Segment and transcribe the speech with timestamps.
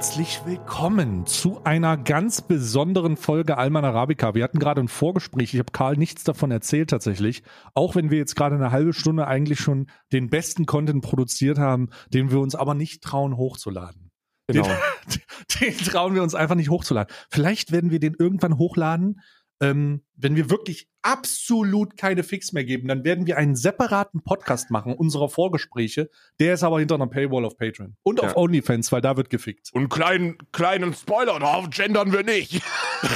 [0.00, 4.34] Herzlich willkommen zu einer ganz besonderen Folge Alman Arabica.
[4.34, 5.52] Wir hatten gerade ein Vorgespräch.
[5.52, 7.42] Ich habe Karl nichts davon erzählt tatsächlich.
[7.74, 11.90] Auch wenn wir jetzt gerade eine halbe Stunde eigentlich schon den besten Content produziert haben,
[12.14, 14.10] den wir uns aber nicht trauen hochzuladen.
[14.46, 14.66] Genau.
[14.66, 15.20] Den,
[15.60, 17.14] den trauen wir uns einfach nicht hochzuladen.
[17.28, 19.20] Vielleicht werden wir den irgendwann hochladen,
[19.60, 24.70] ähm, wenn wir wirklich absolut keine Fix mehr geben, dann werden wir einen separaten Podcast
[24.70, 26.10] machen, unserer Vorgespräche.
[26.38, 27.96] Der ist aber hinter einer Paywall auf Patreon.
[28.02, 28.36] Und auf Ja.
[28.36, 29.70] OnlyFans, weil da wird gefickt.
[29.72, 32.62] Und kleinen, kleinen Spoiler, darauf gendern wir nicht.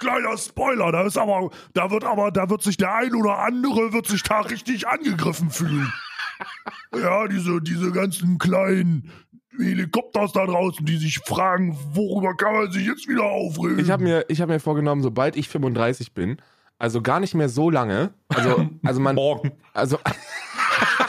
[0.00, 3.92] Kleiner Spoiler, da ist aber, da wird aber, da wird sich der ein oder andere
[3.92, 5.90] wird sich da richtig angegriffen fühlen.
[6.94, 9.10] Ja, diese, diese ganzen kleinen
[9.58, 13.78] Helikopters da draußen, die sich fragen, worüber kann man sich jetzt wieder aufregen?
[13.78, 16.38] Ich habe mir, ich hab mir vorgenommen, sobald ich 35 bin,
[16.78, 19.52] also gar nicht mehr so lange, also, also man, Morgen.
[19.72, 19.98] also,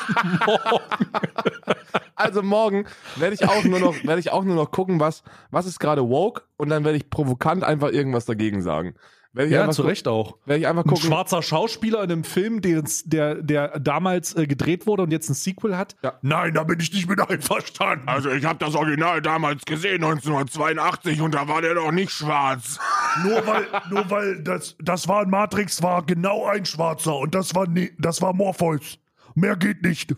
[2.15, 5.65] also morgen werde ich auch nur noch, werde ich auch nur noch gucken, was, was
[5.65, 8.95] ist gerade woke und dann werde ich provokant einfach irgendwas dagegen sagen.
[9.37, 10.37] Werde ich Ja, zu Recht auch.
[10.45, 11.05] Werde ich einfach Ein gucken.
[11.05, 15.35] schwarzer Schauspieler in einem Film, der, der, der damals äh, gedreht wurde und jetzt ein
[15.35, 15.95] Sequel hat.
[16.23, 18.07] Nein, da bin ich nicht mit einverstanden.
[18.07, 22.79] Also ich habe das Original damals gesehen, 1982, und da war der noch nicht schwarz.
[23.23, 27.55] Nur weil, nur weil das, das war in Matrix, war genau ein Schwarzer und das
[27.55, 28.99] war, ne, das war Morpheus.
[29.33, 30.15] Mehr geht nicht.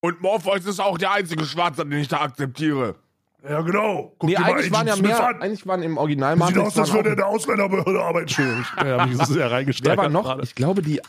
[0.00, 2.96] Und Morpheus ist auch der einzige Schwarze, den ich da akzeptiere.
[3.48, 4.14] Ja, genau.
[4.18, 5.42] Guck Nee, eigentlich waren ja mehr, an.
[5.42, 8.28] eigentlich waren im Original Sieht Matrix aus, als würde er der Ausländerbehörde arbeiten.
[8.28, 8.64] Entschuldigung.
[8.84, 9.98] Ja, hab ich so sehr reingesteigert.
[9.98, 10.22] Wer war noch?
[10.24, 10.42] gerade.
[10.44, 11.00] Ich glaube, die,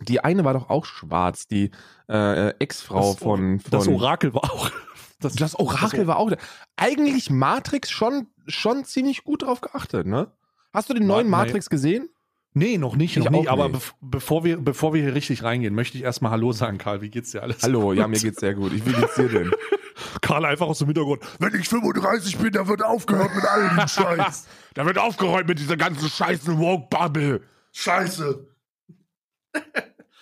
[0.00, 1.70] die eine war doch auch schwarz, die
[2.08, 3.70] äh, Ex-Frau Das- von, von.
[3.70, 4.70] Das Orakel war auch.
[5.20, 6.32] Das, Das Orakel war auch.
[6.76, 10.32] Eigentlich Matrix schon, schon ziemlich gut drauf geachtet, ne?
[10.72, 11.44] Hast du den neuen Ma-.
[11.44, 12.08] Matrix gesehen?
[12.54, 13.48] Nee, noch nicht, Ich noch nicht.
[13.48, 13.72] Aber nicht.
[13.72, 17.00] bev bevor, wir, bevor wir hier richtig reingehen, möchte ich erstmal Hallo sagen, Karl.
[17.00, 17.62] Wie geht's dir alles?
[17.62, 18.72] Hallo, ja, mir geht's sehr gut.
[18.74, 19.50] Ich, wie geht's dir denn?
[20.20, 21.22] Karl einfach aus dem Hintergrund.
[21.38, 24.46] Wenn ich 35 bin, dann wird aufgehört mit all dem Scheiß.
[24.74, 27.42] Da wird aufgeräumt mit dieser ganzen scheißen Woke-Bubble.
[27.72, 28.46] Scheiße.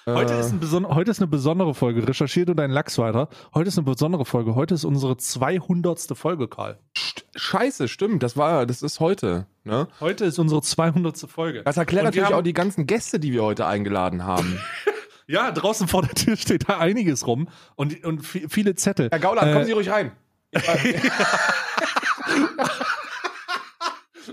[0.07, 2.07] Heute Äh, ist, ein heute ist eine besondere Folge.
[2.07, 3.29] Recherchiert du deinen Lachs weiter.
[3.55, 4.55] Heute ist eine besondere Folge.
[4.55, 6.01] Heute ist unsere 200.
[6.15, 6.79] Folge, Karl.
[7.37, 9.87] Scheiße, stimmt, das war, das ist heute, ne?
[10.01, 11.17] Heute ist unsere 200.
[11.31, 11.63] Folge.
[11.65, 14.59] Das erklärt Und natürlich auch die ganzen Gäste, die wir heute eingeladen haben.
[15.27, 17.47] Ja, draußen vor der Tür steht da einiges rum
[17.77, 19.11] und, und vi- viele Zettel.
[19.13, 20.11] Herr Gauland, Äh, kommen Sie ruhig rein.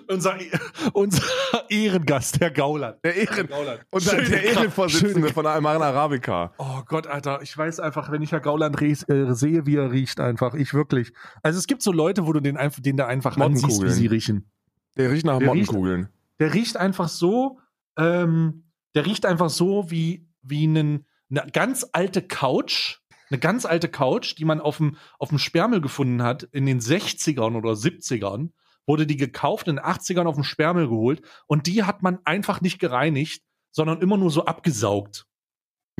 [0.09, 0.37] Unser,
[0.93, 1.23] unser
[1.69, 2.97] Ehrengast, Herr Gauland.
[3.03, 3.81] Der Ehren, Gauland.
[3.89, 6.53] unser, der Ehrenvorsitzende von Alman Arabica.
[6.57, 8.93] Oh Gott, Alter, ich weiß einfach, wenn ich Herr Gauland äh,
[9.33, 10.53] sehe, wie er riecht, einfach.
[10.53, 11.11] Ich wirklich.
[11.43, 14.07] Also es gibt so Leute, wo du den, einfach, den da einfach ansiehst, wie sie
[14.07, 14.49] riechen.
[14.95, 16.09] Der riecht nach Der riecht- Mottenkugeln.
[16.39, 17.59] Der riecht einfach so,
[17.97, 18.63] ähm,
[18.95, 22.99] der riecht einfach so wie, wie einen, eine ganz alte Couch.
[23.29, 26.79] Eine ganz alte Couch, die man auf dem, auf dem Sperrmüll gefunden hat in den
[26.79, 28.51] 60ern oder 70ern.
[28.87, 31.21] Wurde die gekauft, in den 80ern auf dem Sperrmüll geholt.
[31.45, 35.27] Und die hat man einfach nicht gereinigt, sondern immer nur so abgesaugt.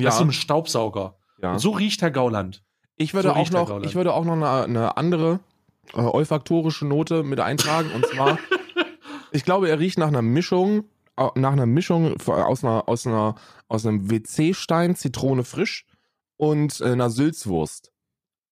[0.00, 1.16] Ja, Das ist so ein Staubsauger.
[1.42, 1.58] ja.
[1.58, 2.64] So riecht Herr Gauland.
[2.96, 3.86] Ich würde So auch noch, Gauland.
[3.86, 5.40] ich würde auch noch eine, eine andere
[5.94, 7.90] äh, olfaktorische Note mit eintragen.
[7.92, 8.38] Und zwar,
[9.32, 10.84] ich glaube, er riecht nach einer Mischung,
[11.16, 13.34] äh, nach einer Mischung aus einer, aus einer,
[13.68, 15.84] aus einem WC-Stein, Zitrone frisch
[16.38, 17.92] und äh, einer Sülzwurst.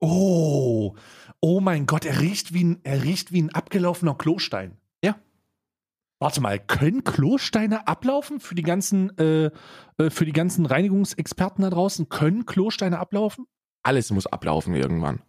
[0.00, 0.94] Oh,
[1.40, 4.76] oh mein Gott, er riecht wie ein, er riecht wie ein abgelaufener Klostein.
[5.04, 5.16] Ja.
[6.18, 9.50] Warte mal, können Klosteine ablaufen für die ganzen, äh,
[9.98, 12.08] äh, für die ganzen Reinigungsexperten da draußen?
[12.08, 13.46] Können Klosteine ablaufen?
[13.82, 15.22] Alles muss ablaufen irgendwann.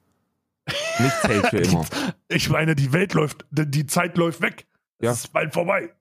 [0.99, 1.85] Nichts hält für immer.
[2.29, 4.67] Ich meine, die Welt läuft, die Zeit läuft weg.
[5.01, 5.11] Ja.
[5.11, 5.93] Es ist bald vorbei.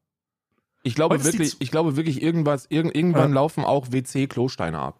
[0.83, 3.34] Ich glaube wirklich, ich glaube wirklich, irgendwas, irg irgendwann Ja.
[3.37, 4.99] laufen auch WC-Klosteine ab.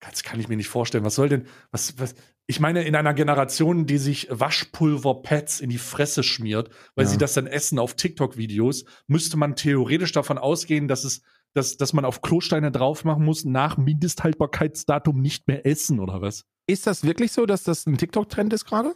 [0.00, 1.04] Das kann ich mir nicht vorstellen.
[1.04, 2.14] Was soll denn, was, was,
[2.50, 7.10] ich meine, in einer Generation, die sich Waschpulver-Pads in die Fresse schmiert, weil Ja.
[7.12, 11.22] sie das dann essen auf TikTok-Videos, müsste man theoretisch davon ausgehen, dass es,
[11.54, 16.44] dass, dass man auf Klosteine drauf machen muss, nach Mindesthaltbarkeitsdatum nicht mehr essen, oder was?
[16.66, 18.94] Ist das wirklich so, dass das ein TikTok-Trend ist gerade?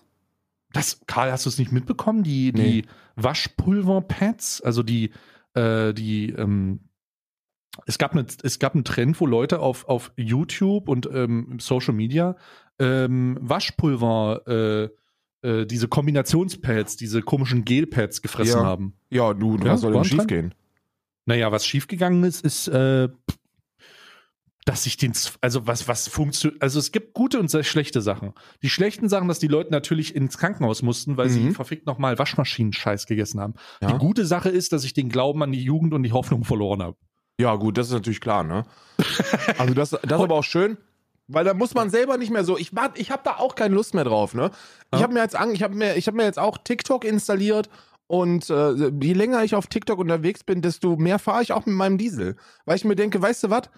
[0.73, 2.25] Das, Karl, hast du es nicht mitbekommen?
[2.25, 2.83] Die, Nee.
[2.83, 2.85] die
[3.17, 5.13] Waschpulver-Pads, also die,
[5.55, 6.81] äh, die, ähm,
[7.87, 11.93] es gab, eine, es gab einen Trend, wo Leute auf, auf YouTube und ähm, Social
[11.95, 12.37] Media
[12.79, 14.91] ähm, Waschpulver,
[15.43, 18.65] äh, äh, diese Kombinationspads, diese komischen Gelpads gefressen Ja.
[18.67, 18.95] haben.
[19.11, 20.55] Ja, du, Ja, was soll denn schiefgehen?
[21.27, 23.09] Naja, was schiefgegangen ist, ist, äh,
[24.67, 25.13] dass ich den,
[25.43, 28.33] also was, was funktioniert, also es gibt gute und sehr schlechte Sachen.
[28.63, 31.55] Die schlechten Sachen, dass die Leute natürlich ins Krankenhaus mussten, weil sie Mhm.
[31.55, 33.55] verfickt nochmal Waschmaschinen-Scheiß gegessen haben.
[33.83, 33.93] Ja.
[33.93, 36.83] Die gute Sache ist, dass ich den Glauben an die Jugend und die Hoffnung verloren
[36.83, 36.97] habe.
[37.39, 38.65] Ja, gut, das ist natürlich klar, ne?
[39.59, 40.79] Also das, das ist aber auch schön.
[41.27, 42.59] Weil da muss man selber nicht mehr so.
[42.59, 44.51] Ich, wart- ich habe da auch keine Lust mehr drauf, ne?
[44.95, 47.71] Ich habe mir jetzt an, ich habe mir, ich habe mir jetzt auch TikTok installiert
[48.07, 51.75] und äh, je länger ich auf TikTok unterwegs bin, desto mehr fahre ich auch mit
[51.75, 52.37] meinem Diesel.
[52.67, 53.71] Weil ich mir denke, weißt du was?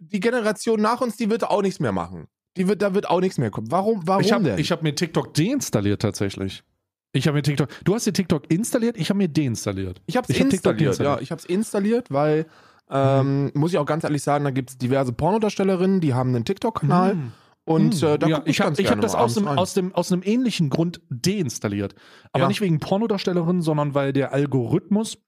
[0.00, 2.28] Die Generation nach uns, die wird auch nichts mehr machen.
[2.56, 3.70] Die wird, da wird auch nichts mehr kommen.
[3.70, 4.58] Warum, warum Ich habe denn?
[4.58, 6.62] hab mir TikTok deinstalliert tatsächlich.
[7.12, 7.68] Ich habe mir TikTok.
[7.84, 10.00] Du hast dir TikTok installiert, ich habe mir deinstalliert.
[10.06, 11.16] Ich habe es Ich hab installiert, deinstalliert.
[11.18, 11.22] ja.
[11.22, 12.46] Ich habe es installiert, weil,
[12.90, 16.44] ähm, muss ich auch ganz ehrlich sagen, da gibt es diverse Pornodarstellerinnen, die haben einen
[16.44, 17.14] TikTok-Kanal.
[17.14, 17.32] Mm.
[17.64, 20.10] Und äh, da ja, ich habe ich hab gerne das aus, dem, aus, dem, aus
[20.10, 21.94] einem ähnlichen Grund deinstalliert.
[22.32, 22.48] Aber Ja.
[22.48, 25.18] nicht wegen Pornodarstellerin, sondern weil der Algorithmus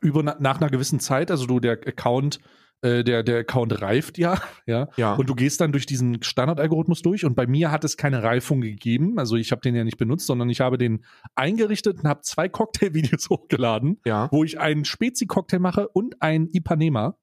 [0.00, 2.38] über na- nach einer gewissen Zeit, also du der Account,
[2.84, 5.14] äh, der, der Account reift ja, ja, Ja.
[5.14, 8.60] und du gehst dann durch diesen Standardalgorithmus durch und bei mir hat es keine Reifung
[8.60, 11.04] gegeben, also ich habe den ja nicht benutzt, sondern ich habe den
[11.34, 14.28] eingerichtet und habe zwei Cocktailvideos hochgeladen, ja.
[14.30, 17.16] wo ich einen Spezi-Cocktail mache und einen Ipanema.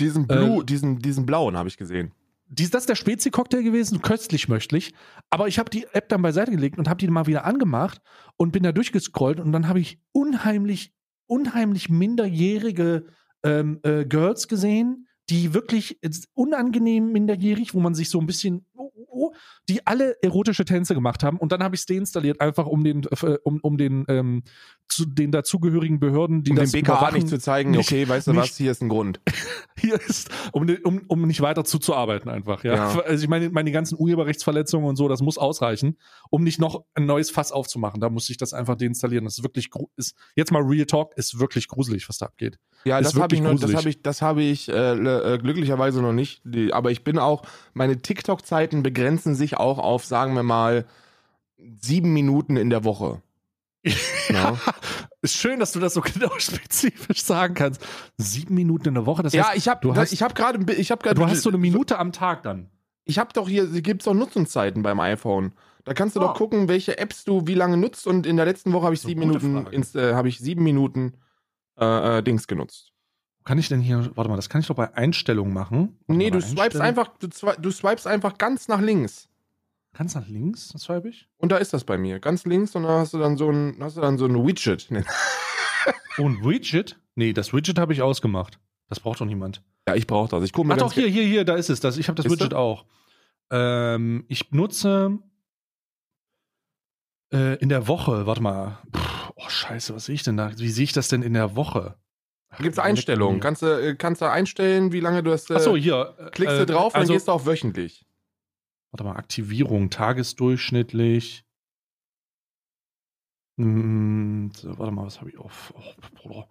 [0.00, 2.12] Diesen Blue, Äh, diesen, diesen blauen habe ich gesehen.
[2.48, 4.92] Dies, das ist der Spezi-Cocktail gewesen, köstlich möchtlich.
[5.30, 8.00] Aber ich habe die App dann beiseite gelegt und habe die mal wieder angemacht
[8.36, 10.92] und bin da durchgescrollt und dann habe ich unheimlich,
[11.26, 13.06] unheimlich minderjährige
[13.44, 15.98] ähm, äh, Girls gesehen, die wirklich
[16.34, 19.32] unangenehm minderjährig, wo man sich so ein bisschen, oh, oh, oh,
[19.68, 21.38] die alle erotische Tänze gemacht haben.
[21.38, 24.42] Und dann habe ich es deinstalliert, einfach um den, äh, um, um den, ähm,
[24.88, 28.06] zu den dazugehörigen Behörden, die Um dem das BKA überwachen, nicht zu zeigen, nicht- okay,
[28.06, 29.20] weißt du nicht- was, hier ist ein Grund.
[29.78, 32.64] hier ist, um, um, um nicht weiter zuzuarbeiten einfach.
[32.64, 32.74] Ja?
[32.74, 33.00] Ja.
[33.02, 35.96] Also ich meine, meine ganzen Urheberrechtsverletzungen und so, das muss ausreichen,
[36.30, 38.00] um nicht noch ein neues Fass aufzumachen.
[38.00, 39.24] Da muss ich das einfach deinstallieren.
[39.24, 42.58] Das ist wirklich, ist, jetzt mal Real Talk, ist wirklich gruselig, was da abgeht.
[42.84, 43.76] Ja, das habe ich, noch- das gruselig.
[43.78, 44.92] hab ich, das hab ich äh,
[45.34, 46.42] äh, glücklicherweise noch nicht.
[46.72, 47.42] Aber ich bin auch,
[47.74, 50.84] meine TikTok-Zeiten begrenzen sich auch auf, sagen wir mal,
[51.80, 53.22] sieben Minuten in der Woche.
[54.28, 54.56] Ja.
[55.20, 57.84] Ist schön, dass du das so genau spezifisch sagen kannst.
[58.16, 60.72] Sieben Minuten in der Woche, das Ja, heißt, ich habe du hast- ich hab gerade,
[60.72, 62.70] ich habe gerade, du hast so eine Minute am Tag dann.
[63.04, 65.52] ich habe doch hier, gibt's doch Nutzungszeiten beim iPhone.
[65.84, 66.24] Da kannst du Oh.
[66.24, 69.00] doch gucken, welche Apps du wie lange nutzt und in der letzten Woche habe ich
[69.00, 71.14] sieben Minuten, ins, äh, habe ich sieben Minuten
[71.82, 72.92] äh, äh, Dings genutzt.
[73.44, 75.98] Kann ich denn hier, warte mal, das kann ich doch bei Einstellungen machen.
[76.06, 76.88] Warte Nee, du bei swipes Einstellungen.
[76.88, 77.28] einfach, du,
[77.60, 79.28] du swipes einfach ganz nach links.
[79.94, 81.28] Ganz nach links, das swipe ich.
[81.38, 82.18] Und da ist das bei mir.
[82.20, 84.88] Ganz links und da hast du dann so ein, hast du dann so ein Widget.
[86.18, 86.98] Oh, ein Widget?
[87.14, 88.58] Nee, das Widget habe ich ausgemacht.
[88.88, 89.62] Das braucht doch niemand.
[89.88, 90.44] Ja, ich brauche das.
[90.44, 91.80] Ich gucke mir Ach doch, hier, hier, hier, da ist es.
[91.80, 92.58] Das, ich habe das Ist Widget das?
[92.58, 92.84] auch.
[93.50, 95.18] Ähm, ich nutze
[97.32, 98.78] äh, in der Woche, warte mal.
[98.92, 99.00] Puh,
[99.36, 100.56] oh, scheiße, was sehe ich denn da?
[100.58, 101.96] Wie sehe ich das denn in der Woche?
[102.58, 103.40] Gibt's leck Einstellungen.
[103.40, 105.48] Kannst du, äh, kannst du einstellen, wie lange du das.
[105.48, 106.14] Äh, Ach so, hier.
[106.18, 108.04] äh, klickst äh, du drauf und also, dann gehst du auf wöchentlich.
[108.90, 111.44] Warte mal, Aktivierung, tagesdurchschnittlich.
[113.58, 115.72] Hm, so, warte mal, was habe ich auf?
[115.76, 116.48] Oh, boah.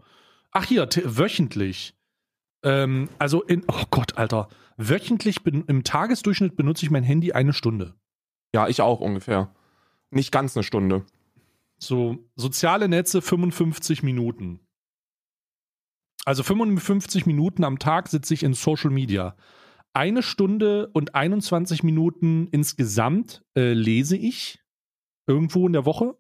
[0.52, 1.96] Ach hier, wöchentlich.
[2.64, 4.50] Ähm, also in, oh Gott, Alter.
[4.78, 7.94] Wöchentlich im Tagesdurchschnitt benutze ich mein Handy eine Stunde.
[8.54, 9.54] Ja, ich auch ungefähr.
[10.10, 11.06] Nicht ganz eine Stunde.
[11.84, 14.60] So, soziale Netze 55 Minuten.
[16.26, 19.36] Also 55 Minuten am Tag sitze ich in Social Media.
[19.94, 24.60] Eine Stunde und 21 Minuten insgesamt äh, lese ich
[25.28, 26.18] irgendwo in der Woche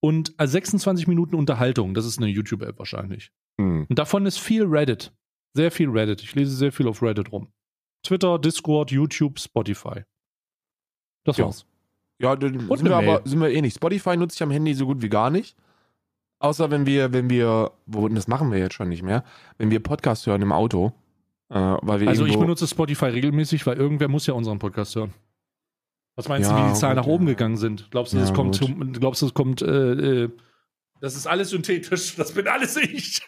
[0.00, 1.94] und äh, 26 Minuten Unterhaltung.
[1.94, 3.32] Das ist eine YouTube-App wahrscheinlich.
[3.60, 3.86] Hm.
[3.88, 5.12] Und davon ist viel Reddit.
[5.54, 6.22] Sehr viel Reddit.
[6.22, 7.52] Ich lese sehr viel auf Reddit rum.
[8.06, 10.04] Twitter, Discord, YouTube, Spotify.
[11.24, 11.46] Das Ja.
[11.46, 11.66] war's.
[12.20, 13.08] Ja, dann sind wir Mail.
[13.08, 13.76] aber sind wir eh nicht.
[13.76, 15.56] Spotify nutze ich am Handy so gut wie gar nicht.
[16.38, 19.24] Außer wenn wir, wenn wir, wo, das machen wir jetzt schon nicht mehr,
[19.58, 20.92] wenn wir Podcast hören im Auto.
[21.50, 25.12] Äh, weil wir Also ich benutze Spotify regelmäßig, weil irgendwer muss ja unseren Podcast hören.
[26.16, 27.32] Was meinst Ja, du, wie die Zahlen gut, nach oben ja.
[27.32, 27.90] gegangen sind?
[27.90, 30.30] Glaubst du, Ja, das kommt, zum- glaubst du, das kommt, äh, äh,
[31.00, 33.20] das ist alles synthetisch, das bin alles ich.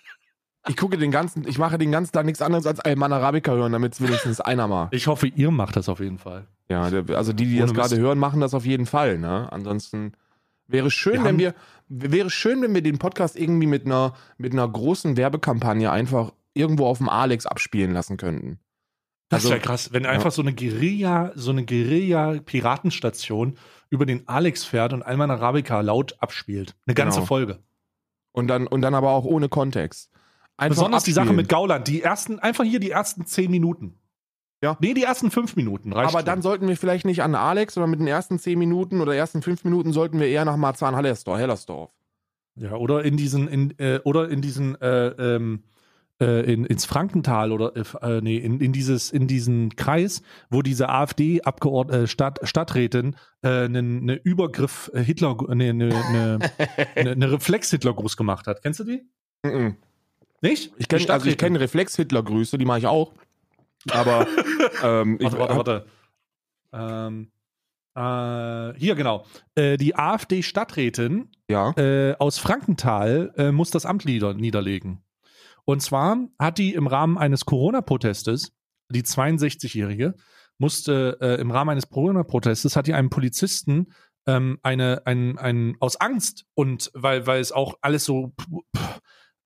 [0.69, 3.73] ich gucke den ganzen, ich mache den ganzen Tag nichts anderes als Alman Arabica hören,
[3.73, 4.89] damit es wenigstens einer mal.
[4.93, 6.47] Ich hoffe, ihr macht das auf jeden Fall.
[6.69, 9.19] Ja, der, also die, die Ohne das gerade hören, machen das auf jeden Fall.
[9.19, 9.49] Ne?
[9.53, 10.13] Ansonsten
[10.69, 11.55] wäre schön, Wir wenn wir
[11.89, 16.87] wäre schön, wenn wir den Podcast irgendwie mit einer mit einer großen Werbekampagne einfach irgendwo
[16.87, 18.59] auf dem Alex abspielen lassen könnten.
[19.29, 23.57] Das Also- wäre krass, wenn einfach so eine Guerilla, so eine Guerilla-Piratenstation
[23.91, 26.75] über den Alex fährt und Alman Arabica laut abspielt.
[26.87, 27.27] Eine ganze Genau.
[27.27, 27.59] Folge.
[28.33, 30.11] Und dann und dann aber auch ohne Kontext.
[30.57, 31.37] Einfach Besonders die Sache abspielen.
[31.37, 33.99] mit Gauland, die ersten, einfach hier die ersten zehn Minuten.
[34.63, 34.77] Ja.
[34.81, 36.27] Nee, die ersten fünf Minuten reicht Aber schon.
[36.27, 39.43] dann sollten wir vielleicht nicht an Alex, sondern mit den ersten 10 Minuten oder ersten
[39.43, 41.39] 5 Minuten sollten wir eher nach Marzahn-Hellersdorf.
[41.39, 41.91] Hellersdorf.
[42.55, 45.65] Ja, oder in diesen, in, äh, oder in diesen, äh, ähm,
[46.21, 50.89] äh, in, ins Frankental oder äh, nee, in, in dieses, in diesen Kreis, wo diese
[50.91, 56.39] AfD-Abgeordnete, äh, Stadt, Stadträtin äh, einen ne Übergriff äh, Hitler, ne, ne, ne,
[57.03, 58.63] ne, ne Reflex-Hitler-Gruß gemacht hat.
[58.63, 59.03] Kennst du die?
[59.43, 59.77] Mhm.
[60.41, 60.73] Nicht?
[60.77, 63.13] Ich kenne also kenne Reflex-Hitler-Grüße, die mache ich auch.
[63.91, 64.27] Aber
[64.83, 65.87] ähm, ich, Warte, warte,
[66.73, 67.09] warte.
[67.09, 67.31] Ähm,
[67.95, 69.27] äh, hier genau.
[69.55, 71.73] Äh, die AfD-Stadträtin Ja.
[71.77, 75.05] äh, aus Frankenthal äh, muss das Amt nieder niederlegen.
[75.65, 78.53] Und zwar hat die im Rahmen eines Corona-Protestes,
[78.89, 80.15] die 62-Jährige,
[80.59, 83.93] musste äh, im Rahmen eines Corona-Protestes, hat die einem Polizisten
[84.27, 89.01] ähm, eine, ein, ein, aus Angst und weil, weil es auch alles so pff,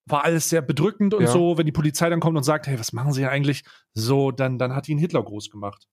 [0.06, 1.28] war alles sehr bedrückend und Ja.
[1.28, 3.64] so, wenn die Polizei dann kommt und sagt, hey, was machen sie hier eigentlich?
[3.92, 5.88] So, dann, dann hat die einen Hitlergruß gemacht.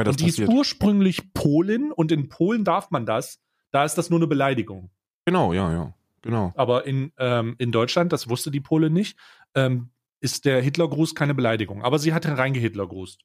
[0.00, 0.48] ja und die passiert.
[0.48, 3.40] ist ursprünglich Polin und in Polen darf man das.
[3.72, 4.90] Da ist das nur eine Beleidigung.
[5.26, 5.94] Genau, ja, ja.
[6.22, 6.52] Genau.
[6.56, 9.18] Aber in, ähm, in Deutschland, das wusste die Polin nicht,
[9.54, 11.82] ähm, ist der Hitlergruß keine Beleidigung.
[11.82, 13.20] Aber sie hat reingehitlergrußt.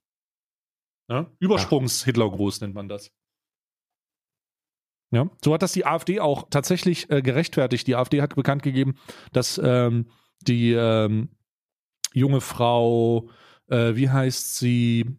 [1.10, 1.32] Ja?
[1.40, 3.12] Übersprungs-Hitlergruß nennt man das.
[5.12, 7.86] Ja, so hat das die AfD auch tatsächlich äh, gerechtfertigt.
[7.86, 8.96] Die AfD hat bekannt gegeben,
[9.32, 10.10] dass ähm,
[10.48, 11.30] die ähm,
[12.14, 13.30] junge Frau,
[13.68, 15.18] äh, wie heißt sie,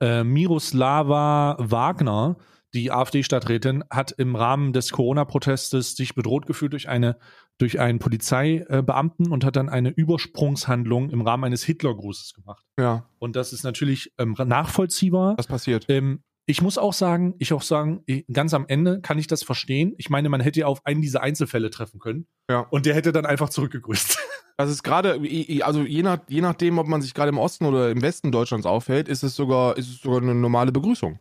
[0.00, 2.36] äh, Miroslava Wagner,
[2.74, 7.18] die AfD-Stadträtin, hat im Rahmen des Corona-Protestes sich bedroht gefühlt durch eine
[7.58, 12.64] durch einen Polizeibeamten und hat dann eine Übersprungshandlung im Rahmen eines Hitlergrußes gemacht.
[12.78, 15.36] Ja, Und das ist natürlich ähm, nachvollziehbar.
[15.36, 15.86] das passiert.
[15.88, 19.94] Ähm, ich muss auch sagen, ich auch sagen, ganz am Ende kann ich das verstehen.
[19.98, 22.26] Ich meine, man hätte ja auf einen dieser Einzelfälle treffen können.
[22.50, 22.60] Ja.
[22.70, 24.18] Und der hätte dann einfach zurückgegrüßt.
[24.58, 25.18] Das ist gerade,
[25.62, 28.66] also je, nach, je nachdem, ob man sich gerade im Osten oder im Westen Deutschlands
[28.66, 31.18] aufhält, ist es sogar, ist es sogar eine normale Begrüßung.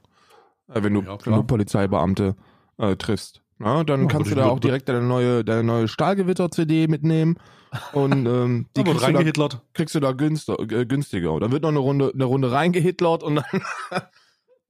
[0.67, 2.35] Äh, wenn, du, Ja, wenn du Polizeibeamte
[2.77, 3.41] äh, triffst.
[3.57, 7.37] Na, dann Ja, kannst du da auch direkt deine neue, deine neue Stahlgewitter-CD mitnehmen.
[7.93, 11.31] Und ähm, die kriegst du, da, kriegst du da günstiger, äh, günstiger.
[11.31, 13.61] Und dann wird noch eine Runde, eine Runde reingehitlert und dann,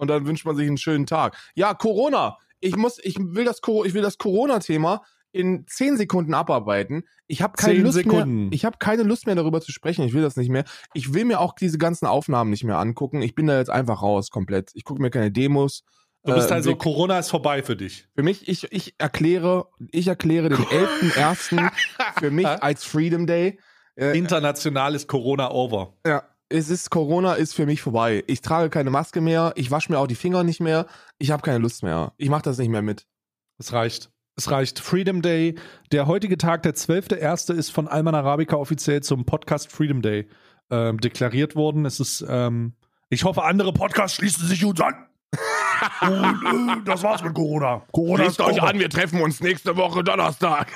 [0.02, 1.38] und dann wünscht man sich einen schönen Tag.
[1.56, 2.38] Ja, Corona.
[2.60, 7.04] Ich muss, ich will das, ich will das Corona-Thema in zehn Sekunden abarbeiten.
[7.28, 8.44] Ich habe keine Zehn Lust Sekunden.
[8.46, 8.50] mehr.
[8.54, 10.04] Ich habe keine Lust mehr darüber zu sprechen.
[10.06, 10.66] Ich will das nicht mehr.
[10.94, 13.22] Ich will mir auch diese ganzen Aufnahmen nicht mehr angucken.
[13.22, 14.72] Ich bin da jetzt einfach raus komplett.
[14.74, 15.84] Ich gucke mir keine Demos.
[16.24, 18.08] Du bist Äh, also, Corona ist vorbei für dich.
[18.16, 21.72] für mich, ich, ich erkläre, ich erkläre den 11.01.
[22.20, 23.60] für mich als Freedom Day.
[23.96, 25.94] Äh, International ist Corona over.
[26.06, 28.24] ja, es ist Corona ist für mich vorbei.
[28.28, 30.86] Ich trage keine Maske mehr, ich wasche mir auch die Finger nicht mehr,
[31.18, 32.14] ich habe keine Lust mehr.
[32.18, 33.08] Ich mache das nicht mehr mit.
[33.58, 34.12] Es reicht.
[34.36, 34.80] Es reicht.
[34.80, 35.56] Freedom Day.
[35.92, 37.54] Der heutige Tag, der 12.01.
[37.54, 40.28] ist von Alman Arabica offiziell zum Podcast Freedom Day
[40.70, 41.86] ähm, deklariert worden.
[41.86, 42.74] Es ist, ähm,
[43.10, 44.96] ich hoffe, andere Podcasts Schließen sich uns an.
[46.02, 47.84] Und äh, das war's mit Corona.
[47.92, 50.68] Corona Schließt euch an, wir treffen uns nächste Woche Donnerstag.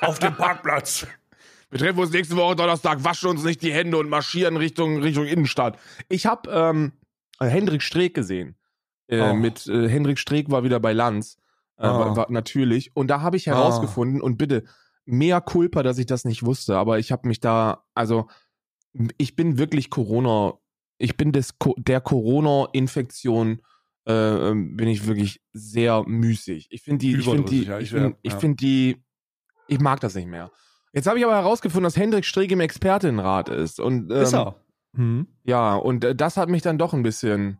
[0.00, 1.06] auf dem Parkplatz.
[1.70, 5.24] Wir treffen uns nächste Woche Donnerstag, waschen uns nicht die Hände und marschieren Richtung, Richtung
[5.26, 5.78] Innenstadt.
[6.08, 6.92] Ich habe ähm,
[7.40, 8.56] äh, Hendrik Streeck gesehen.
[9.08, 9.34] Äh, Oh.
[9.34, 11.36] Mit äh, Hendrik Streeck war wieder bei Lanz.
[11.76, 11.98] Äh, Oh.
[11.98, 12.94] war, war, natürlich.
[12.94, 14.64] Und da habe ich herausgefunden, und bitte,
[15.04, 18.28] mehr Culpa, dass ich das nicht wusste, aber ich habe mich da, also
[19.18, 20.54] ich bin wirklich Corona,
[20.98, 23.60] ich bin des, der Corona-Infektion,
[24.06, 26.68] äh, ähm, bin ich wirklich sehr müßig.
[26.70, 28.38] Ich finde die, ich finde die, ja, ich ich finde ja.
[28.38, 29.04] find die,
[29.68, 30.50] ich mag das nicht mehr.
[30.96, 33.80] Jetzt habe ich aber herausgefunden, dass Hendrik Streeck im Expertinnenrat ist.
[33.80, 34.56] Und, ähm, ist er.
[34.96, 35.26] Hm.
[35.44, 37.58] Ja, und äh, das hat mich dann doch ein bisschen.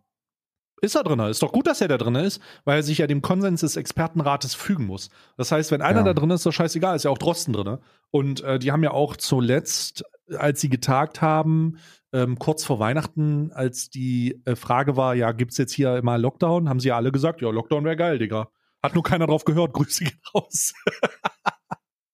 [0.80, 1.20] Ist er drin?
[1.20, 3.76] Ist doch gut, dass er da drin ist, weil er sich ja dem Konsens des
[3.76, 5.10] Expertenrates fügen muss.
[5.36, 6.04] Das heißt, wenn einer Ja.
[6.06, 7.78] da drin ist, ist doch scheißegal, ist ja auch Drosten drin.
[8.10, 10.04] Und äh, die haben ja auch zuletzt,
[10.36, 11.76] als sie getagt haben,
[12.14, 16.68] ähm, kurz vor Weihnachten, als die äh, Frage war, ja, gibt's jetzt hier mal Lockdown,
[16.70, 18.48] haben sie ja alle gesagt, ja, Lockdown wäre geil, Digga.
[18.82, 20.72] Hat nur keiner drauf gehört, Grüße gehen raus.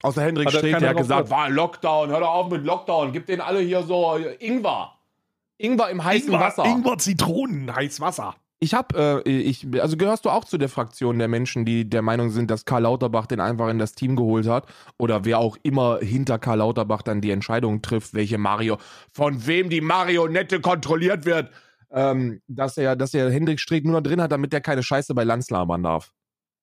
[0.02, 3.26] Außer Hendrik er Streeck, der hat gesagt, war Lockdown, hör doch auf mit Lockdown, gib
[3.26, 4.92] denen alle hier so Ingwer.
[5.58, 6.64] Ingwer im heißen Ingwer, Wasser.
[6.64, 8.34] Ingwer, Zitronen, heiß Wasser.
[8.58, 12.02] Ich hab, äh, ich, also gehörst du auch zu der Fraktion der Menschen, die der
[12.02, 14.66] Meinung sind, dass Karl Lauterbach den einfach in das Team geholt hat?
[14.98, 18.78] Oder wer auch immer hinter Karl Lauterbach dann die Entscheidung trifft, welche Mario,
[19.12, 21.50] von wem die Marionette kontrolliert wird,
[21.90, 25.12] ähm, dass er, dass er Hendrik Streeck nur da drin hat, damit der keine Scheiße
[25.12, 26.12] bei Lanz labern darf.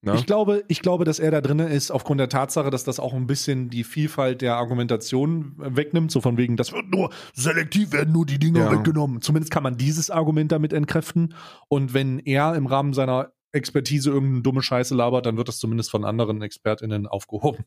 [0.01, 0.15] Ne?
[0.15, 3.13] Ich glaube, ich glaube, dass er da drin ist, aufgrund der Tatsache, dass das auch
[3.13, 7.91] ein bisschen die Vielfalt der Argumentation äh, wegnimmt, so von wegen, das wird Nur selektiv
[7.91, 8.71] werden nur die Dinger Ja.
[8.71, 9.21] weggenommen.
[9.21, 11.33] Zumindest kann man dieses Argument damit entkräften.
[11.67, 15.91] Und wenn er im Rahmen seiner Expertise irgendeine dumme Scheiße labert, dann wird das zumindest
[15.91, 17.65] von anderen ExpertInnen aufgehoben.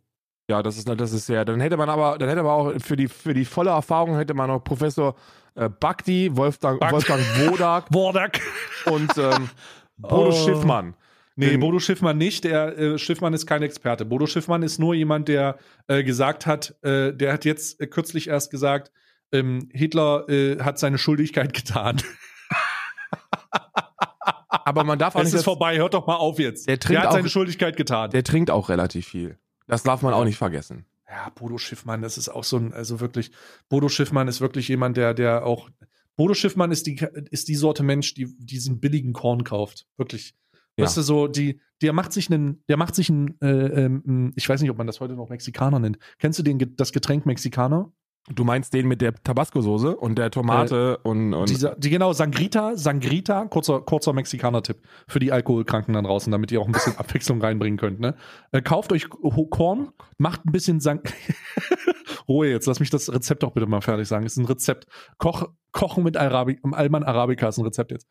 [0.49, 1.45] Ja, das ist, das ist sehr.
[1.45, 4.33] Dann hätte man aber, dann hätte man auch für die, für die volle Erfahrung hätte
[4.35, 5.17] man noch Professor
[5.55, 8.41] äh, Bakti, Wolfgang, Bak- Wolfgang Wodak Wordak.
[8.87, 9.51] und ähm,
[9.99, 10.33] Bodo Oh.
[10.33, 10.95] Schiffmann.
[11.37, 12.45] Nee, Den- Bodo Schiffmann nicht.
[12.45, 14.05] Der äh, Schiffmann ist kein Experte.
[14.05, 15.57] Bodo Schiffmann ist nur jemand, der
[15.89, 18.93] äh, gesagt hat, äh, der hat jetzt äh, kürzlich erst gesagt,
[19.33, 22.03] ähm, Hitler äh, hat seine Schuldigkeit getan.
[24.51, 25.35] Aber man darf auch Es nicht.
[25.35, 26.69] ist Das, vorbei, hört doch mal auf jetzt.
[26.69, 28.11] Der trinkt hat auch- seine Schuldigkeit getan.
[28.11, 29.39] der trinkt auch relativ viel.
[29.67, 30.85] Das darf man auch nicht vergessen.
[31.09, 33.33] Ja, Bodo Schiffmann, das ist auch so ein, also wirklich,
[33.69, 35.69] Bodo Schiffmann ist wirklich jemand, der, der auch,
[36.17, 39.87] Bodo Schiffmann ist die, ist die Sorte Mensch, die diesen billigen Korn kauft.
[39.97, 40.35] Wirklich.
[40.77, 40.85] Ja.
[40.85, 44.49] Weißt du, so, die, der macht sich einen, der macht sich einen, äh, ähm, ich
[44.49, 45.99] weiß nicht, ob man das heute noch Mexikaner nennt.
[46.19, 47.93] Kennst du den, das Getränk Mexikaner?
[48.29, 52.77] Du meinst den mit der Tabasco-Soße und der Tomate und, und Dieser, die, genau, Sangrita,
[52.77, 57.41] Sangrita, kurzer, kurzer Mexikaner-Tipp für die Alkoholkranken da draußen, damit ihr auch ein bisschen Abwechslung
[57.41, 57.99] reinbringen könnt.
[57.99, 58.15] Ne?
[58.53, 59.09] Äh, kauft euch
[59.51, 61.03] Korn, macht ein bisschen Sang.
[62.29, 64.25] Ruhe jetzt, lass mich das Rezept doch bitte mal fertig sagen.
[64.25, 64.87] Es ist ein Rezept.
[65.19, 68.07] Koch, Kochen mit Arabi Alman Arabica ist ein Rezept jetzt.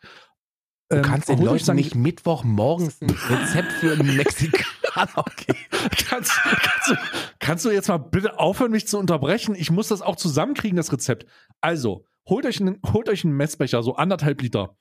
[0.92, 5.60] Du Ähm, kannst den Leuten nicht Mittwochmorgens ein Rezept für einen Mexikaner geben.
[6.10, 6.96] kannst, kannst, du,
[7.40, 9.56] kannst du jetzt mal bitte aufhören, mich zu unterbrechen?
[9.56, 11.26] Ich muss das auch zusammenkriegen, das Rezept.
[11.62, 14.76] Also, holt euch einen, holt euch einen Messbecher, so anderthalb Liter,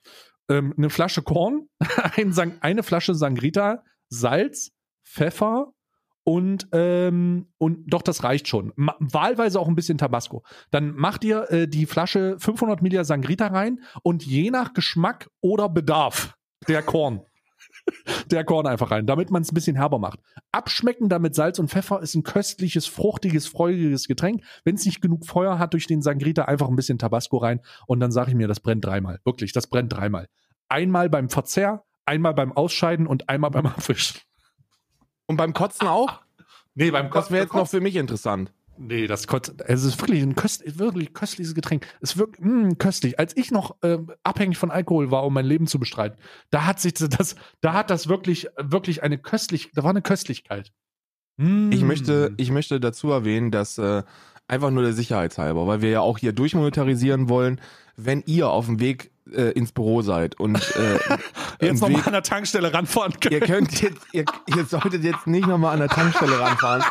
[0.49, 1.69] ähm, eine Flasche Korn,
[2.17, 4.73] ein eine Flasche Sangrita, Salz,
[5.05, 5.71] Pfeffer
[6.23, 8.73] und, ähm, und doch, das reicht schon.
[8.75, 10.43] Ma wahlweise auch ein bisschen Tabasco.
[10.69, 15.69] Dann macht ihr äh, die Flasche 500 Milliliter Sangrita rein und je nach Geschmack oder
[15.69, 16.35] Bedarf
[16.67, 17.21] der Korn.
[18.31, 20.19] Der Korn einfach rein, damit man es ein bisschen herber macht.
[20.51, 24.43] Abschmecken damit Salz und Pfeffer ist ein köstliches, fruchtiges, freudiges Getränk.
[24.63, 27.99] Wenn es nicht genug Feuer hat durch den Sangrita, einfach ein bisschen Tabasco rein und
[27.99, 29.19] dann sage ich mir, das brennt dreimal.
[29.25, 30.27] Wirklich, das brennt dreimal.
[30.69, 34.21] Einmal beim Verzehr, einmal beim Ausscheiden und einmal beim Abwischen.
[35.25, 36.21] Und beim Kotzen auch?
[36.73, 38.51] Nee, beim Das wäre jetzt noch für mich interessant.
[38.77, 39.53] Nee, das kotzt.
[39.67, 41.85] Es ist wirklich ein köst, wirklich köstliches Getränk.
[41.99, 43.19] Es wirkt mh, köstlich.
[43.19, 46.17] Als ich noch äh, abhängig von Alkohol war, um mein Leben zu bestreiten,
[46.49, 50.71] da hat sich das, da hat das wirklich, wirklich eine köstlich, da war eine Köstlichkeit.
[51.37, 51.71] Mm.
[51.71, 54.03] Ich möchte, ich möchte dazu erwähnen, dass äh,
[54.47, 57.61] einfach nur der Sicherheit halber, weil wir ja auch hier durchmonetarisieren wollen,
[57.95, 60.99] wenn ihr auf dem Weg äh, ins Büro seid und äh,
[61.65, 63.35] jetzt nochmal an der Tankstelle ranfahren können.
[63.35, 66.83] ihr könnt jetzt, ihr, ihr solltet jetzt nicht nochmal an der Tankstelle ranfahren.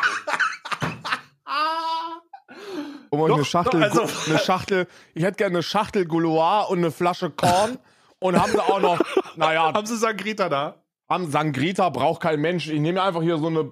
[3.09, 6.69] Um euch Doch, eine Schachtel, doch, also- eine Schachtel, ich hätte gerne eine Schachtel Gouloir
[6.69, 7.77] und eine Flasche Korn
[8.19, 8.99] und haben sie auch noch,
[9.35, 10.75] naja, Haben Sie Sangrita da?
[11.09, 12.69] haben Sangrita braucht kein Mensch.
[12.69, 13.69] Ich nehme einfach hier so eine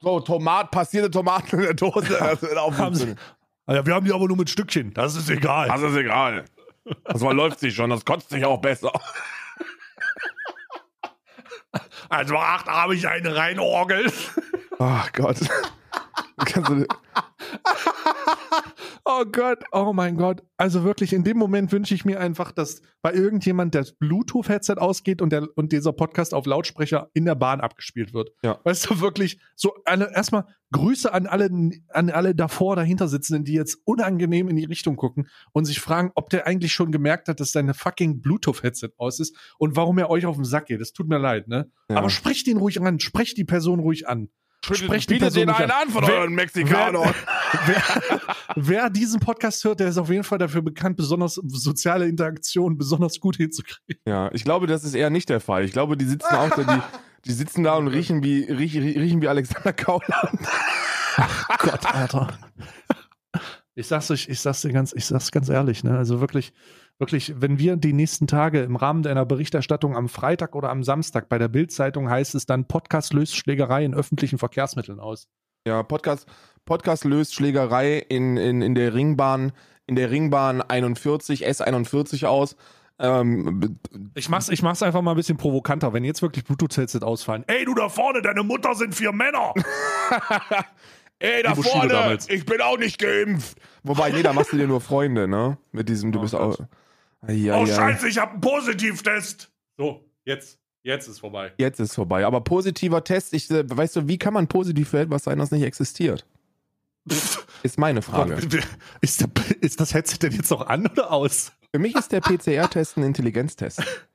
[0.00, 2.10] so Tomat, passierte Tomaten in der Dose.
[2.40, 3.14] Wird auch Haben Sie.
[3.66, 4.92] Ja, wir haben die aber nur mit Stückchen.
[4.92, 5.68] Das ist egal.
[5.68, 6.44] Das ist egal.
[7.04, 8.92] Das läuft sich schon, das kotzt sich auch besser.
[12.08, 14.12] Also acht habe ich eine reinorgel.
[14.78, 15.38] Ach Gott.
[19.06, 20.42] Oh Gott, oh mein Gott.
[20.56, 25.20] Also wirklich, in dem Moment wünsche ich mir einfach, dass bei irgendjemand das Bluetooth-Headset ausgeht
[25.20, 28.30] und, der, und dieser Podcast auf Lautsprecher in der Bahn abgespielt wird.
[28.42, 28.58] Ja.
[28.64, 31.50] Weißt du, wirklich, so alle, erstmal Grüße an alle,
[31.90, 36.10] an alle davor, dahinter sitzenden, die jetzt unangenehm in die Richtung gucken und sich fragen,
[36.14, 40.08] ob der eigentlich schon gemerkt hat, dass deine fucking Bluetooth-Headset aus ist und warum er
[40.08, 40.80] euch auf den Sack geht.
[40.80, 41.70] Es tut mir leid, ne?
[41.90, 41.96] Ja.
[41.96, 44.30] Aber sprecht ihn ruhig an, sprecht die Person ruhig an.
[44.64, 47.14] Sprecht Person den einen an von Wer- euren Mexikanern.
[47.66, 47.82] wer,
[48.56, 53.20] wer diesen Podcast hört, der ist auf jeden Fall dafür bekannt, besonders soziale Interaktion besonders
[53.20, 54.00] gut hinzukriegen.
[54.06, 55.64] ja, ich glaube, das ist eher nicht der Fall.
[55.64, 56.82] Ich glaube, die sitzen auch da, die,
[57.26, 60.38] die sitzen da und riechen wie, riechen, riechen wie Alexander Kauland.
[61.58, 62.28] Gott, Alter.
[63.76, 65.96] Ich sag's euch, ich sag's dir ganz, ich sag's ganz ehrlich, ne?
[65.98, 66.52] Also wirklich,
[66.98, 71.28] wirklich, wenn wir die nächsten Tage im Rahmen deiner Berichterstattung am Freitag oder am Samstag
[71.28, 75.26] bei der Bild-Zeitung heißt es dann Podcast löst Schlägerei in öffentlichen Verkehrsmitteln aus.
[75.66, 76.26] Ja, Podcast,
[76.66, 79.52] Podcast löst Schlägerei in, in, in der Ringbahn,
[79.86, 82.56] in der Ringbahn 41, S41 aus.
[83.00, 83.78] Ähm,
[84.14, 87.42] Ich mach's, ich mach's einfach mal ein bisschen provokanter, wenn jetzt wirklich Bluetooth-Headset ausfallen.
[87.48, 89.52] Ey, du da vorne, deine Mutter sind vier Männer.
[91.20, 92.28] Ey, da vorne, damals.
[92.28, 93.56] ich bin auch nicht geimpft.
[93.82, 95.56] wobei, nee, da machst du dir nur Freunde, ne?
[95.72, 96.60] Mit diesem, du Oh bist Gott.
[96.60, 97.28] auch.
[97.30, 97.74] Ja, Oh, ja.
[97.76, 99.50] scheiße, ich hab einen Positivtest.
[99.78, 101.52] So, jetzt, jetzt ist vorbei.
[101.56, 102.26] Jetzt ist vorbei.
[102.26, 105.50] Aber positiver Test, ich, äh, weißt du, wie kann man positiv für etwas sein, das
[105.50, 106.26] nicht existiert?
[107.62, 108.34] Ist meine Frage.
[109.00, 109.30] Ist, der,
[109.62, 111.50] ist das Headset denn jetzt noch an oder aus?
[111.72, 113.82] Für mich ist der PCR-Test ein Intelligenztest.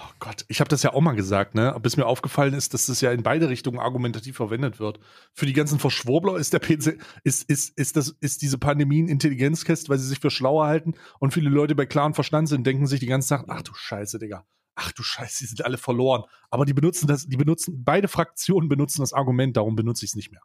[0.00, 1.76] Oh Gott, ich habe das ja auch mal gesagt, ne?
[1.82, 5.00] Bis mir aufgefallen ist, dass das ja in beide Richtungen argumentativ verwendet wird.
[5.32, 9.08] Für die ganzen Verschwurbler ist der PC, ist, ist, ist, das, ist diese Pandemie ein
[9.08, 12.86] Intelligenztest, weil sie sich für schlauer halten und viele Leute bei klaren Verstand sind, denken
[12.86, 14.44] sich die ganze Zeit, ach du Scheiße, Digga.
[14.76, 16.22] Ach du Scheiße, die sind alle verloren.
[16.50, 20.16] Aber die benutzen das, die benutzen, beide Fraktionen benutzen das Argument, darum benutze ich es
[20.16, 20.42] nicht mehr.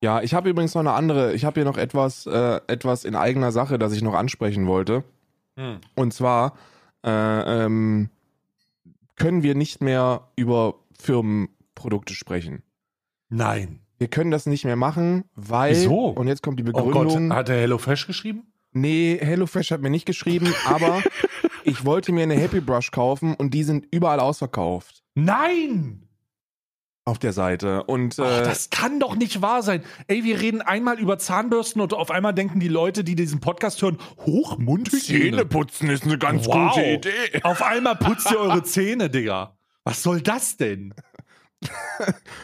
[0.00, 3.16] Ja, ich habe übrigens noch eine andere, ich habe hier noch etwas, äh, etwas in
[3.16, 5.02] eigener Sache, das ich noch ansprechen wollte.
[5.96, 6.56] Und zwar
[7.04, 8.10] äh, ähm,
[9.16, 12.62] können wir nicht mehr über Firmenprodukte sprechen.
[13.28, 13.80] Nein.
[13.98, 15.72] Wir können das nicht mehr machen, weil.
[15.72, 16.08] Wieso?
[16.08, 17.32] Und jetzt kommt die Oh Gott, Begründung.
[17.32, 18.44] hat der HelloFresh geschrieben?
[18.72, 21.00] nee, HelloFresh hat mir nicht geschrieben, aber
[21.64, 26.03] ich wollte mir eine Happy Brush kaufen und die sind überall ausverkauft Nein!
[27.06, 27.82] Auf der Seite.
[27.84, 29.82] Und Ach, äh, das kann doch nicht wahr sein.
[30.06, 33.82] Ey, wir reden einmal über Zahnbürsten und auf einmal denken die Leute, die diesen Podcast
[33.82, 35.20] hören, hoch Mundhygiene.
[35.30, 36.74] Zähne putzen ist eine ganz Wow.
[36.74, 37.10] gute Idee.
[37.42, 39.56] Auf einmal putzt ihr eure Zähne, Digga.
[39.84, 40.94] Was soll das denn?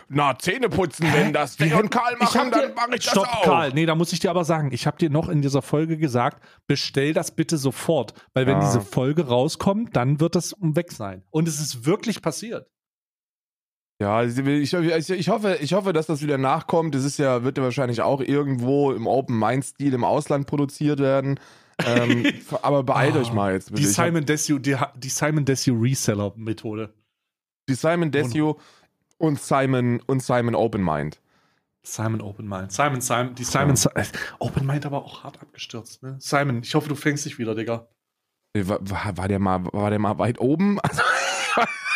[0.08, 1.12] Na, Zähne putzen, Hä?
[1.24, 3.42] wenn das Wie und Karl machen, hab dann dir- mache ich das Stopp, auch.
[3.42, 3.72] Karl.
[3.74, 6.42] Nee, da muss ich dir aber sagen, ich habe dir noch in dieser Folge gesagt,
[6.66, 8.14] bestell das bitte sofort.
[8.34, 8.60] Weil wenn Ah.
[8.60, 11.22] diese Folge rauskommt, dann wird das weg sein.
[11.30, 12.66] Und es ist wirklich passiert.
[14.00, 14.72] Ja, ich, ich,
[15.10, 16.94] ich, hoffe, ich hoffe, dass das wieder nachkommt.
[16.94, 21.38] Das ist ja, wird ja wahrscheinlich auch irgendwo im Open-Mind-Stil im Ausland produziert werden.
[21.84, 22.24] ähm,
[22.62, 23.70] aber beeilt Ah, euch mal jetzt.
[23.70, 23.82] bitte.
[23.82, 26.94] Die Simon Desue, die, die Simon Desue Reseller-Methode.
[27.68, 28.56] die Simon Desue
[29.18, 31.20] und Simon und Simon Open Mind.
[31.82, 32.72] Simon Open Mind.
[32.72, 34.04] Simon, Simon, die Simon, Si- äh,
[34.38, 36.16] Open Mind aber auch hart abgestürzt, ne?
[36.20, 37.86] Simon, ich hoffe, du fängst dich wieder, Digga.
[38.56, 40.78] War, war, war, der mal, war der mal weit oben?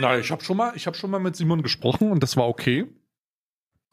[0.00, 2.48] Nein, ich habe schon mal, ich habe schon mal mit Simon gesprochen und das war
[2.48, 2.86] okay.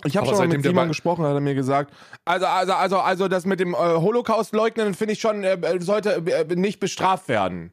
[0.06, 1.94] ich habe schon mal mit Simon gesprochen, hat er mir gesagt.
[2.26, 6.24] Also, also, also, also das mit dem äh, Holocaust leugnen finde ich schon, äh, sollte
[6.26, 7.72] äh, nicht bestraft werden.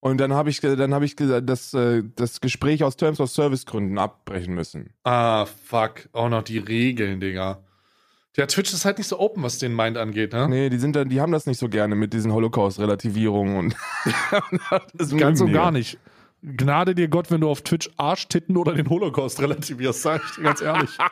[0.00, 3.66] Und dann habe ich, dann habe ich das, äh, das Gespräch aus Terms of Service
[3.66, 4.94] Gründen abbrechen müssen.
[5.04, 6.08] Ah, fuck.
[6.12, 7.62] Auch noch die Regeln, Digga.
[8.36, 10.48] Der Twitch ist halt nicht so open, was den Mind angeht, ne?
[10.48, 13.76] Nee, die sind dann, die haben das nicht so gerne mit diesen Holocaust-Relativierungen und
[14.94, 15.98] das Ganz und gar nicht.
[16.42, 20.42] Gnade dir Gott, wenn du auf Twitch Arschtitten oder den Holocaust relativierst, sag ich dir
[20.42, 20.90] ganz ehrlich.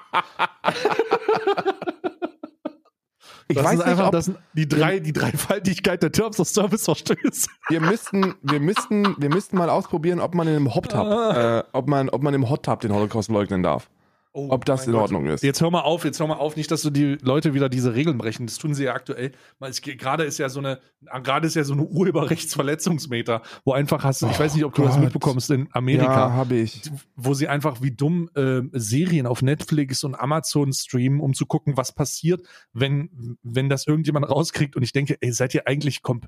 [3.51, 6.85] Ich das weiß ist nicht, einfach ob die, drei, die Dreifaltigkeit der Terms of Service
[6.85, 7.49] Verstöße.
[7.71, 11.61] wir müssten, wir müssten, wir müssten mal ausprobieren, ob man in einem Hot Tub, Ah.
[11.61, 13.89] äh, ob man, ob man im Hot Tub den Holocaust leugnen darf.
[14.39, 15.03] Oh, Ob das in Gott.
[15.03, 15.43] Ordnung ist.
[15.43, 17.95] Jetzt hör mal auf, jetzt hör mal auf, nicht, dass du die Leute wieder diese
[17.95, 18.47] Regeln brechen.
[18.47, 19.33] Das tun sie ja aktuell.
[19.83, 20.79] Gerade ist ja so eine,
[21.25, 24.83] gerade ist ja so eine Urheberrechtsverletzungsmeter, wo einfach hast, ich Oh weiß nicht, ob du
[24.83, 25.05] das Gott.
[25.05, 26.29] mitbekommst in Amerika.
[26.29, 26.83] Ja, habe ich.
[27.17, 31.77] wo sie einfach wie dumm äh, Serien auf Netflix und Amazon streamen, um zu gucken,
[31.77, 34.77] was passiert, wenn, wenn das irgendjemand rauskriegt.
[34.77, 36.27] Und ich denke, ey, seid ihr eigentlich, komp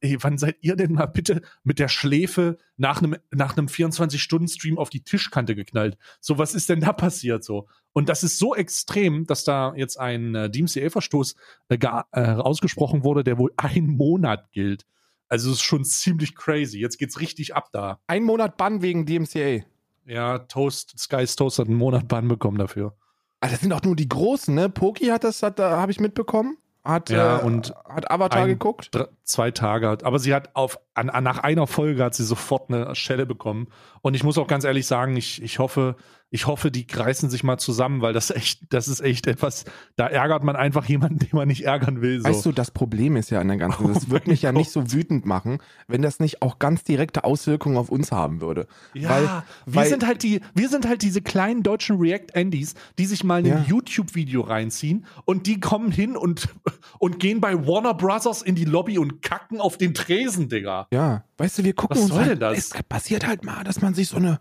[0.00, 4.78] ey, wann seid ihr denn mal bitte mit der Schläfe nach einem, nach einem 24-Stunden-Stream
[4.78, 5.96] auf die Tischkante geknallt?
[6.20, 7.68] So, was ist denn da passiert so?
[7.92, 11.36] Und das ist so extrem, dass da jetzt ein äh, DMCA-Verstoß
[11.68, 14.86] äh, äh, ausgesprochen wurde, der wohl einen Monat gilt.
[15.28, 16.78] Also es ist schon ziemlich crazy.
[16.78, 18.00] Jetzt geht's richtig ab da.
[18.06, 19.64] Ein Monat Bann wegen DMCA.
[20.06, 22.96] Ja, Toast, Sky's Toast hat einen Monat Bann bekommen dafür.
[23.40, 24.68] Ah, das sind auch nur die Großen, ne?
[24.68, 26.56] Poki hat das, hat, da habe ich mitbekommen.
[26.84, 28.90] Hat, Ja, äh, und hat Avatar ein- geguckt.
[29.22, 29.88] Zwei Tage.
[29.88, 33.24] hat- Aber sie hat auf, an, an, nach einer Folge hat sie sofort eine Schelle
[33.24, 33.68] bekommen.
[34.02, 35.96] Und ich muss auch ganz ehrlich sagen, ich, ich hoffe,
[36.34, 40.08] ich hoffe, die reißen sich mal zusammen, weil das echt, das ist echt etwas, da
[40.08, 42.18] ärgert man einfach jemanden, den man nicht ärgern will.
[42.20, 42.28] So.
[42.28, 44.50] Weißt du, das Problem ist ja an der ganzen, das Oh wird mein mich ja
[44.50, 44.58] Gott.
[44.58, 48.66] nicht so wütend machen, wenn das nicht auch ganz direkte Auswirkungen auf uns haben würde.
[48.94, 49.42] Ja, weil, wir
[49.76, 53.46] weil- sind halt die, wir sind halt diese kleinen deutschen React-Andys, die sich mal ein
[53.46, 53.64] Ja.
[53.68, 56.48] YouTube-Video reinziehen und die kommen hin und,
[56.98, 60.88] und gehen bei Warner Brothers in die Lobby und kacken auf den Tresen, Digga.
[60.92, 62.58] Ja, weißt du, wir gucken Was uns soll halt, denn das?
[62.58, 64.40] Es passiert halt mal, dass man sich so eine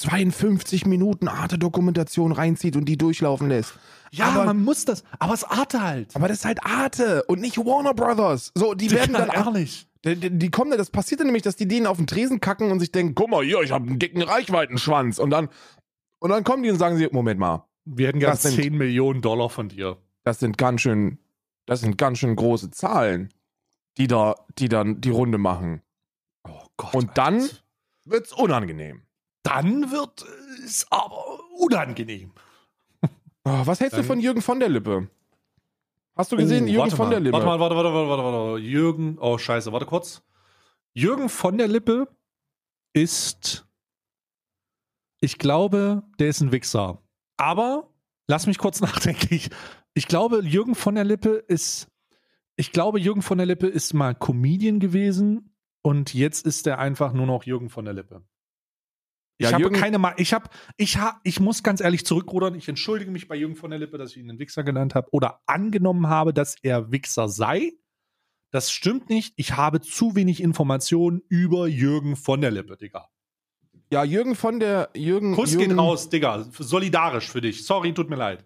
[0.00, 3.74] 52 Minuten Arte-Dokumentation reinzieht und die durchlaufen lässt.
[4.10, 6.16] Ja, aber, man muss das, aber es Arte halt.
[6.16, 8.52] aber das ist halt Arte und nicht Warner Brothers.
[8.54, 9.86] So, die werden Digga, dann ehrlich.
[10.04, 12.70] Die, die, die kommen, das passiert dann nämlich, dass die denen auf den Tresen kacken
[12.70, 15.18] und sich denken, guck mal hier, ich habe einen dicken Reichweitenschwanz.
[15.18, 15.48] Und dann,
[16.20, 18.76] und dann kommen die und sagen sie, Moment mal, Wir hätten gerne Das sind- 10
[18.78, 19.98] Millionen Dollar von dir.
[20.24, 21.18] das sind ganz schön,
[21.66, 23.30] das sind ganz schön große Zahlen,
[23.98, 25.82] die da, die dann die Runde machen.
[26.48, 26.94] Oh Gott.
[26.94, 27.46] Und dann
[28.04, 29.02] wird's unangenehm.
[29.42, 30.24] Dann wird
[30.64, 32.32] es aber unangenehm.
[33.44, 35.08] Oh, was hältst Dann- du von Jürgen von der Lippe?
[36.16, 37.10] Hast du gesehen, Oh, Jürgen von mal.
[37.10, 37.32] der Lippe?
[37.34, 38.58] Warte mal, warte, warte, warte, warte, warte.
[38.62, 40.22] Jürgen, oh scheiße, warte kurz.
[40.92, 42.08] Jürgen von der Lippe
[42.92, 43.66] ist,
[45.20, 47.00] ich glaube, der ist ein Wichser.
[47.36, 47.88] Aber,
[48.26, 49.32] lass mich kurz nachdenken.
[49.32, 49.48] Ich,
[49.94, 51.88] ich glaube, Jürgen von der Lippe ist,
[52.56, 57.12] ich glaube, Jürgen von der Lippe ist mal Comedian gewesen und jetzt ist er einfach
[57.12, 58.22] nur noch Jürgen von der Lippe.
[59.40, 62.54] Ich Ja, habe Jürgen- keine Ma ich habe ich ha ich muss ganz ehrlich zurückrudern.
[62.56, 65.08] Ich entschuldige mich bei Jürgen von der Lippe, dass ich ihn einen Wichser genannt habe
[65.12, 67.72] oder angenommen habe, dass er Wichser sei.
[68.50, 69.34] Das stimmt nicht.
[69.36, 73.08] Ich habe zu wenig Informationen über Jürgen von der Lippe, Digga.
[73.92, 76.44] Ja, Jürgen von der, Jürgen, Kuss Jürgen, geht raus, Digga.
[76.58, 77.64] Solidarisch für dich.
[77.64, 78.44] Sorry, tut mir leid.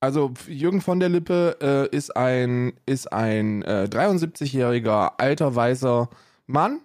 [0.00, 1.56] Also Jürgen von der Lippe
[1.92, 6.08] äh, ist ein, ist ein äh, 73-jähriger alter weißer
[6.46, 6.80] Mann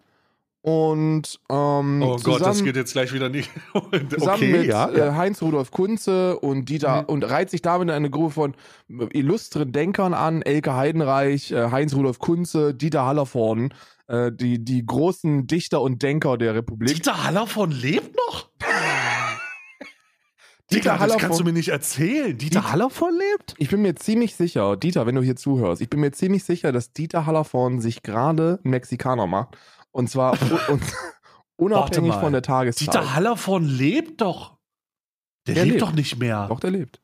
[0.64, 3.50] und ähm, Oh Gott, das zusammen- geht jetzt gleich wieder nicht.
[4.10, 7.06] zusammen mit äh, Heinz Rudolf Kunze und Dieter Mhm.
[7.10, 8.56] und reiht sich damit eine Gruppe von
[9.12, 13.74] illustren Denkern an, Elke Heidenreich, äh, Heinz Rudolf Kunze, Dieter Hallervorden,
[14.08, 16.94] äh, die, die großen Dichter und Denker der Republik.
[16.94, 18.50] Dieter Hallervorden lebt noch?
[20.72, 22.38] Dieter das Hallervorden- kannst du mir nicht erzählen.
[22.38, 23.56] Dieter Hallervorden lebt?
[23.58, 26.72] Ich bin mir ziemlich sicher, Dieter, wenn du hier zuhörst, ich bin mir ziemlich sicher,
[26.72, 29.58] dass Dieter Hallervorden sich gerade Mexikaner macht.
[29.92, 30.38] Und zwar,
[30.70, 30.82] und,
[31.58, 32.88] Unabhängig von der Tageszeit.
[32.88, 34.58] Dieter Hallervorn lebt doch.
[35.48, 35.82] Der, Der lebt, lebt.
[35.82, 36.48] doch nicht mehr.
[36.48, 37.02] Doch, der lebt.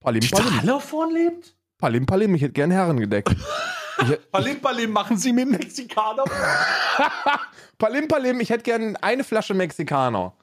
[0.00, 0.60] Palim, Dieter Palim.
[0.60, 1.56] Hallervorn lebt?
[1.78, 2.34] Palim, Palim.
[2.34, 3.28] Ich hätte gern Herrengedeck.
[4.02, 6.24] ich, hätt- Palim Palim machen Sie mit Mexikaner.
[7.78, 8.40] Palim, Palim.
[8.40, 10.34] Ich hätte gern eine Flasche Mexikaner.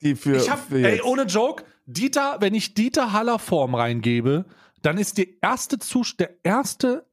[0.00, 0.36] Die für.
[0.36, 4.44] Ich hab, für ey, ohne Joke, Dieter, wenn ich Dieter Hallerform reingebe,
[4.82, 7.06] dann ist die erste Zus der erste,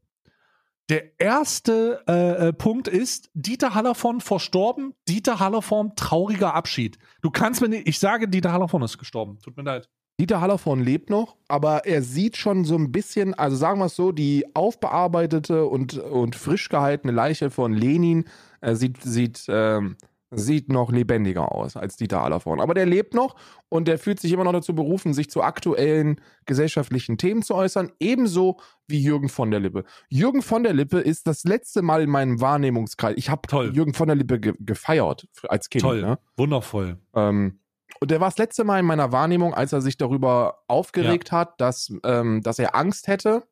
[0.89, 6.97] der erste äh, äh, Punkt ist, Dieter Hallerform verstorben, Dieter Hallerform trauriger Abschied.
[7.21, 9.37] Du kannst mir nicht, ich sage, Dieter Hallerform ist gestorben.
[9.43, 9.87] Tut mir leid.
[10.19, 13.95] Dieter Hallervorn lebt noch, aber er sieht schon so ein bisschen, also sagen wir es
[13.95, 18.25] so, die aufbearbeitete und, und frisch gehaltene Leiche von Lenin
[18.59, 19.95] äh, sieht, sieht, ähm,
[20.31, 22.59] sieht noch lebendiger aus als Dieter Hallervorn.
[22.59, 23.35] Aber der lebt noch
[23.67, 27.91] und der fühlt sich immer noch dazu berufen, sich zu aktuellen gesellschaftlichen Themen zu äußern,
[27.99, 29.85] ebenso wie Jürgen von der Lippe.
[30.09, 33.15] Jürgen von der Lippe ist das letzte Mal in meinem Wahrnehmungskreis.
[33.17, 33.41] Ich habe.
[33.73, 35.81] Jürgen von der Lippe ge gefeiert als Kind.
[35.83, 36.19] Toll, Ne?
[36.37, 36.97] wundervoll.
[37.15, 37.59] Ähm,
[37.99, 41.59] und der war das letzte Mal in meiner Wahrnehmung, als er sich darüber aufgeregt hat,
[41.59, 43.43] dass, ähm, dass er Angst hätte.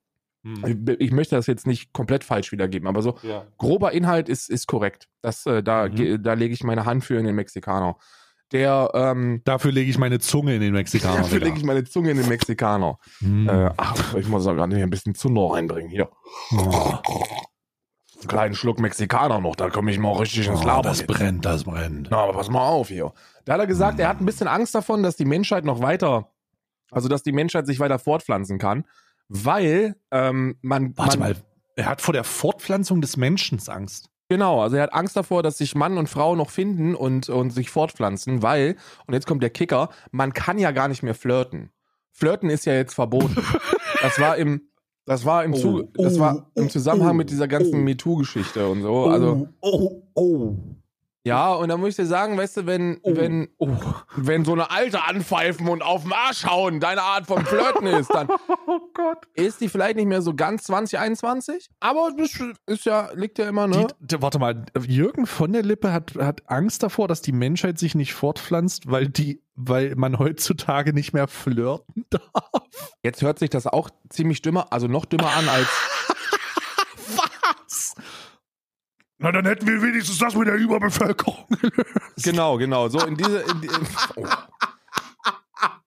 [0.62, 0.86] Hm.
[0.90, 3.46] Ich, ich möchte das jetzt nicht komplett falsch wiedergeben, aber so Ja.
[3.58, 5.08] grober Inhalt ist, ist korrekt.
[5.22, 5.96] Das, äh, da, Mhm.
[5.96, 7.98] ge- da lege ich meine Hand für in den Mexikaner.
[8.54, 11.18] Der, ähm, Dafür lege ich meine Zunge in den Mexikaner.
[11.18, 12.98] dafür lege ich meine Zunge in den Mexikaner.
[13.20, 13.50] Hm.
[13.50, 15.90] Äh, ach, ich muss da gerade hier ein bisschen Zunder reinbringen.
[15.90, 16.10] Hier.
[16.54, 16.94] Oh,
[18.20, 20.84] Einen kleinen Schluck Mexikaner noch, da komme ich mal richtig ins oh, Labern.
[20.84, 21.08] das jetzt.
[21.08, 22.08] brennt, das brennt.
[22.10, 23.12] Na, aber pass mal auf hier.
[23.46, 26.32] Da hat er gesagt, er hat ein bisschen Angst davon, dass die Menschheit noch weiter,
[26.90, 28.86] also dass die Menschheit sich weiter fortpflanzen kann,
[29.30, 31.38] weil ähm, man, Warte man mal,
[31.76, 34.10] er hat vor der Fortpflanzung des Menschen Angst.
[34.30, 37.52] genau, also er hat Angst davor, dass sich Mann und Frau noch finden und, und
[37.52, 41.72] sich fortpflanzen, weil, und jetzt kommt der Kicker, man kann ja gar nicht mehr flirten.
[42.12, 43.38] Flirten ist ja jetzt verboten.
[44.02, 44.62] das war im,
[45.06, 47.84] das war im, Zu, Oh, das war oh, im Zusammenhang oh, mit dieser ganzen oh.
[47.84, 49.06] MeToo-Geschichte und so.
[49.06, 50.56] Also, oh, oh,
[51.28, 53.70] ja, und da muss ich dir sagen, weißt du, wenn, oh, wenn, oh.
[54.16, 58.10] wenn so eine Alte anpfeifen und auf den Arsch hauen deine Art von Flirten ist,
[58.14, 58.30] dann
[58.68, 59.28] oh Gott.
[59.34, 61.70] ist die vielleicht nicht mehr so ganz 2021.
[61.82, 63.88] Aber das ist ja, liegt ja immer, ne?
[64.00, 67.94] Die, warte mal, Jürgen von der Lippe hat, hat Angst davor, dass die Menschheit sich
[67.94, 72.64] nicht fortpflanzt, weil die, weil man heutzutage nicht mehr flirten darf.
[73.04, 75.68] Jetzt hört sich das auch ziemlich dümmer, also noch dümmer an als.
[77.18, 77.96] Was?
[79.20, 81.96] Na, dann hätten wir wenigstens das mit der Überbevölkerung gelöst.
[82.24, 82.88] genau, genau.
[82.88, 83.40] So in diese.
[83.40, 83.70] In die,
[84.16, 84.26] oh.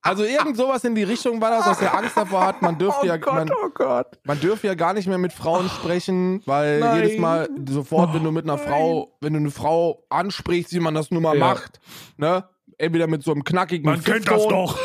[0.02, 3.06] Also irgend sowas in die Richtung war das, dass er Angst davor hat, man dürfte
[3.06, 3.18] ja.
[3.18, 4.18] man, oh Gott.
[4.24, 7.02] Man dürfe ja gar nicht mehr mit Frauen sprechen, weil Nein.
[7.02, 10.94] jedes Mal sofort, wenn du mit einer Frau, wenn du eine Frau ansprichst, wie man
[10.94, 11.46] das nun mal Ja.
[11.48, 11.80] macht,
[12.16, 12.44] ne?
[12.78, 14.78] Entweder mit so einem knackigen Man kennt das doch.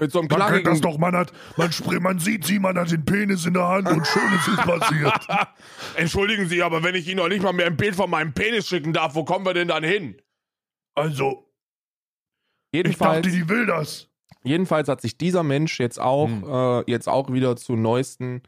[0.00, 0.98] Mit so einem Man kennt das doch.
[0.98, 1.70] Man hat, man,
[2.02, 5.26] man sieht sie, man hat den Penis in der Hand und schon ist passiert.
[5.96, 8.66] Entschuldigen Sie, aber wenn ich Ihnen noch nicht mal mehr ein Bild von meinem Penis
[8.66, 10.20] schicken darf, wo kommen wir denn dann hin?
[10.94, 11.48] Also,
[12.72, 14.08] ich Jedenfalls, dachte, die will das.
[14.42, 16.44] jedenfalls hat sich dieser Mensch jetzt auch, Hm.
[16.48, 18.42] äh, jetzt auch wieder zu neuesten,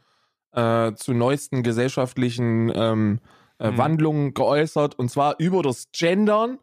[0.52, 3.20] äh, zu neuesten gesellschaftlichen ähm,
[3.58, 3.78] äh, Hm.
[3.78, 6.58] Wandlungen geäußert und zwar über das Gendern.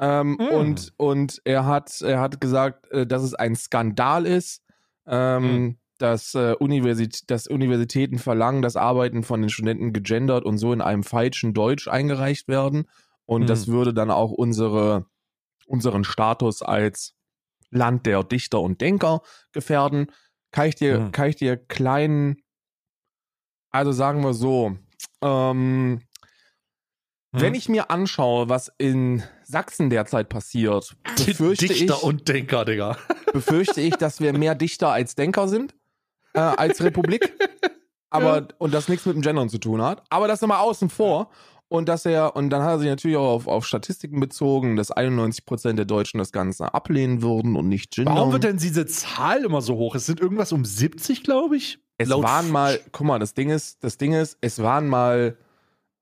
[0.00, 0.48] Ähm, Hm.
[0.48, 4.62] und, und er hat, er hat gesagt, äh, dass es ein Skandal ist,
[5.06, 5.78] ähm, Hm.
[5.98, 10.80] dass, äh, Universität, dass Universitäten verlangen, dass Arbeiten von den Studenten gegendert und so in
[10.80, 12.88] einem falschen Deutsch eingereicht werden.
[13.26, 13.46] Und Hm.
[13.48, 15.06] das würde dann auch unsere,
[15.66, 17.14] unseren Status als
[17.70, 19.20] Land der Dichter und Denker
[19.52, 20.12] gefährden.
[20.52, 21.12] Kann ich dir, Hm.
[21.12, 22.36] kann ich dir kleinen,
[23.70, 24.76] also sagen wir so,
[25.22, 26.00] ähm,
[27.34, 27.40] Hm.
[27.42, 32.98] wenn ich mir anschaue, was in Sachsen derzeit passiert, befürchte Dichter ich, und Denker, Digga.
[33.32, 35.74] befürchte ich, dass wir mehr Dichter als Denker sind,
[36.34, 37.32] äh, als Republik.
[38.10, 40.02] Aber, und das nichts mit dem Gendern zu tun hat.
[40.10, 41.30] Aber das nochmal außen vor.
[41.68, 44.94] Und dass er, und dann hat er sich natürlich auch auf, auf Statistiken bezogen, dass
[44.94, 48.16] 91% der Deutschen das Ganze ablehnen würden und nicht gendern.
[48.16, 49.94] Warum wird denn diese Zahl immer so hoch?
[49.94, 51.78] Es sind irgendwas um 70, glaube ich.
[51.98, 55.36] Es Laut waren mal, guck mal, das Ding ist, das Ding ist, es waren mal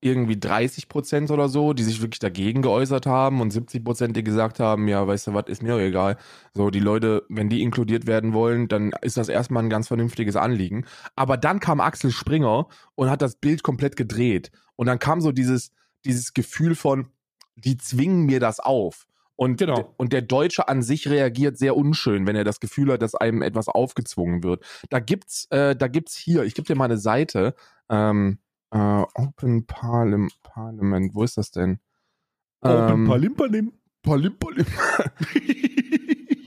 [0.06, 4.24] irgendwie 30 Prozent oder so, die sich wirklich dagegen geäußert haben und 70 Prozent, die
[4.24, 6.16] gesagt haben, ja, weißt du was, ist mir doch egal.
[6.54, 10.36] So, die Leute, wenn die inkludiert werden wollen, dann ist das erstmal ein ganz vernünftiges
[10.36, 10.86] Anliegen.
[11.14, 14.50] Aber dann kam Axel Springer und hat das Bild komplett gedreht.
[14.76, 15.72] Und dann kam so dieses,
[16.04, 17.08] dieses Gefühl von,
[17.56, 19.06] die zwingen mir das auf.
[19.36, 19.92] Und, Genau.
[19.98, 23.42] und der Deutsche an sich reagiert sehr unschön, wenn er das Gefühl hat, dass einem
[23.42, 24.64] etwas aufgezwungen wird.
[24.88, 27.54] Da gibt's, äh, da gibt's hier, ich gebe dir mal eine Seite,
[27.90, 28.38] ähm,
[28.70, 31.78] äh, Open Parlim Parliament, wo ist das denn?
[32.62, 33.72] Ähm, Palim, Palim.
[34.02, 34.66] Palim, Palim.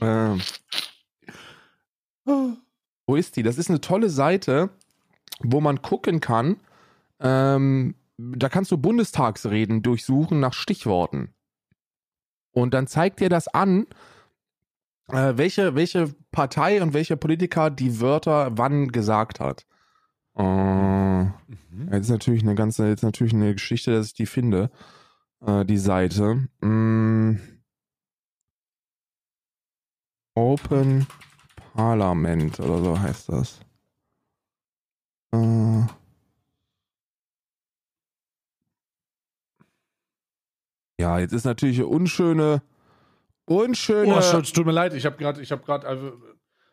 [0.00, 0.40] ähm,
[3.06, 3.42] wo ist die?
[3.42, 4.70] Das ist eine tolle Seite,
[5.40, 6.56] wo man gucken kann.
[7.20, 11.34] Ähm, da kannst du Bundestagsreden durchsuchen nach Stichworten.
[12.52, 13.86] Und dann zeigt dir das an,
[15.08, 19.66] äh, welche, welche Partei und welcher Politiker die Wörter wann gesagt hat.
[20.40, 21.10] Äh,
[21.70, 21.88] Mhm.
[21.92, 24.70] Jetzt ist natürlich eine ganze, jetzt natürlich eine Geschichte, dass ich die finde,
[25.40, 26.48] äh, die Seite.
[26.60, 27.36] Mm.
[30.34, 31.06] Open
[31.74, 33.60] Parliament oder so heißt das.
[35.34, 35.82] Äh.
[41.00, 42.62] Ja, jetzt ist natürlich eine unschöne,
[43.46, 44.14] unschöne.
[44.14, 46.12] Oh, es tut mir leid, ich habe gerade, ich habe gerade, also,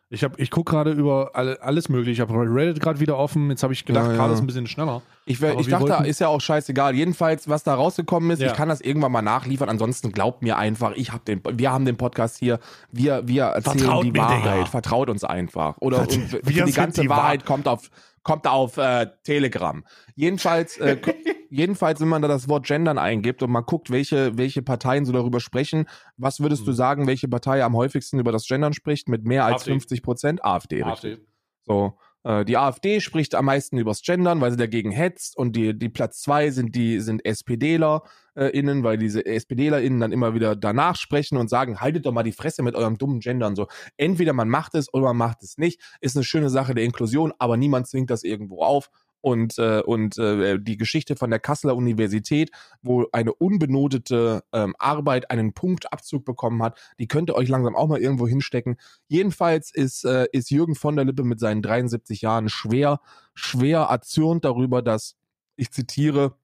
[0.10, 2.12] ich habe, ich gucke gerade über alle, alles mögliche.
[2.12, 3.50] Ich habe Reddit gerade wieder offen.
[3.50, 4.18] Jetzt habe ich gedacht, Ja, ja.
[4.18, 5.02] gerade ist ein bisschen schneller.
[5.26, 6.96] Ich, wär- ich dachte, wollten- ist ja auch scheißegal.
[6.96, 8.48] Jedenfalls, was da rausgekommen ist, Ja.
[8.48, 9.68] ich kann das irgendwann mal nachliefern.
[9.68, 12.60] Ansonsten glaubt mir einfach, ich hab den, wir haben den Podcast hier,
[12.92, 14.56] wir, wir erzählen Vertraut die mir, Wahrheit.
[14.60, 14.66] Digga.
[14.68, 15.76] Vertraut uns einfach.
[15.80, 16.12] Oder und
[16.50, 17.90] die ganze die Wahr- Wahrheit kommt auf,
[18.24, 19.84] kommt auf äh, Telegram.
[20.16, 20.98] Jedenfalls, äh,
[21.50, 25.12] jedenfalls, wenn man da das Wort Gendern eingibt und man guckt, welche, welche Parteien so
[25.14, 25.86] darüber sprechen,
[26.18, 26.76] was würdest du Mhm.
[26.76, 29.72] sagen, welche Partei am häufigsten über das Gendern spricht mit mehr als AfD.
[29.72, 30.46] 50 Prozent?
[30.46, 31.14] AfD, richtig.
[31.14, 31.28] AfD.
[31.66, 35.78] So, äh, die AfD spricht am meisten übers Gendern, weil sie dagegen hetzt und die,
[35.78, 38.04] die Platz zwei sind die sind SPDler
[38.36, 42.14] äh, innen, weil diese SPDler innen dann immer wieder danach sprechen und sagen, haltet doch
[42.14, 43.56] mal die Fresse mit eurem dummen Gendern.
[43.58, 45.82] So, entweder man macht es oder man macht es nicht.
[46.00, 48.90] Ist eine schöne Sache der Inklusion, aber niemand zwingt das irgendwo auf.
[49.22, 52.52] Und, äh, und äh, die Geschichte von der Kasseler Universität,
[52.82, 57.88] wo eine unbenotete ähm, Arbeit einen Punktabzug bekommen hat, die könnt ihr euch langsam auch
[57.88, 58.78] mal irgendwo hinstecken.
[59.08, 63.02] Jedenfalls ist, äh, ist Jürgen von der Lippe mit seinen 73 Jahren schwer,
[63.34, 65.16] schwer erzürnt darüber, dass,
[65.56, 66.36] ich zitiere,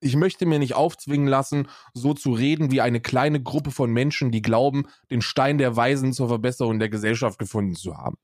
[0.00, 4.30] ich möchte mir nicht aufzwingen lassen, so zu reden wie eine kleine Gruppe von Menschen,
[4.30, 8.16] die glauben, den Stein der Weisen zur Verbesserung der Gesellschaft gefunden zu haben.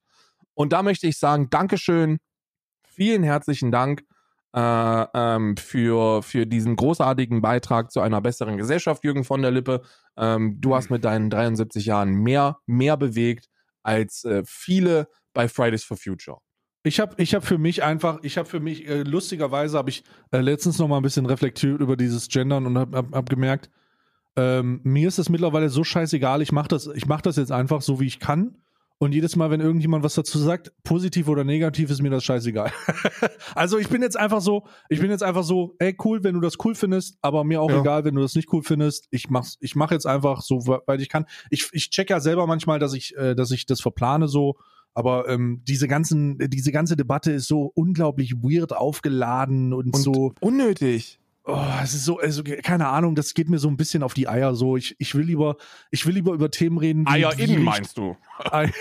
[0.55, 2.19] Und da möchte ich sagen, Dankeschön,
[2.97, 4.03] vielen herzlichen Dank
[4.55, 9.83] äh, ähm, für, für diesen großartigen Beitrag zu einer besseren Gesellschaft, Jürgen von der Lippe.
[10.17, 13.49] Ähm, du hast mit deinen 73 Jahren mehr, mehr bewegt
[13.83, 16.39] als äh, viele bei Fridays for Future.
[16.85, 20.03] Ich habe ich hab für mich einfach, ich habe für mich, äh, lustigerweise habe ich
[20.31, 23.69] äh, letztens noch mal ein bisschen reflektiert über dieses Gendern und habe hab, hab gemerkt,
[24.37, 27.83] ähm, mir ist das mittlerweile so scheißegal, ich mache das, ich mach das jetzt einfach
[27.83, 28.57] so, wie ich kann.
[28.99, 32.73] Und jedes Mal, wenn irgendjemand was dazu sagt, positiv oder negativ, ist mir das scheißegal.
[33.55, 36.41] also ich bin jetzt einfach so, ich bin jetzt einfach so, ey cool, wenn du
[36.41, 37.81] das cool findest, aber mir auch Ja.
[37.81, 39.07] egal, wenn du das nicht cool findest.
[39.11, 41.27] Ich mach's, ich mach jetzt einfach so, weil ich kann.
[41.51, 44.57] Ich, ich check ja selber manchmal, dass ich, äh, dass ich das verplane so.
[44.95, 50.33] Aber ähm, diese ganzen, diese ganze Debatte ist so unglaublich weird aufgeladen und, Und so.
[50.41, 51.21] unnötig.
[51.49, 54.27] Oh, es ist so, also keine Ahnung, das geht mir so ein bisschen auf die
[54.29, 54.55] Eier.
[54.57, 55.57] So, ich, ich will lieber,
[55.93, 57.05] ich will lieber über Themen reden.
[57.07, 58.17] wie- Eier innen meinst du?
[58.51, 58.73] Ei-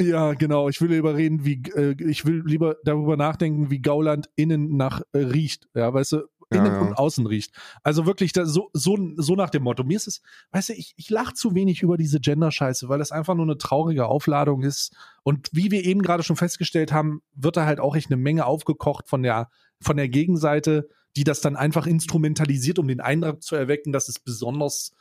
[0.00, 0.68] ja, genau.
[0.68, 5.02] Ich will lieber reden, wie äh, ich will lieber darüber nachdenken, wie Gauland innen nach
[5.12, 5.68] äh, riecht.
[5.74, 6.16] Ja, weißt du,
[6.52, 6.80] Ja, innen ja.
[6.80, 7.52] und außen riecht.
[7.82, 9.84] Also wirklich da, so, so, so nach dem Motto.
[9.84, 13.12] Mir ist es, weißt du, ich, ich lache zu wenig über diese Gender-Scheiße, weil das
[13.12, 14.94] einfach nur eine traurige Aufladung ist.
[15.22, 18.46] Und wie wir eben gerade schon festgestellt haben, wird da halt auch echt eine Menge
[18.46, 19.50] aufgekocht von der,
[19.82, 24.18] von der Gegenseite, die das dann einfach instrumentalisiert, um den Eindruck zu erwecken, dass es
[24.18, 24.92] besonders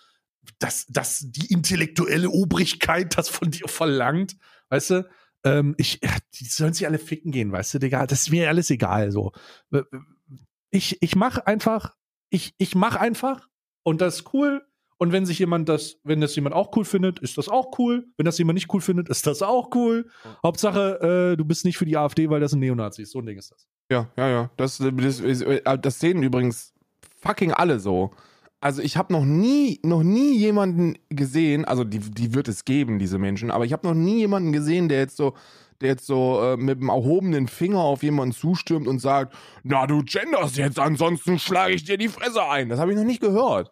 [0.57, 4.37] dass, dass die intellektuelle Obrigkeit das von dir verlangt,
[4.69, 5.09] weißt du?
[5.43, 6.01] Ähm, ich,
[6.35, 9.31] die sollen sich alle ficken gehen, weißt du, Digga, das ist mir alles egal, so.
[10.71, 11.95] Ich, ich mach einfach,
[12.29, 13.47] ich, ich mach einfach
[13.83, 14.65] und das ist cool.
[15.01, 18.05] Und wenn sich jemand das, wenn das jemand auch cool findet, ist das auch cool.
[18.17, 20.09] Wenn das jemand nicht cool findet, ist das auch cool.
[20.43, 23.11] Hauptsache, äh, du bist nicht für die AfD, weil das ein Neonazi ist.
[23.11, 23.65] So ein Ding ist das.
[23.89, 24.51] Ja, ja, ja.
[24.57, 26.73] Das, das, das, das sehen übrigens
[27.21, 28.11] fucking alle so.
[28.59, 32.99] Also ich habe noch nie, noch nie jemanden gesehen, also die, die wird es geben,
[32.99, 35.33] diese Menschen, aber ich habe noch nie jemanden gesehen, der jetzt so,
[35.79, 39.33] der jetzt so äh, mit dem erhobenen Finger auf jemanden zustürmt und sagt,
[39.63, 42.67] na du genders jetzt, ansonsten schlage ich dir die Fresse ein.
[42.67, 43.71] Das habe ich noch nicht gehört.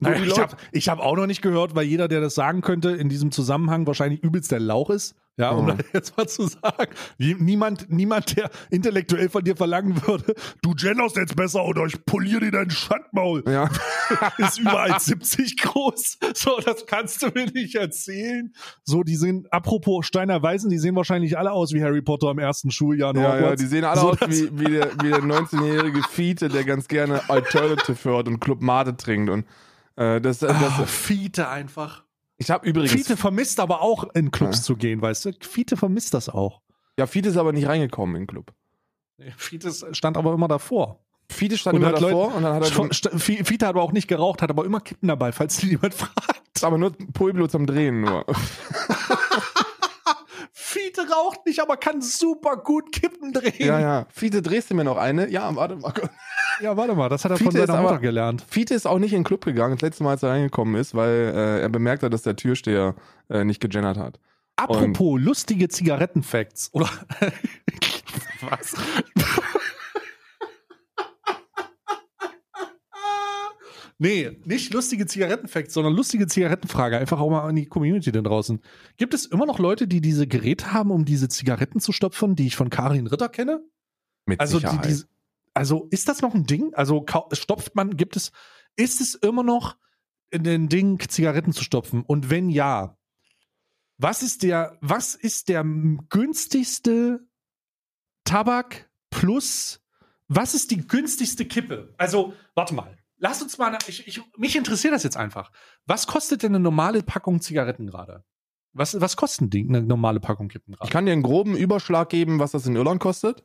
[0.00, 0.56] Naja, ich habe
[1.00, 4.22] hab auch noch nicht gehört, weil jeder, der das sagen könnte, in diesem Zusammenhang wahrscheinlich
[4.22, 5.16] übelst der Lauch ist.
[5.36, 5.76] Ja, um Mhm.
[5.78, 6.92] das jetzt mal zu sagen.
[7.18, 12.40] Niemand, niemand, der intellektuell von dir verlangen würde, Du genderst jetzt besser oder ich poliere
[12.40, 13.44] dir dein Schandmaul.
[13.46, 13.70] Ja.
[14.38, 16.18] ist über 1,70 groß.
[16.34, 18.52] So, das kannst du mir nicht erzählen.
[18.82, 22.38] So, die sind, apropos Steiner Weisen, die sehen wahrscheinlich alle aus wie Harry Potter im
[22.40, 23.14] ersten Schuljahr.
[23.16, 26.64] Ja, ja, die sehen alle So, aus wie, wie der, wie der 19-jährige Fiete, der
[26.64, 29.30] ganz gerne Alternative hört und Club Mate trinkt.
[29.30, 29.44] Und
[29.98, 32.04] äh, das, das, Ah, Fiete einfach.
[32.36, 32.92] ich habe übrigens.
[32.92, 35.32] Fiete vermisst aber auch in Clubs zu gehen, weißt du?
[35.40, 36.62] Fiete vermisst das auch.
[36.98, 38.52] Ja, Fiete ist aber nicht reingekommen in den Club.
[39.36, 41.00] Fiete stand aber immer davor.
[41.30, 43.66] Fiete stand Und immer hat Leute- davor und dann hat er St- St- Fi- Fiete
[43.66, 46.62] hat aber auch nicht geraucht, hat aber immer Kippen dabei, falls jemand fragt.
[46.62, 48.24] aber nur Pulblo zum Drehen nur.
[50.70, 53.54] Fiete raucht nicht, aber kann super gut Kippen drehen.
[53.58, 54.06] Ja, ja.
[54.12, 55.28] Fiete, drehst du mir noch eine?
[55.30, 55.92] Ja, warte mal.
[56.60, 58.44] Ja, warte mal, das hat er Fiete von seiner aber- Mutter gelernt.
[58.50, 60.92] Fiete ist auch nicht in den Club gegangen, das letzte Mal, als er reingekommen ist,
[60.94, 62.96] weil äh, er bemerkt hat, dass der Türsteher
[63.30, 64.18] äh, nicht gegendert hat.
[64.56, 66.70] Apropos lustige Zigarettenfacts.
[66.72, 66.90] Oder
[68.50, 68.74] was?
[73.98, 76.98] Nee, nicht lustige Zigarettenfacts, sondern lustige Zigarettenfrage.
[76.98, 78.60] Einfach auch mal an die Community da draußen.
[78.96, 82.46] Gibt es immer noch Leute, die diese Geräte haben, um diese Zigaretten zu stopfen, die
[82.46, 83.60] ich von Karin Ritter kenne?
[84.24, 84.86] Mit Also, die, Sicherheit.
[84.86, 85.04] die,
[85.54, 86.72] also ist das noch ein Ding?
[86.74, 88.32] Also stopft man, gibt es,
[88.76, 89.76] ist es immer noch
[90.32, 92.02] ein Ding, Zigaretten zu stopfen?
[92.02, 92.96] Und wenn ja,
[93.96, 97.26] was ist der, was ist der günstigste
[98.24, 99.80] Tabak plus,
[100.28, 101.94] was ist die günstigste Kippe?
[101.96, 102.97] Also, warte mal.
[103.18, 105.50] Lass uns mal, ich, ich, mich interessiert das jetzt einfach.
[105.86, 108.24] Was kostet denn eine normale Packung Zigaretten gerade?
[108.72, 110.92] Was, was kostet die, eine normale Packung Kippen ich gerade?
[110.92, 113.42] kann dir einen groben Überschlag geben, was das in Irland kostet.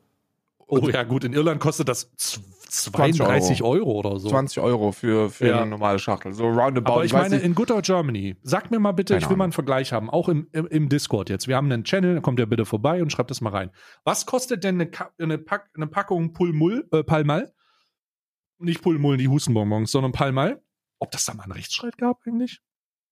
[0.66, 4.28] Oh ja, gut, in Irland kostet das z- 20 32 Euro, oder so.
[4.28, 5.60] 20 Euro für, für Ja.
[5.60, 6.32] eine normale Schachtel.
[6.32, 6.92] So roundabout.
[6.92, 9.30] Aber ich weiß meine, nicht- in Good Old Germany, sag mir mal bitte, Keine ich
[9.30, 9.46] will mal Ahnung.
[9.46, 11.46] einen Vergleich haben, auch im, im, im Discord jetzt.
[11.48, 13.70] Wir haben einen Channel, kommt ihr bitte vorbei und schreibt das mal rein.
[14.04, 17.52] Was kostet denn eine, eine, Pack, eine Packung Pulmul, äh, Palmal?
[18.58, 20.62] Nicht Pulmul, die Hustenbonbons, sondern Palmal.
[20.98, 22.60] Ob das da mal einen Rechtsstreit gab eigentlich?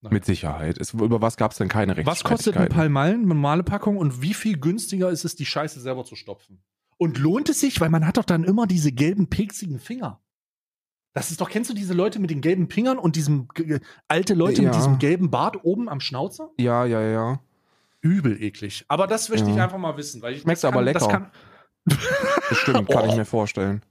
[0.09, 0.77] mit Sicherheit.
[0.79, 2.75] Es, über was gab es denn keine Was kostet ein Rechtsstreitigkeiten?
[2.75, 6.61] Palmal, eine normale Packung und wie viel günstiger ist es, die Scheiße selber zu stopfen?
[6.97, 10.21] Und lohnt es sich, weil man hat doch dann immer diese gelben, peksigen Finger.
[11.13, 13.47] Das ist doch, kennst du diese Leute mit den gelben Fingern und diesem
[14.09, 14.77] alte Leute mit Ja.
[14.77, 16.49] diesem gelben Bart oben am Schnauzer?
[16.57, 17.39] Ja, ja, ja.
[18.01, 18.83] Übel eklig.
[18.89, 19.63] Aber das möchte ich Ja.
[19.63, 21.13] einfach mal wissen, weil ich Schmeckt das aber kann, Das lecker.
[21.13, 21.31] kann,
[22.49, 23.09] Bestimmt, kann Oh.
[23.09, 23.81] ich mir vorstellen.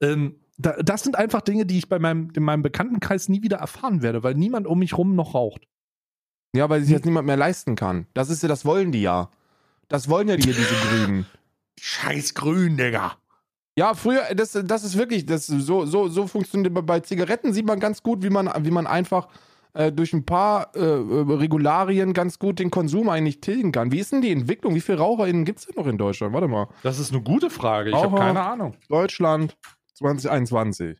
[0.00, 3.56] Ähm, da, das sind einfach Dinge, die ich bei meinem, in meinem Bekanntenkreis nie wieder
[3.58, 5.66] erfahren werde, weil niemand um mich rum noch raucht.
[6.54, 8.06] Ja, weil sich jetzt niemand mehr leisten kann.
[8.12, 9.30] Das ist ja, das wollen die ja.
[9.88, 11.26] Das wollen ja die, diese Grünen.
[11.80, 13.12] Scheiß grün, Digga.
[13.78, 16.74] Ja, früher, das, das ist wirklich, das so, so, so funktioniert.
[16.74, 19.28] Bei- Bei Zigaretten sieht man ganz gut, wie man, wie man einfach
[19.72, 23.92] äh, durch ein paar äh, äh, Regularien ganz gut den Konsum eigentlich tilgen kann.
[23.92, 24.74] Wie ist denn die Entwicklung?
[24.74, 26.34] Wie viele RaucherInnen gibt es denn noch in Deutschland?
[26.34, 26.66] Warte mal.
[26.82, 27.90] Das ist eine gute Frage.
[27.90, 28.74] Ich habe keine Ahnung.
[28.88, 29.56] Deutschland
[30.00, 30.98] 2021.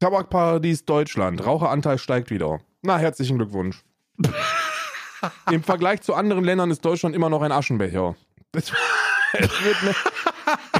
[0.00, 1.46] Tabakparadies Deutschland.
[1.46, 2.60] Raucheranteil steigt wieder.
[2.82, 3.84] Na, herzlichen Glückwunsch.
[5.50, 8.16] Im Vergleich zu anderen Ländern ist Deutschland immer noch ein Aschenbecher.
[8.52, 9.94] Es, wird mehr,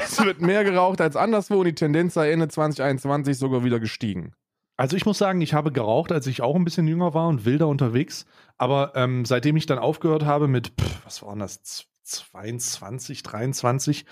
[0.03, 4.33] es wird mehr geraucht als anderswo und die Tendenz sei Ende 2021 sogar wieder gestiegen.
[4.77, 7.45] Also ich muss sagen, ich habe geraucht, als ich auch ein bisschen jünger war und
[7.45, 8.27] wilder unterwegs.
[8.59, 14.07] Aber ähm, seitdem ich dann aufgehört habe mit, pff, was waren das, 22, 23,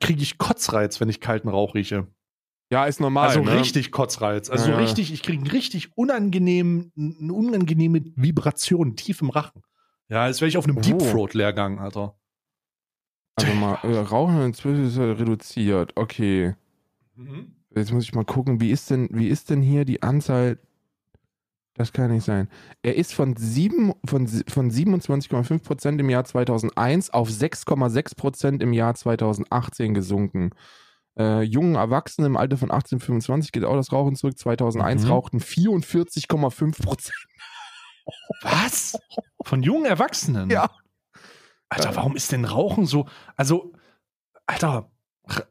[0.00, 2.08] kriege ich Kotzreiz, wenn ich kalten Rauch rieche.
[2.70, 3.28] Ja, ist normal.
[3.28, 3.58] also ne?
[3.58, 4.50] richtig Kotzreiz.
[4.50, 9.62] Also Ja, richtig, ich kriege richtig unangenehm, eine unangenehme Vibration tief im Rachen.
[10.08, 10.80] Ja, als wäre ich auf einem Oh.
[10.80, 12.18] Deep Throat Lehrgang, Alter.
[13.36, 15.92] Also mal, äh, Rauchen inzwischen ist ja reduziert.
[15.96, 16.56] Okay.
[17.14, 17.54] Mhm.
[17.74, 20.58] Jetzt muss ich mal gucken, wie ist denn, wie ist denn hier die Anzahl?
[21.78, 22.48] Das kann nicht sein.
[22.82, 30.50] Er ist von, von, von 27,5% im Jahr 2001 auf 6,6% im Jahr 2018 gesunken.
[31.16, 34.36] Äh, jungen Erwachsenen im Alter von 18 bis 25 geht auch das Rauchen zurück.
[34.36, 35.08] 2001 Mhm.
[35.10, 37.12] rauchten 44,5%.
[38.42, 38.98] Was?
[39.44, 40.50] Von jungen Erwachsenen?
[40.50, 40.70] Ja.
[41.68, 43.06] Alter, warum ist denn Rauchen so?
[43.36, 43.72] Also,
[44.46, 44.90] Alter,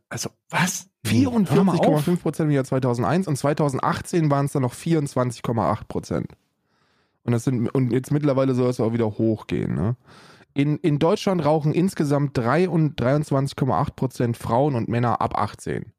[0.09, 0.89] also, was?
[1.11, 2.07] Hör mal auf.
[2.07, 6.25] 44,5% im Jahr 2001 und 2018 waren es dann noch 24,8%.
[7.23, 9.75] Und, das sind, und jetzt mittlerweile soll es auch wieder hochgehen.
[9.75, 9.95] Ne?
[10.53, 15.91] In, in Deutschland rauchen insgesamt 3 und 23,8% Frauen und Männer ab 18.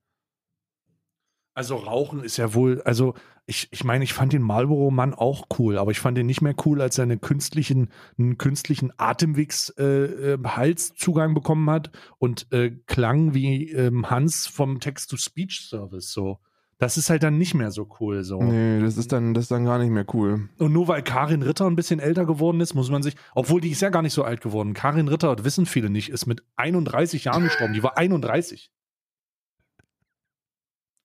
[1.59, 5.77] Also Rauchen ist ja wohl, also ich, ich meine, ich fand den Marlboro-Mann auch cool,
[5.77, 10.49] aber ich fand den nicht mehr cool, als er einen künstlichen, einen künstlichen Atemwegs-Halszugang äh,
[10.49, 16.13] Halszugang bekommen hat und äh, klang wie ähm, Hans vom Text-to-Speech-Service.
[16.13, 16.39] So.
[16.79, 18.23] Das ist halt dann nicht mehr so cool.
[18.23, 18.41] So.
[18.41, 20.49] Nee, das ist, dann, das ist dann gar nicht mehr cool.
[20.59, 23.71] Und nur weil Karin Ritter ein bisschen älter geworden ist, muss man sich, obwohl die
[23.71, 24.75] ist ja gar nicht so alt geworden.
[24.75, 27.75] Karin Ritter, das wissen viele nicht, ist mit 31 Jahren gestorben.
[27.75, 28.71] Die war 31.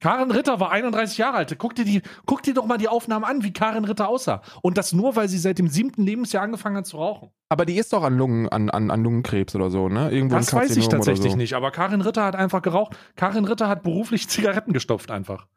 [0.03, 1.55] Karin Ritter war 31 Jahre alt.
[1.57, 4.41] Guck dir, die, guck dir doch mal die Aufnahmen an, wie Karin Ritter aussah.
[4.61, 7.29] Und das nur, weil sie seit dem siebten Lebensjahr angefangen hat zu rauchen.
[7.47, 10.11] Aber die ist doch an, Lungen, an, an, an Lungenkrebs oder so, ne?
[10.11, 11.37] Irgendwo Das weiß ich tatsächlich so.
[11.37, 11.53] nicht.
[11.53, 12.97] Aber Karin Ritter hat einfach geraucht.
[13.15, 15.47] Karin Ritter hat beruflich Zigaretten gestopft einfach.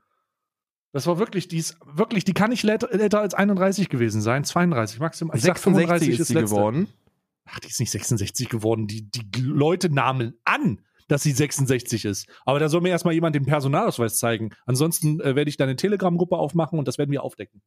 [0.92, 4.44] Das war wirklich, die ist wirklich, die kann nicht älter als 31 gewesen sein.
[4.44, 5.36] 32 maximal.
[5.36, 6.54] Ich sag 66 35 ist sie letzte.
[6.54, 6.86] geworden.
[7.46, 8.86] Ach, die ist nicht 66 geworden.
[8.86, 12.28] Die, die Leute nahmen an, dass sie 66 ist.
[12.44, 14.50] Aber da soll mir erstmal jemand den Personalausweis zeigen.
[14.66, 17.62] Ansonsten äh, werde ich da eine Telegram-Gruppe aufmachen und das werden wir aufdecken.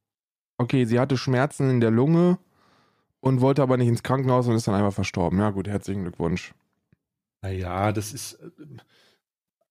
[0.58, 2.38] Okay, sie hatte Schmerzen in der Lunge
[3.22, 5.40] und wollte aber nicht ins Krankenhaus und ist dann einfach verstorben.
[5.40, 6.54] Ja, gut, herzlichen Glückwunsch.
[7.42, 8.34] Naja, das ist.
[8.34, 8.50] äh,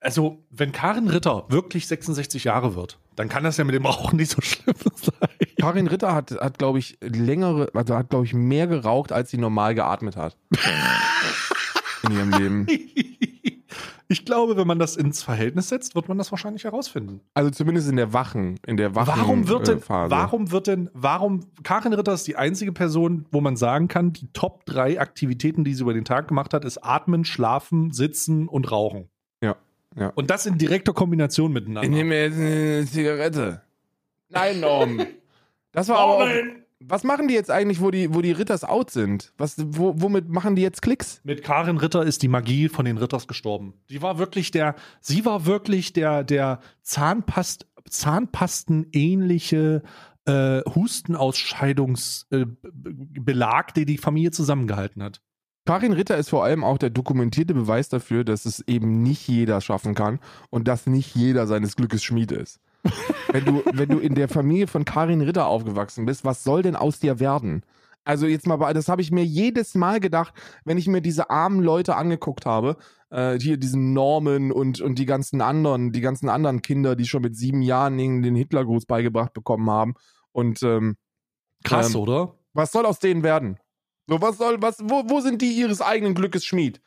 [0.01, 4.16] Also, wenn Karin Ritter wirklich 66 Jahre wird, dann kann das ja mit dem Rauchen
[4.16, 5.29] nicht so schlimm sein.
[5.61, 9.39] Karin Ritter hat, hat glaube ich, längere, also hat, glaube ich, mehr geraucht, als sie
[9.39, 10.37] normal geatmet hat.
[12.05, 12.66] In ihrem Leben.
[14.11, 17.21] Ich glaube, wenn man das ins Verhältnis setzt, wird man das wahrscheinlich herausfinden.
[17.35, 20.11] Also zumindest in der Wachen, in der Wachen Warum wird denn, äh, Phase.
[20.11, 24.33] warum wird denn, warum, Karin Ritter ist die einzige Person, wo man sagen kann, die
[24.33, 28.73] Top drei Aktivitäten, die sie über den Tag gemacht hat, ist Atmen, Schlafen, Sitzen und
[28.73, 29.11] Rauchen.
[29.43, 29.57] Ja,
[29.95, 30.11] ja.
[30.15, 31.83] Und das in direkter Kombination miteinander.
[31.83, 33.63] Ich nehme jetzt eine Zigarette.
[34.31, 35.01] Nein, Norm.
[35.71, 36.27] Das war auch,
[36.81, 39.33] Was machen die jetzt eigentlich, wo die, wo die Ritters out sind?
[39.37, 41.20] Was, wo, womit machen die jetzt Klicks?
[41.24, 43.74] Mit Karin Ritter ist die Magie von den Ritters gestorben.
[43.89, 49.83] Sie war wirklich der, sie war wirklich der, der Zahnpast, Zahnpastenähnliche
[50.26, 55.20] äh, Hustenausscheidungsbelag, äh, der die Familie zusammengehalten hat.
[55.64, 59.61] Karin Ritter ist vor allem auch der dokumentierte Beweis dafür, dass es eben nicht jeder
[59.61, 60.18] schaffen kann
[60.49, 62.61] und dass nicht jeder seines Glückes Schmied ist.
[63.33, 66.76] Wenn, du, wenn du in der Familie von Karin Ritter aufgewachsen bist, was soll denn
[66.76, 67.62] aus dir werden?
[68.05, 70.33] Also jetzt mal, bei- das habe ich mir jedes Mal gedacht,
[70.64, 72.76] wenn ich mir diese armen Leute angeguckt habe,
[73.11, 77.22] äh, hier diesen Norman und, und die ganzen anderen, die ganzen anderen Kinder, die schon
[77.22, 79.95] mit sieben Jahren den Hitlergruß beigebracht bekommen haben.
[80.33, 80.97] Und ähm,
[81.64, 82.35] Krass, Ähm, oder?
[82.55, 83.59] was soll aus denen werden?
[84.07, 86.81] So, was soll, was, wo, wo sind die ihres eigenen Glückes Schmied?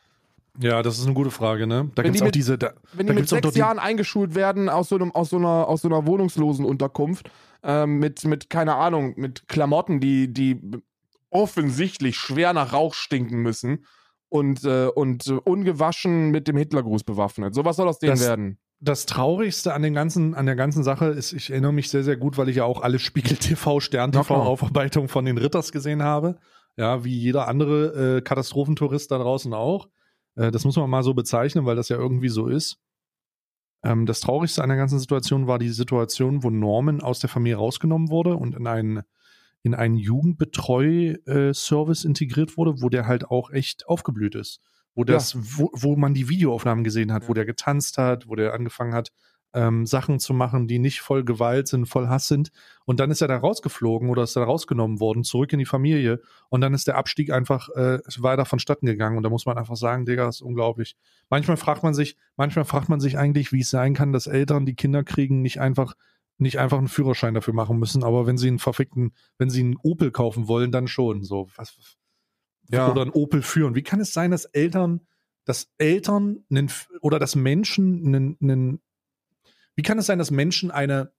[0.59, 1.89] Ja, das ist eine gute Frage, ne?
[1.95, 2.57] Da gibt es die auch mit- diese.
[2.57, 5.67] Da, Wenn die mit sechs die, Jahren eingeschult werden aus so, einem, aus so, einer,
[5.67, 7.31] aus so einer wohnungslosen Unterkunft,
[7.63, 10.59] ähm, mit, mit, keine Ahnung, mit Klamotten, die, die
[11.29, 13.85] offensichtlich schwer nach Rauch stinken müssen
[14.29, 17.53] und, äh, und äh, ungewaschen mit dem Hitlergruß bewaffnet.
[17.55, 18.57] So was soll aus denen Das- werden?
[18.83, 22.17] das Traurigste an, den ganzen, an der ganzen Sache ist, ich erinnere mich sehr, sehr
[22.17, 24.35] gut, weil ich ja auch alle Spiegel TV, Stern TV.
[24.35, 26.39] Aufarbeitung von den Ritters gesehen habe.
[26.77, 29.87] Ja, wie jeder andere äh, Katastrophentourist da draußen auch.
[30.35, 32.77] Äh, das muss man mal so bezeichnen, weil das ja irgendwie so ist.
[33.83, 37.57] Ähm, das Traurigste an der ganzen Situation war die Situation, wo Norman aus der Familie
[37.57, 39.01] rausgenommen wurde und in einen,
[39.63, 44.59] in einen Jugendbetreu-Service integriert wurde, wo der halt auch echt aufgeblüht ist.
[44.93, 48.53] Wo, das, wo, wo man die Videoaufnahmen gesehen hat, wo der getanzt hat, wo der
[48.53, 49.11] angefangen hat,
[49.53, 52.51] ähm, Sachen zu machen, die nicht voll Gewalt sind, voll Hass sind.
[52.85, 56.21] Und dann ist er da rausgeflogen oder ist da rausgenommen worden, zurück in die Familie.
[56.49, 59.17] Und dann ist der Abstieg einfach äh, weiter vonstatten gegangen.
[59.17, 60.95] Und da muss man einfach sagen, Digga, das ist unglaublich.
[61.29, 64.65] Manchmal fragt man sich, manchmal fragt man sich eigentlich, wie es sein kann, dass Eltern,
[64.65, 65.95] die Kinder kriegen, nicht einfach
[66.41, 69.77] nicht einfach einen Führerschein dafür machen müssen, aber wenn sie einen verfickten, wenn sie einen
[69.77, 71.23] Opel kaufen wollen, dann schon.
[71.23, 71.77] So, was,
[72.69, 72.89] Ja.
[72.89, 73.75] oder einen Opel führen.
[73.75, 75.01] Wie kann es sein, dass Eltern,
[75.45, 76.71] dass Eltern einen,
[77.01, 78.81] oder dass Menschen einen, einen,
[79.81, 81.11] wie kann es sein, dass Menschen eine,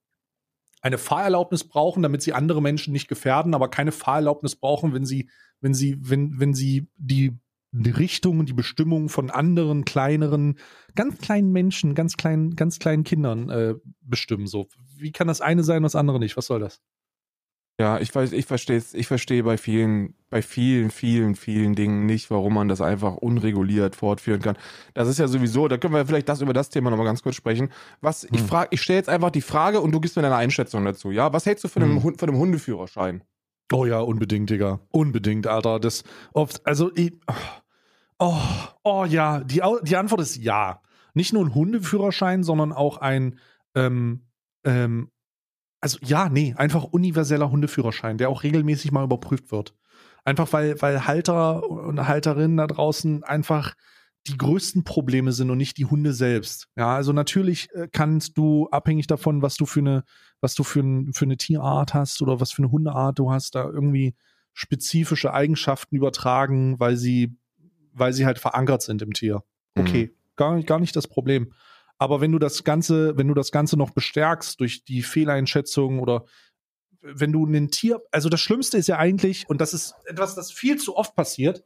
[0.81, 5.29] eine Fahrerlaubnis brauchen, damit sie andere Menschen nicht gefährden, aber keine Fahrerlaubnis brauchen, wenn sie,
[5.59, 7.37] wenn sie, wenn, wenn sie die,
[7.73, 10.59] Richtung und die Bestimmung von anderen kleineren,
[10.95, 14.47] ganz kleinen Menschen, ganz kleinen, ganz kleinen Kindern äh, bestimmen.
[14.47, 16.37] So, wie kann das eine sein, das andere nicht?
[16.37, 16.81] Was soll das?
[17.79, 22.29] Ja, ich weiß, ich verstehe ich verstehe bei vielen, bei vielen, vielen, vielen Dingen nicht,
[22.29, 24.57] warum man das einfach unreguliert fortführen kann.
[24.93, 27.35] Das ist ja sowieso, da können wir vielleicht das über das Thema nochmal ganz kurz
[27.35, 27.69] sprechen.
[27.99, 28.47] Was, ich Hm.
[28.47, 31.33] frage, ich stelle jetzt einfach die Frage und du gibst mir deine Einschätzung dazu, ja?
[31.33, 32.03] Was hältst du von einem, Hm.
[32.03, 33.23] Hund, von einem Hundeführerschein?
[33.71, 34.79] Oh ja, unbedingt, Digga.
[34.91, 35.79] Unbedingt, Alter.
[35.79, 36.03] Das
[36.33, 37.13] oft, also, ich,
[38.19, 38.37] oh,
[38.83, 40.81] oh ja, die, die Antwort ist ja.
[41.15, 43.39] Nicht nur ein Hundeführerschein, sondern auch ein,
[43.73, 44.27] ähm,
[44.63, 45.09] ähm,
[45.83, 49.75] also ja, nee, einfach universeller Hundeführerschein, der auch regelmäßig mal überprüft wird.
[50.23, 53.73] Einfach weil, weil Halter und Halterinnen da draußen einfach
[54.27, 56.69] die größten Probleme sind und nicht die Hunde selbst.
[56.77, 60.03] Ja, also natürlich äh, kannst du, abhängig davon, was du für eine,
[60.39, 63.55] was du für, ein, für eine Tierart hast oder was für eine Hundeart du hast,
[63.55, 64.15] da irgendwie
[64.53, 67.35] spezifische Eigenschaften übertragen, weil sie,
[67.91, 69.43] weil sie halt verankert sind im Tier.
[69.75, 71.51] Okay, gar, nicht- gar nicht das Problem.
[72.03, 76.25] Aber wenn du das Ganze, wenn du das Ganze noch bestärkst durch die Fehleinschätzung oder
[76.99, 80.51] wenn du ein Tier, also das Schlimmste ist ja eigentlich, und das ist etwas, das
[80.51, 81.63] viel zu oft passiert,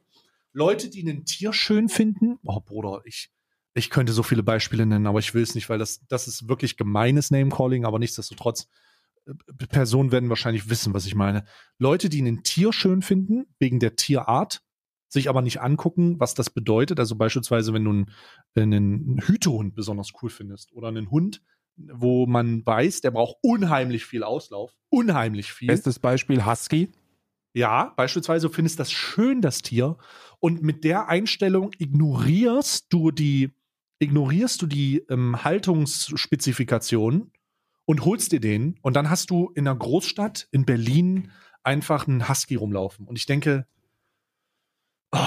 [0.52, 3.32] Leute, die ein Tier schön finden, oh Bruder, ich,
[3.74, 6.48] ich könnte so viele Beispiele nennen, aber ich will es nicht, weil das, das ist
[6.48, 8.68] wirklich gemeines Name-Calling, aber nichtsdestotrotz,
[9.26, 9.32] äh,
[9.66, 11.46] Personen werden wahrscheinlich wissen, was ich meine.
[11.78, 14.62] Leute, die ein Tier schön finden, wegen der Tierart,
[15.08, 17.00] sich aber nicht angucken, was das bedeutet.
[17.00, 18.06] Also beispielsweise, wenn du einen,
[18.56, 21.42] einen Hütehund besonders cool findest oder einen Hund,
[21.76, 25.68] wo man weiß, der braucht unheimlich viel Auslauf, unheimlich viel.
[25.68, 26.90] Bestes Beispiel Husky.
[27.54, 29.96] Ja, beispielsweise du findest das schön, das Tier,
[30.38, 33.50] und mit der Einstellung ignorierst du die,
[33.98, 37.32] ignorierst du die ähm, Haltungsspezifikationen
[37.86, 41.30] und holst dir den und dann hast du in einer Großstadt in Berlin
[41.62, 43.06] einfach einen Husky rumlaufen.
[43.06, 43.66] Und ich denke,
[45.12, 45.18] oh,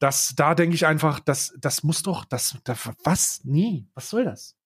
[0.00, 3.40] das, da denke ich einfach, das, das muss doch, das, das, was?
[3.44, 4.56] Nee, was soll das?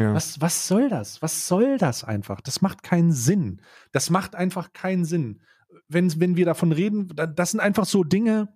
[0.00, 0.14] Ja.
[0.14, 1.20] Was, was soll das?
[1.22, 2.40] Was soll das einfach?
[2.40, 3.60] Das macht keinen Sinn.
[3.92, 5.42] Das macht einfach keinen Sinn.
[5.88, 8.48] Wenn, wenn wir davon reden, da- das sind einfach so Dinge,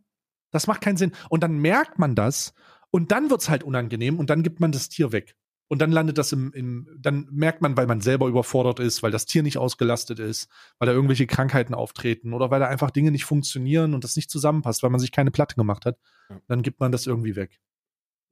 [0.52, 1.12] das macht keinen Sinn.
[1.30, 2.54] Und dann merkt man das
[2.90, 5.34] und dann wird es halt unangenehm und dann gibt man das Tier weg.
[5.72, 9.10] Und dann landet das im, im, dann merkt man, weil man selber überfordert ist, weil
[9.10, 13.10] das Tier nicht ausgelastet ist, weil da irgendwelche Krankheiten auftreten oder weil da einfach Dinge
[13.10, 15.96] nicht funktionieren und das nicht zusammenpasst, weil man sich keine Platte gemacht hat,
[16.46, 17.58] dann gibt man das irgendwie weg.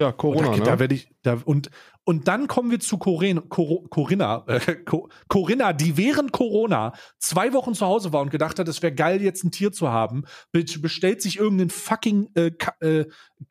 [0.00, 0.64] Ja, Corona, Und da, ne?
[0.64, 1.70] da werde ich, da, und,
[2.04, 7.52] und dann kommen wir zu Corin, Cor, Corinna, äh, Co, Corinna, die während Corona zwei
[7.52, 10.24] Wochen zu Hause war und gedacht hat, es wäre geil, jetzt ein Tier zu haben,
[10.52, 13.04] be- bestellt sich irgendeinen fucking äh, äh,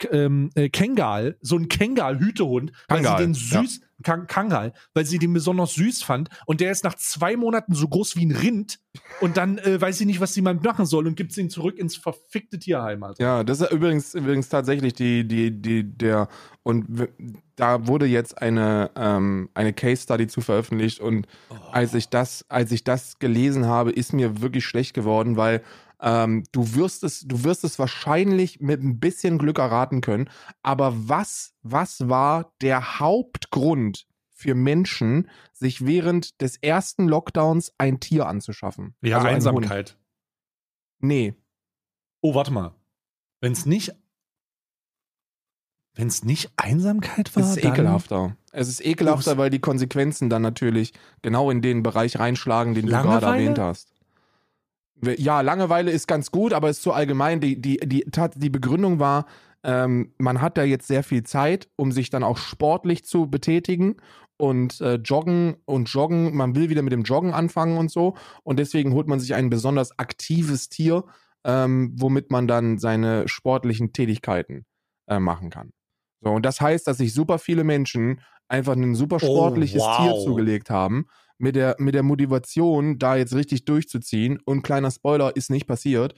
[0.10, 5.20] ähm, äh, Kengal, so ein Kengal-Hütehund, weil Kangal, sie den süß, Kan Kangal, weil sie
[5.20, 8.80] den besonders süß fand und der ist nach zwei Monaten so groß wie ein Rind
[9.22, 11.78] und dann äh, weiß sie nicht, was sie mal machen soll und gibt ihn zurück
[11.78, 13.04] ins verfickte Tierheim.
[13.04, 13.24] Alter.
[13.24, 16.28] Ja, das ist übrigens, übrigens tatsächlich die, die, die, der,
[16.64, 17.10] und
[17.56, 21.28] da wurde jetzt eine, ähm, eine Case Study zu veröffentlicht und
[21.72, 25.62] als ich das, als ich das gelesen habe, ist mir wirklich schlecht geworden, weil
[26.02, 30.30] ähm, du wirst es, du wirst es wahrscheinlich mit ein bisschen Glück erraten können.
[30.64, 38.28] Aber was, was war der Hauptgrund für Menschen, sich während des ersten Lockdowns ein Tier
[38.28, 38.96] anzuschaffen?
[39.02, 39.28] Ja, Also?
[39.30, 39.98] Einsamkeit.
[41.00, 41.34] Nee.
[42.22, 42.74] Oh, warte mal.
[43.42, 43.94] Wenn es nicht.
[45.96, 47.44] Wenn es nicht Einsamkeit war.
[47.44, 48.38] Es ist dann- ekelhafter.
[48.52, 52.92] Es ist ekelhafter, weil die Konsequenzen dann natürlich genau in den Bereich reinschlagen, den du
[52.92, 53.20] Langeweile?
[53.20, 53.94] gerade erwähnt hast.
[55.02, 57.40] Ja, Langeweile ist ganz gut, aber ist zu allgemein.
[57.40, 59.26] Die, die, die, die Begründung war,
[59.64, 63.98] ähm, man hat da jetzt sehr viel Zeit, um sich dann auch sportlich zu betätigen
[64.38, 66.36] und äh, joggen und joggen.
[66.36, 68.16] Man will wieder mit dem Joggen anfangen und so.
[68.44, 71.04] Und deswegen holt man sich ein besonders aktives Tier,
[71.44, 74.66] ähm, womit man dann seine sportlichen Tätigkeiten
[75.08, 75.72] äh, machen kann.
[76.22, 79.98] So, und das heißt, dass sich super viele Menschen einfach ein super sportliches wow.
[79.98, 81.06] Tier zugelegt haben,
[81.40, 84.40] mit der, mit der Motivation, da jetzt richtig durchzuziehen.
[84.46, 86.14] Und kleiner Spoiler, ist nicht passiert.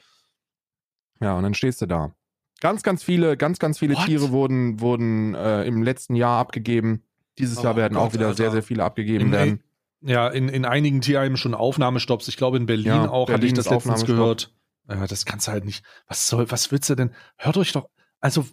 [1.21, 2.13] Ja, und dann stehst du da.
[2.59, 4.05] Ganz, ganz viele, ganz, ganz viele What?
[4.05, 7.03] Tiere wurden, wurden äh, im letzten Jahr abgegeben.
[7.37, 8.37] Dieses Oh Jahr werden Gott, auch wieder Alter.
[8.37, 9.63] sehr, sehr viele abgegeben In, werden.
[10.01, 12.27] ja, in, in einigen Tierheimen schon Aufnahmestopps.
[12.27, 14.53] Ich glaube, in Berlin Ja, auch hatte ich Berlin das letztens gehört.
[14.89, 15.83] Ja, das kannst du halt nicht.
[16.07, 17.11] Was soll, was willst du denn?
[17.37, 17.87] Hört euch doch.
[18.19, 18.45] Also,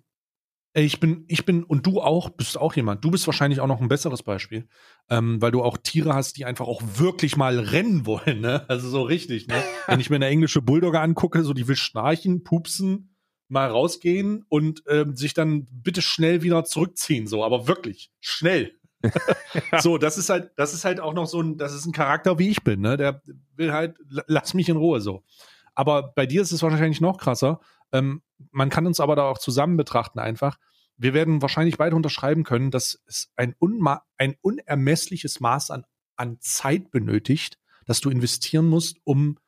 [0.85, 3.05] ich bin, ich bin, und du auch, bist auch jemand.
[3.05, 4.68] Du bist wahrscheinlich auch noch ein besseres Beispiel,
[5.09, 8.68] ähm, weil du auch Tiere hast, die einfach auch wirklich mal rennen wollen, ne?
[8.68, 9.55] Also so richtig, ne?
[9.87, 13.14] Wenn ich mir eine englische Bulldogge angucke, so die will schnarchen, pupsen,
[13.49, 18.72] mal rausgehen und ähm, sich dann bitte schnell wieder zurückziehen, so, aber wirklich schnell.
[19.81, 22.39] so, das ist halt, das ist halt auch noch so ein, das ist ein Charakter,
[22.39, 22.97] wie ich bin, ne?
[22.97, 23.22] Der
[23.55, 25.24] will halt, la- lass mich in Ruhe so.
[25.74, 27.61] Aber bei dir ist es wahrscheinlich noch krasser.
[27.93, 30.59] Ähm, man kann uns aber da auch zusammen betrachten einfach.
[30.99, 35.85] Wir werden wahrscheinlich beide unterschreiben können, dass es ein, unma ein unermessliches Maß an,
[36.17, 39.39] an Zeit benötigt, dass du investieren musst, um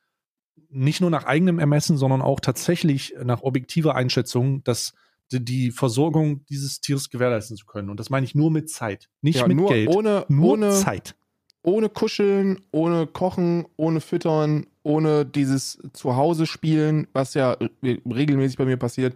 [0.69, 4.93] nicht nur nach eigenem Ermessen, sondern auch tatsächlich nach objektiver Einschätzung, dass
[5.33, 7.91] die- Versorgung dieses Tieres gewährleisten zu können.
[7.91, 9.89] Und das meine ich nur mit Zeit, nicht Ja, mit nur Geld.
[9.89, 11.15] ohne, nur ohne, Zeit.
[11.63, 17.69] ohne Kuscheln, ohne Kochen, ohne Füttern, ohne dieses Zuhause spielen, was ja re-
[18.09, 19.15] regelmäßig bei mir passiert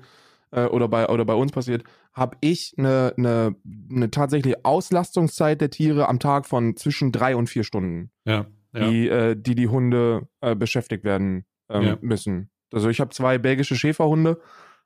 [0.54, 3.56] äh, oder, bei, oder bei uns passiert, habe ich eine, eine,
[3.90, 8.88] eine tatsächliche Auslastungszeit der Tiere am Tag von zwischen drei und vier Stunden, Ja, ja.
[8.88, 11.98] die, äh, die die Hunde äh, beschäftigt werden ähm, Ja.
[12.00, 12.50] müssen.
[12.72, 14.40] Also ich habe zwei belgische Schäferhunde.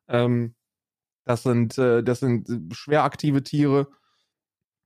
[0.08, 0.54] Ähm,
[1.24, 3.88] das sind, äh, das sind schwer aktive Tiere.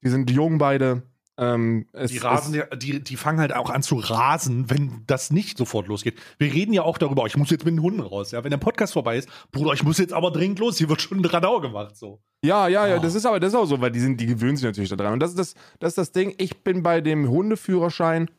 [0.04, 1.02] Die sind jung beide.
[1.44, 5.88] Ähm, Die, rasen, die, die fangen halt auch an zu rasen, wenn das nicht sofort
[5.88, 6.18] losgeht.
[6.38, 8.30] Wir reden ja auch darüber, ich muss jetzt mit den Hunden raus.
[8.30, 10.78] Ja, wenn der Podcast vorbei ist, Bruder, ich muss jetzt aber dringend los.
[10.78, 11.96] Hier wird schon ein Radau gemacht.
[11.96, 12.20] So.
[12.44, 13.00] Ja, ja, ja, Oh.
[13.00, 15.14] das ist aber das ist auch so, weil die sind, die gewöhnen sich natürlich daran.
[15.14, 16.34] Und das ist das, das ist das Ding.
[16.38, 18.30] Ich bin bei dem Hundeführerschein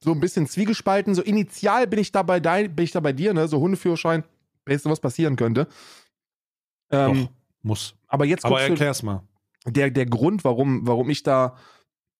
[0.00, 1.14] so ein bisschen zwiegespalten.
[1.14, 3.48] So initial bin ich da bei dein, bin ich da bei dir, ne?
[3.48, 4.22] So Hundeführerschein,
[4.64, 5.66] beste was passieren könnte.
[6.90, 7.30] Ähm, Doch,
[7.62, 7.94] muss.
[8.06, 9.22] aber jetzt Aber du, erklär's mal.
[9.66, 11.56] der, der Grund, warum, warum ich da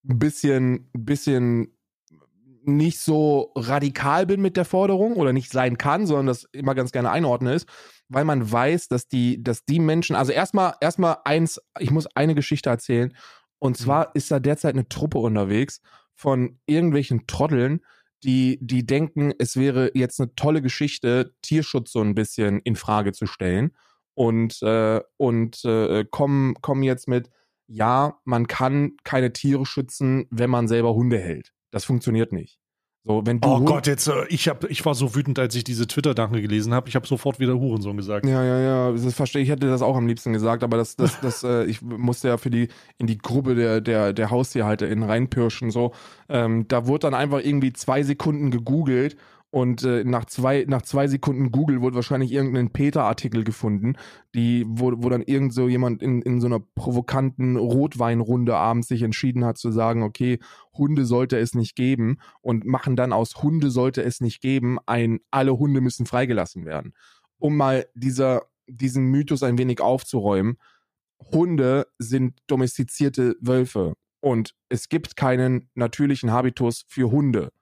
[0.08, 1.76] ein bisschen, bisschen
[2.66, 6.92] nicht so radikal bin mit der Forderung oder nicht sein kann, sondern das immer ganz
[6.92, 7.68] gerne einordne ist,
[8.08, 12.34] weil man weiß, dass die, dass die Menschen, also erstmal, erstmal eins, ich muss eine
[12.34, 13.14] Geschichte erzählen.
[13.58, 15.80] Und zwar ist da derzeit eine Truppe unterwegs
[16.14, 17.80] von irgendwelchen Trotteln,
[18.22, 23.12] die, die denken, es wäre jetzt eine tolle Geschichte, Tierschutz so ein bisschen in Frage
[23.12, 23.76] zu stellen.
[24.14, 27.30] Und, äh, und äh, kommen, kommen jetzt mit,
[27.66, 31.52] ja, man kann keine Tiere schützen, wenn man selber Hunde hält.
[31.70, 32.58] Das funktioniert nicht.
[33.06, 35.54] So, wenn du Oh Hund- Gott, jetzt, äh, ich, hab, ich war so wütend, als
[35.54, 36.88] ich diese Twitter-Danke gelesen habe.
[36.88, 38.24] Ich habe sofort wieder Hurensohn gesagt.
[38.24, 39.50] Ja, ja, ja, das verstehe ich.
[39.50, 42.48] hätte das auch am liebsten gesagt, aber das, das, das, äh, ich musste ja für
[42.48, 45.70] die in die Gruppe der, der, der HaustierhalterInnen reinpirschen.
[45.70, 45.92] So,
[46.30, 49.16] ähm, da wurde dann einfach irgendwie zwei Sekunden gegoogelt
[49.54, 53.94] und äh, nach zwei, nach zwei Sekunden Google wurde wahrscheinlich irgendein Peter-Artikel gefunden,
[54.34, 59.02] die, wo, wo dann irgend so jemand in, in so einer provokanten Rotweinrunde abends sich
[59.02, 60.40] entschieden hat zu sagen, okay,
[60.76, 65.20] Hunde sollte es nicht geben und machen dann aus Hunde sollte es nicht geben ein,
[65.30, 66.92] alle Hunde müssen freigelassen werden
[67.38, 70.56] um mal dieser, diesen Mythos ein wenig aufzuräumen.
[71.30, 77.52] Hunde sind domestizierte Wölfe und es gibt keinen natürlichen Habitus für Hunde.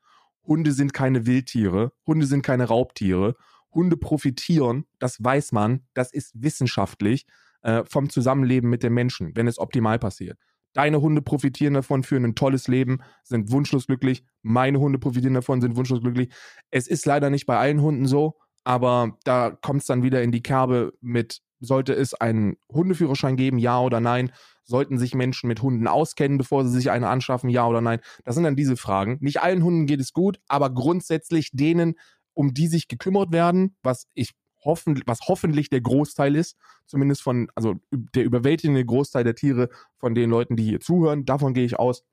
[0.44, 3.36] Hunde sind keine Wildtiere, Hunde sind keine Raubtiere.
[3.74, 7.26] Hunde profitieren, das weiß man, das ist wissenschaftlich,
[7.62, 10.38] äh, vom Zusammenleben mit den Menschen, wenn es optimal passiert.
[10.74, 14.24] Deine Hunde profitieren davon, führen ein tolles Leben, sind wunschlos glücklich.
[14.42, 16.32] Meine Hunde profitieren davon, sind wunschlos glücklich.
[16.70, 20.32] Es ist leider nicht bei allen Hunden so, aber da kommt es dann wieder in
[20.32, 24.32] die Kerbe mit, sollte es einen Hundeführerschein geben, ja oder nein?
[24.64, 28.00] Sollten sich Menschen mit Hunden auskennen, bevor sie sich eine anschaffen, ja oder nein?
[28.24, 29.18] Das sind dann diese Fragen.
[29.20, 31.94] Nicht allen Hunden geht es gut, aber grundsätzlich denen,
[32.34, 34.32] um die sich gekümmert werden, was ich
[34.64, 36.56] hoffen, was hoffentlich der Großteil ist,
[36.86, 41.54] zumindest von, also der überwältigende Großteil der Tiere von den Leuten, die hier zuhören, davon
[41.54, 42.04] gehe ich aus,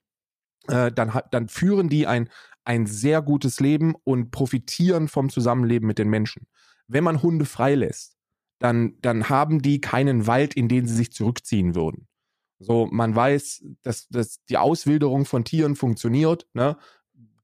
[0.68, 2.30] äh, dann, dann führen die ein,
[2.66, 6.47] ein sehr gutes Leben und profitieren vom Zusammenleben mit den Menschen.
[6.88, 8.18] Wenn man Hunde freilässt,
[8.60, 12.07] dann, dann haben die keinen Wald, in den sie sich zurückziehen würden.
[12.60, 16.45] So, man weiß, dass, dass die Auswilderung von Tieren funktioniert.
[16.53, 16.78] Ne?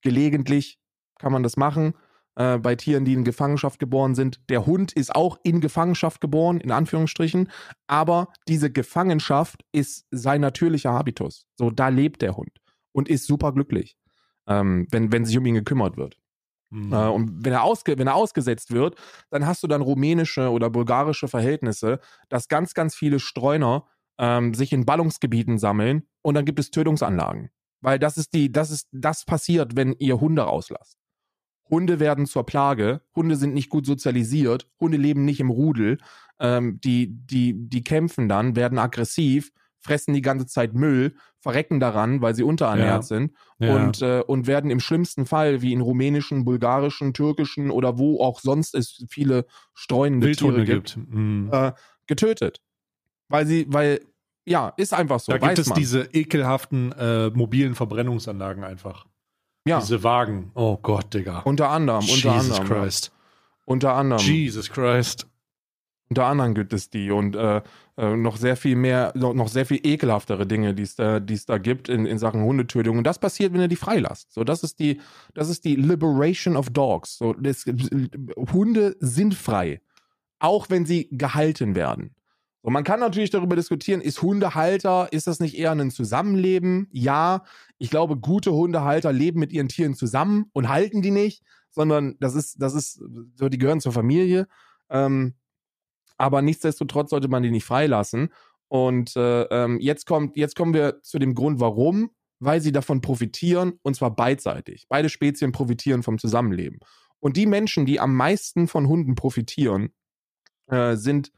[0.02, 0.78] Gelegentlich
[1.18, 1.94] kann man das machen.
[2.36, 4.42] Äh, bei Tieren, die in Gefangenschaft geboren sind.
[4.50, 7.50] Der Hund ist auch in Gefangenschaft geboren, in Anführungsstrichen.
[7.88, 11.48] Aber diese Gefangenschaft ist sein natürlicher Habitus.
[11.56, 12.52] So, da lebt der Hund
[12.92, 13.98] und ist super glücklich,
[14.48, 16.18] ähm, wenn, wenn sich um ihn gekümmert wird.
[16.72, 16.94] Hm.
[16.94, 18.96] Äh, und wenn er, ausge wenn er ausgesetzt wird,
[19.30, 22.00] dann hast du dann rumänische oder bulgarische Verhältnisse,
[22.30, 23.86] dass ganz, ganz viele Streuner
[24.18, 27.50] ähm, sich in Ballungsgebieten sammeln und dann gibt es Tötungsanlagen.
[27.82, 30.98] Weil das ist die, das ist, das passiert, wenn ihr Hunde rauslasst.
[31.70, 35.98] Hunde werden zur Plage, Hunde sind nicht gut sozialisiert, Hunde leben nicht im Rudel,
[36.40, 39.52] ähm, die, die, die kämpfen dann, werden aggressiv,
[39.86, 43.02] fressen die ganze Zeit Müll, verrecken daran, weil sie unterernährt Ja.
[43.04, 43.76] sind Ja.
[43.76, 48.40] und, äh, und werden im schlimmsten Fall, wie in rumänischen, bulgarischen, türkischen oder wo auch
[48.42, 51.08] sonst es viele streunende Wildhunde Tiere gibt, gibt.
[51.14, 51.50] Hm.
[51.54, 51.72] Äh,
[52.08, 52.62] getötet.
[53.30, 54.02] Weil sie, weil,
[54.46, 55.32] ja, ist einfach so.
[55.32, 55.78] da gibt es man.
[55.80, 59.06] diese ekelhaften äh, mobilen Verbrennungsanlagen einfach.
[59.68, 60.52] ja, Diese Wagen.
[60.56, 61.40] Oh Gott, Digga.
[61.40, 62.68] unter anderem, unter Jesus anderem.
[62.84, 63.12] Christ.
[63.66, 64.22] Unter anderem.
[64.24, 65.28] Jesus Christ.
[66.16, 67.62] Unter anderem gibt es die und äh,
[67.98, 71.46] äh, noch sehr viel mehr, noch, sehr viel ekelhaftere Dinge, die es da, die es
[71.46, 72.98] da gibt in, in Sachen Hundetötung.
[72.98, 74.32] Und das passiert, wenn ihr die freilasst.
[74.32, 75.02] So, das ist die,
[75.34, 77.18] das ist die Liberation of Dogs.
[77.18, 77.66] So, das,
[78.54, 79.82] Hunde sind frei,
[80.40, 82.16] auch wenn sie gehalten werden.
[82.64, 86.88] So, man kann natürlich darüber diskutieren, ist Hundehalter, ist das nicht eher ein Zusammenleben?
[86.94, 87.44] Ja,
[87.78, 92.36] ich glaube, gute Hundehalter leben mit ihren Tieren zusammen und halten die nicht, sondern das
[92.36, 93.04] ist, das ist,
[93.36, 94.48] so, die gehören zur Familie.
[94.90, 95.34] Ähm,
[96.18, 98.30] aber nichtsdestotrotz sollte man die nicht freilassen.
[98.68, 102.12] Und äh, ähm, jetzt, kommt, jetzt kommen wir zu dem Grund, warum.
[102.40, 104.88] Weil sie davon profitieren, und zwar beidseitig.
[104.90, 106.80] Beide Spezien profitieren vom Zusammenleben.
[107.20, 109.94] Und die Menschen, die am meisten von Hunden profitieren,
[110.68, 111.32] äh, sind,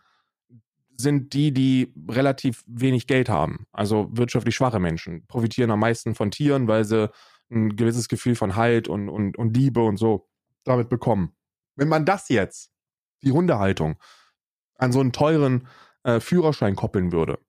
[0.97, 3.67] sind die, die relativ wenig Geld haben.
[3.71, 7.11] Also wirtschaftlich schwache Menschen profitieren am meisten von Tieren, weil sie
[7.51, 10.27] ein gewisses Gefühl von Halt und, und, und Liebe und so
[10.63, 11.35] damit bekommen.
[11.75, 12.71] Wenn man das jetzt,
[13.23, 13.97] die Hundehaltung,
[14.77, 15.67] an so einen teuren
[16.03, 17.39] äh, Führerschein koppeln würde,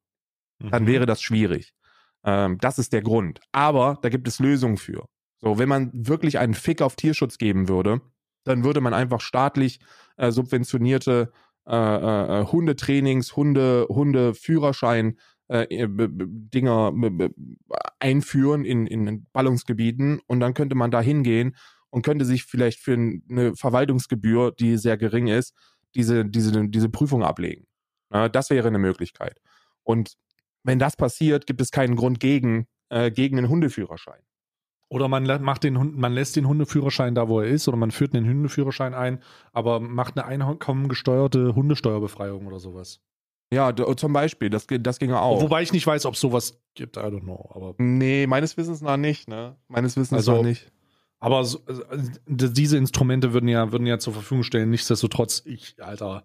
[0.71, 0.87] dann Mhm.
[0.89, 1.73] wäre das schwierig.
[2.25, 3.41] Ähm, das ist der Grund.
[3.53, 5.07] Aber da gibt es Lösungen für.
[5.41, 8.01] So, wenn man wirklich einen Fick auf Tierschutz geben würde,
[8.45, 9.79] dann würde man einfach staatlich
[10.17, 11.31] äh, subventionierte
[11.69, 15.19] äh, äh, äh, Hundetrainings, Hunde, Hundeführerschein
[15.49, 16.93] äh, b- Dinger
[18.01, 21.57] einführen in, in Ballungsgebieten und dann könnte man da hingehen
[21.91, 25.55] und könnte sich vielleicht für eine Verwaltungsgebühr, die sehr gering ist,
[25.99, 27.67] diese, diese, diese Prüfung ablegen.
[28.13, 29.41] Ja, das wäre eine Möglichkeit.
[29.83, 30.15] Und
[30.65, 34.21] wenn das passiert, gibt es keinen Grund gegen, äh, gegen einen Hundeführerschein.
[34.91, 37.91] Oder man macht den Hund, man lässt den Hundeführerschein da, wo er ist, oder man
[37.91, 39.23] führt einen Hundeführerschein ein,
[39.53, 43.01] aber macht eine einkommengesteuerte Hundesteuerbefreiung oder sowas.
[43.53, 45.43] Ja, zum Beispiel, das, das ginge auch.
[45.43, 47.51] Wobei ich nicht weiß, ob es sowas gibt, I don't know.
[47.55, 49.57] Aber, nee, meines Wissens nach nicht, ne?
[49.69, 50.71] Meines Wissens Also- nach nicht.
[51.21, 51.83] Aber so, also,
[52.27, 54.71] diese Instrumente würden ja, würden ja zur Verfügung stellen.
[54.71, 56.25] Nichtsdestotrotz, ich, Alter,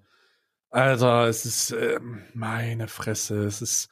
[0.70, 3.90] Alter, es ist, ähm, meine Fresse, es ist,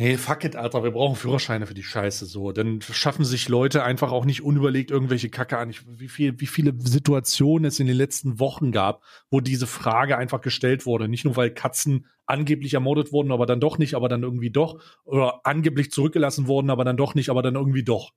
[0.00, 2.52] Nee, fuck it, Alter, wir brauchen Führerscheine für die Scheiße so.
[2.52, 5.68] Dann schaffen sich Leute einfach auch nicht unüberlegt irgendwelche Kacke an.
[5.68, 10.16] Ich, wie, viel, wie viele Situationen es in den letzten Wochen gab, wo diese Frage
[10.16, 11.06] einfach gestellt wurde.
[11.06, 14.80] Nicht nur, weil Katzen angeblich ermordet wurden, aber dann doch nicht, aber dann irgendwie doch.
[15.04, 18.14] Oder angeblich zurückgelassen wurden, aber dann doch nicht, aber dann irgendwie doch.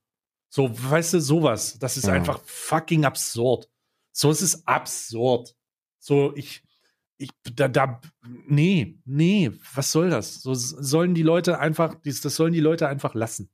[0.56, 1.80] So, weißt du, sowas.
[1.80, 2.14] Das ist Ja.
[2.14, 3.72] einfach fucking absurd.
[4.12, 5.56] So, es ist absurd.
[5.98, 6.62] So, ich,
[7.18, 8.00] ich, da, da,
[8.46, 10.44] nee, nee, was soll das?
[10.44, 13.50] So sollen die Leute einfach, dies- das sollen die Leute einfach lassen.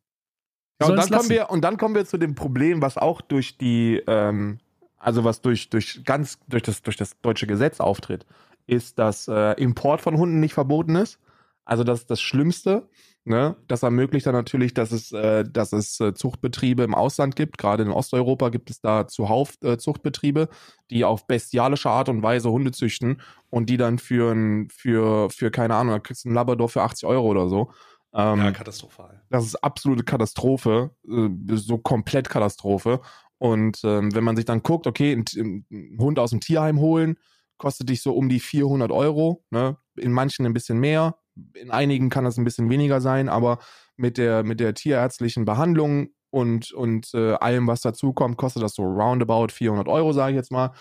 [0.81, 3.57] Ja, und, dann kommen wir, und dann kommen wir zu dem Problem, was auch durch
[3.57, 4.59] die, ähm,
[4.97, 8.25] also was durch, durch ganz, durch das, durch das deutsche Gesetz auftritt,
[8.67, 11.17] ist, dass äh, Import von Hunden nicht verboten ist.
[11.63, 12.89] Also das ist das Schlimmste.
[13.29, 13.55] Ne?
[13.67, 17.59] Das ermöglicht dann natürlich, dass es, äh, dass es äh, Zuchtbetriebe im Ausland gibt.
[17.59, 20.49] Gerade in Osteuropa gibt es da zuhauf äh, Zuchtbetriebe,
[20.89, 23.21] die auf bestialische Art und Weise Hunde züchten
[23.51, 26.81] und die dann für, ein, für, für keine Ahnung, da kriegst du einen Labrador für
[26.81, 27.71] 80 Euro oder so.
[28.15, 29.21] Ähm, ja, katastrophal.
[29.29, 32.99] das ist absolute Katastrophe, äh, so komplett Katastrophe.
[33.37, 37.15] Und ähm, wenn man sich dann guckt, okay, ein, ein Hund aus dem Tierheim holen,
[37.59, 39.43] kostet dich so um die 400 Euro.
[39.51, 39.77] Ne?
[39.99, 41.17] In manchen ein bisschen mehr,
[41.53, 43.59] in einigen kann das ein bisschen weniger sein, aber
[43.95, 48.83] mit der, mit der tierärztlichen Behandlung und, und äh, allem, was dazukommt, kostet das so
[48.83, 50.73] roundabout 400 Euro, sage ich jetzt mal.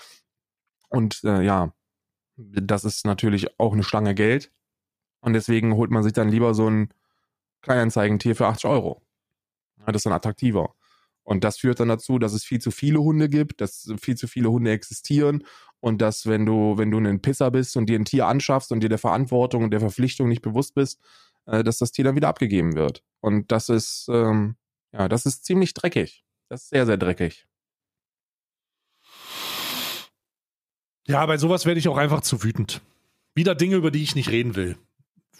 [0.89, 1.73] Und äh, ja,
[2.37, 4.53] das ist natürlich auch eine Stange Geld.
[5.21, 6.93] Und deswegen holt man sich dann lieber so ein
[7.62, 9.03] Kleinanzeigentier für 80 Euro.
[9.87, 10.75] Das ist dann attraktiver.
[11.25, 14.29] Und das führt dann dazu, dass es viel zu viele Hunde gibt, dass viel zu
[14.29, 15.45] viele Hunde existieren
[15.81, 18.81] und dass, wenn du, wenn du ein Pisser bist und dir ein Tier anschaffst und
[18.81, 21.01] dir der Verantwortung und der Verpflichtung nicht bewusst bist,
[21.47, 23.03] äh, dass das Tier dann wieder abgegeben wird.
[23.20, 24.57] Und das ist, ähm,
[24.93, 26.24] ja, das ist ziemlich dreckig.
[26.49, 27.47] Das ist sehr, sehr dreckig.
[31.07, 32.83] Ja, bei sowas werde ich auch einfach zu wütend.
[33.35, 34.76] Wieder Dinge, über die ich nicht reden will.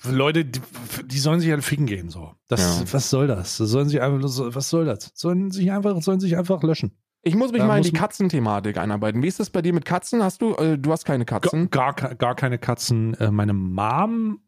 [0.05, 0.61] Leute, die,
[1.05, 2.33] die sollen sich alle ficken gehen, so.
[2.47, 2.93] Das, Ja.
[2.93, 3.57] was soll das?
[3.59, 5.11] das sollen sich einfach, was soll das?
[5.15, 6.93] Sollen sich einfach, sollen sich einfach löschen.
[7.23, 9.23] Ich muss mich Da mal in die Katzenthematik einarbeiten.
[9.23, 10.23] Wie ist das bei dir mit Katzen?
[10.23, 11.69] Hast du, äh, du hast keine Katzen?
[11.71, 13.15] Gar, gar, gar keine Katzen.
[13.15, 14.41] Äh, Meine Mom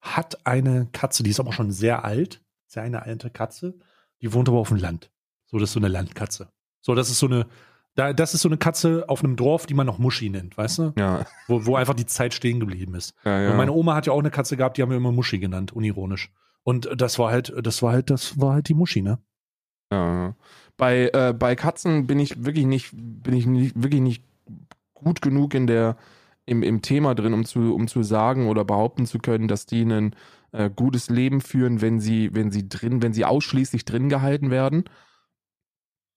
[0.00, 2.42] hat eine Katze, die ist aber schon sehr alt.
[2.66, 3.74] Sehr eine alte Katze.
[4.22, 5.10] Die wohnt aber auf dem Land.
[5.46, 6.48] So, das ist so eine Landkatze.
[6.80, 7.46] So, das ist so eine,
[7.94, 10.78] da, das ist so eine Katze auf einem Dorf, die man noch Muschi nennt, weißt
[10.78, 10.92] du?
[10.96, 13.14] Ja, Wo, wo einfach die Zeit stehen geblieben ist.
[13.24, 13.50] ja, ja.
[13.50, 15.72] Und meine Oma hat ja auch eine Katze gehabt, die haben wir immer Muschi genannt,
[15.72, 16.30] unironisch.
[16.62, 19.18] Und das war halt, das war halt, das war halt die Muschi, ne?
[19.92, 20.34] Ja.
[20.76, 24.24] Bei, äh, bei Katzen bin ich wirklich nicht, bin ich nicht, wirklich nicht
[24.94, 25.96] gut genug in der,
[26.46, 29.82] im, im Thema drin, um zu, um zu sagen oder behaupten zu können, dass die
[29.82, 30.14] ein
[30.52, 34.84] äh, gutes Leben führen, wenn sie, wenn sie drin, wenn sie ausschließlich drin gehalten werden.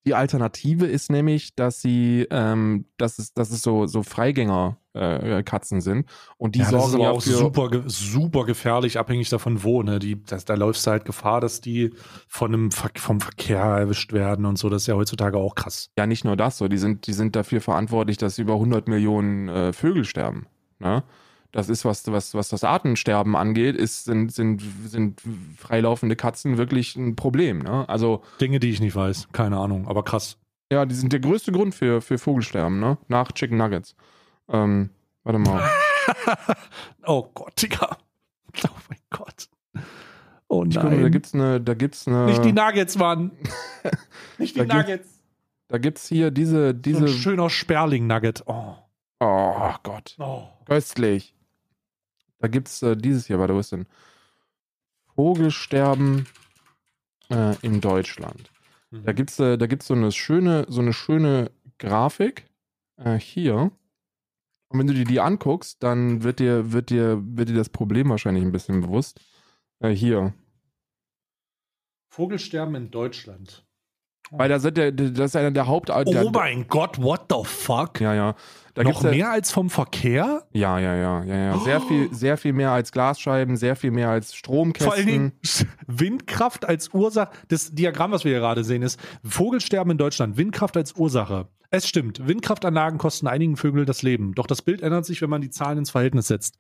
[0.06, 5.44] Die Alternative ist nämlich, dass sie, ähm, dass es, dass es so, so Freigänger äh,
[5.44, 9.30] Katzen sind und die ja, das ist sorgen aber ja auch super, super gefährlich, abhängig
[9.30, 10.00] davon, wo, ne?
[10.00, 11.92] Die, das, da läufst du halt Gefahr, dass die
[12.28, 14.70] von einem Ver vom Verkehr erwischt werden und so.
[14.70, 15.90] Das ist ja heutzutage auch krass.
[15.98, 19.50] Ja, nicht nur das, so, die sind, die sind dafür verantwortlich, dass über 100 Millionen
[19.50, 20.48] äh, Vögel sterben.
[20.80, 21.04] Ne?
[21.52, 25.22] Das ist, was, was, was das Artensterben angeht, ist, sind, sind, sind
[25.58, 27.60] freilaufende Katzen wirklich ein Problem.
[27.60, 27.88] Ne?
[27.90, 29.30] Also, Dinge, die ich nicht weiß.
[29.34, 30.38] Keine Ahnung, aber krass.
[30.72, 32.98] ja, die sind der größte Grund für, für Vogelsterben, ne?
[33.10, 33.96] Nach Chicken Nuggets.
[34.52, 34.90] Ähm,
[35.24, 35.70] warte mal.
[37.06, 37.98] oh Gott, Digga.
[38.66, 39.50] Oh mein Gott.
[40.48, 41.12] Oh Ich gucke, da nein.
[41.12, 43.32] gibt's eine, da gibt's eine, nicht die Nuggets, Mann.
[44.38, 45.08] nicht die Da Nuggets.
[45.70, 48.44] da gibt's hier diese, So ein diese, schöner Sperling-Nugget.
[48.48, 48.76] Oh.
[49.22, 50.44] oh Gott, oh.
[50.66, 51.34] köstlich.
[52.40, 53.86] Da gibt's äh, dieses hier, warte, wo ist denn?
[55.16, 56.28] Vogelsterben
[57.30, 58.52] äh, in Deutschland.
[58.92, 62.46] Da gibt's, äh, da gibt's so eine schöne, so eine schöne Grafik
[62.98, 63.72] äh, hier.
[64.72, 68.10] Und wenn du dir die anguckst, dann wird dir, wird dir, wird dir das Problem
[68.10, 69.20] wahrscheinlich ein bisschen bewusst.
[69.80, 70.34] Äh, hier.
[72.10, 73.68] Vogelsterben in Deutschland.
[74.30, 75.90] Weil da sind der, das ist einer der Haupt.
[75.90, 78.00] der, Oh mein Gott, what the fuck?
[78.00, 78.36] Ja, ja.
[78.74, 80.48] Da Noch gibt's ja, mehr als vom Verkehr?
[80.54, 81.60] ja, ja, ja, ja, ja.
[81.60, 84.88] Sehr viel, sehr viel mehr als Glasscheiben, sehr viel mehr als Stromkästen.
[84.88, 85.32] Vor allen Dingen
[85.88, 87.32] Windkraft als Ursache.
[87.50, 90.38] Das Diagramm, was wir hier gerade sehen, ist Vogelsterben in Deutschland.
[90.38, 91.50] Windkraft als Ursache.
[91.70, 92.26] Es stimmt.
[92.26, 94.34] Windkraftanlagen kosten einigen Vögeln das Leben.
[94.36, 96.58] Doch das Bild ändert sich, wenn man die Zahlen ins Verhältnis setzt.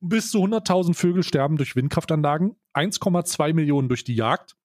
[0.00, 4.56] Bis zu 100.000 Vögel sterben durch Windkraftanlagen, 1,2 Millionen durch die Jagd,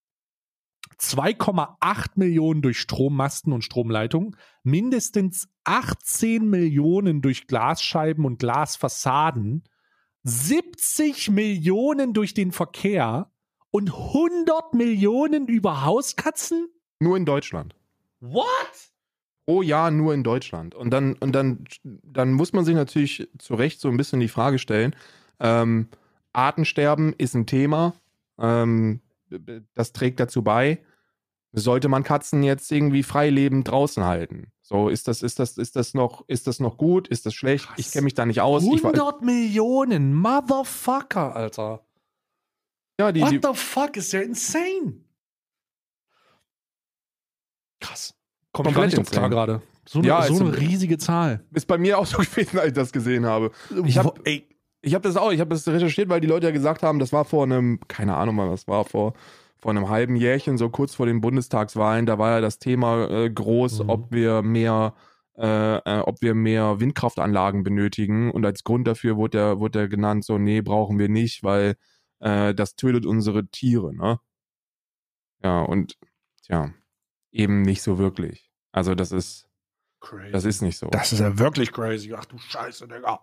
[0.99, 9.63] 2,8 Millionen durch Strommasten und Stromleitungen, mindestens 18 Millionen durch Glasscheiben und Glasfassaden,
[10.23, 13.31] 70 Millionen durch den Verkehr
[13.71, 16.67] und 100 Millionen über Hauskatzen?
[16.99, 17.75] Nur in Deutschland.
[18.21, 18.93] What?
[19.45, 20.75] pro Jahr nur in Deutschland.
[20.75, 24.27] Und dann, und dann, dann muss man sich natürlich zu Recht so ein bisschen die
[24.27, 24.95] Frage stellen,
[25.39, 25.89] ähm,
[26.33, 27.93] Artensterben ist ein Thema,
[28.39, 29.01] Ähm,
[29.73, 30.83] das trägt dazu bei,
[31.51, 34.51] sollte man Katzen jetzt irgendwie freilebend draußen halten.
[34.61, 37.07] So, ist das, ist das, ist das noch, ist das noch gut?
[37.07, 37.67] Ist das schlecht?
[37.77, 38.63] Ich kenne mich da nicht aus.
[38.63, 41.85] Ich, 100 Millionen, Motherfucker, Alter.
[42.99, 45.03] ja, die, What die, the fuck, ist ja insane.
[47.79, 48.15] Krass.
[48.51, 49.61] Kommt gar nicht drauf klar gerade.
[49.87, 51.45] So eine, Ja, so eine ein- riesige Zahl.
[51.51, 53.51] ist bei mir auch so gewesen, als ich das gesehen habe.
[53.85, 54.47] Ich hab- ey,
[54.85, 57.11] Ich habe das auch, ich habe das recherchiert, weil die Leute ja gesagt haben, das
[57.13, 59.13] war vor einem, keine Ahnung mal, was war vor
[59.57, 63.29] vor einem halben Jährchen, so kurz vor den Bundestagswahlen, da war ja das Thema äh,
[63.29, 63.89] groß, Mhm.
[63.89, 64.93] ob wir mehr,
[65.37, 68.29] äh, äh, ob wir mehr Windkraftanlagen benötigen.
[68.29, 71.75] Und als Grund dafür wurde der, wurde der genannt, so, nee, brauchen wir nicht, weil
[72.19, 74.19] äh, das tötet unsere Tiere, ne?
[75.41, 75.97] Ja, und
[76.45, 76.73] tja,
[77.31, 78.51] eben nicht so wirklich.
[78.73, 79.47] Also das ist,
[80.01, 80.31] crazy.
[80.33, 80.87] das ist nicht so.
[80.89, 82.13] Das ist ja wirklich crazy.
[82.13, 83.21] Ach du Scheiße, Digga.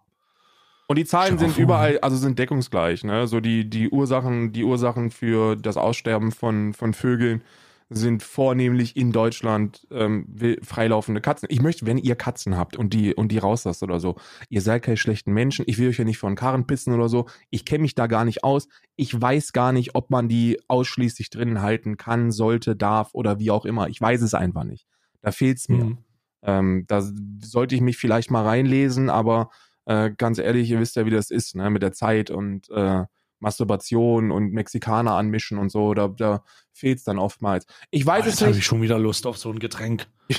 [0.90, 3.28] Und die Zahlen sind überall, also sind deckungsgleich, ne?
[3.28, 7.44] So die, die Ursachen, die Ursachen für das Aussterben von, von Vögeln
[7.90, 10.26] sind vornehmlich in Deutschland ähm,
[10.64, 11.46] freilaufende Katzen.
[11.48, 14.16] Ich möchte, wenn ihr Katzen habt und die, und die rauslasst oder so,
[14.48, 15.64] ihr seid keine schlechten Menschen.
[15.68, 17.26] Ich will euch ja nicht von Karren pissen oder so.
[17.50, 18.66] Ich kenne mich da gar nicht aus.
[18.96, 23.52] Ich weiß gar nicht, ob man die ausschließlich drinnen halten kann, sollte, darf oder wie
[23.52, 23.88] auch immer.
[23.88, 24.88] Ich weiß es einfach nicht.
[25.22, 25.84] Da fehlt's mir.
[25.84, 25.98] Mhm.
[26.42, 27.08] Ähm, da
[27.44, 29.50] sollte ich mich vielleicht mal reinlesen, aber
[29.90, 33.04] äh, ganz ehrlich, ihr wisst ja, wie das ist, ne, mit der Zeit und äh,
[33.40, 37.66] Masturbation und Mexikaner anmischen und so, da, da fehlt's dann oftmals.
[37.90, 38.58] Ich weiß Ah, es Jetzt habe nicht.
[38.60, 40.06] ich schon wieder Lust auf so ein Getränk.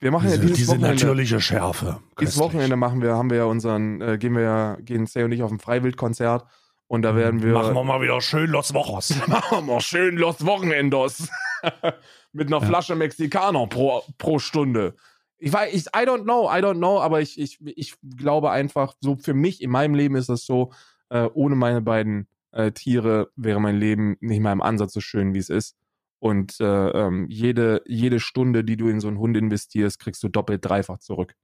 [0.00, 0.94] Wir machen ja Diese, dieses diese Wochenende.
[1.04, 2.00] natürliche Schärfe.
[2.20, 2.38] Dieses.
[2.38, 5.42] Wochenende machen wir, haben wir ja unseren, äh, gehen wir ja, gehen Say und ich
[5.44, 6.44] auf ein Freiwildkonzert
[6.88, 7.52] und da werden wir.
[7.52, 9.14] Machen wir mal wieder schön Los Wochos.
[9.28, 11.28] Machen wir schön Los Wochenendos.
[12.32, 12.66] Mit einer Ja.
[12.66, 14.96] Flasche Mexikaner pro, pro Stunde.
[15.44, 18.94] Ich weiß, ich, I don't know, I don't know, aber ich, ich, ich glaube einfach,
[19.00, 20.72] so für mich in meinem Leben ist es so,
[21.08, 25.34] äh, ohne meine beiden äh, Tiere wäre mein Leben nicht mal im Ansatz so schön,
[25.34, 25.76] wie es ist.
[26.20, 30.28] Und äh, ähm, jede, jede Stunde, die du in so einen Hund investierst, kriegst du
[30.28, 31.34] doppelt, dreifach zurück.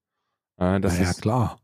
[0.59, 1.61] Äh, das ja, ist, klar.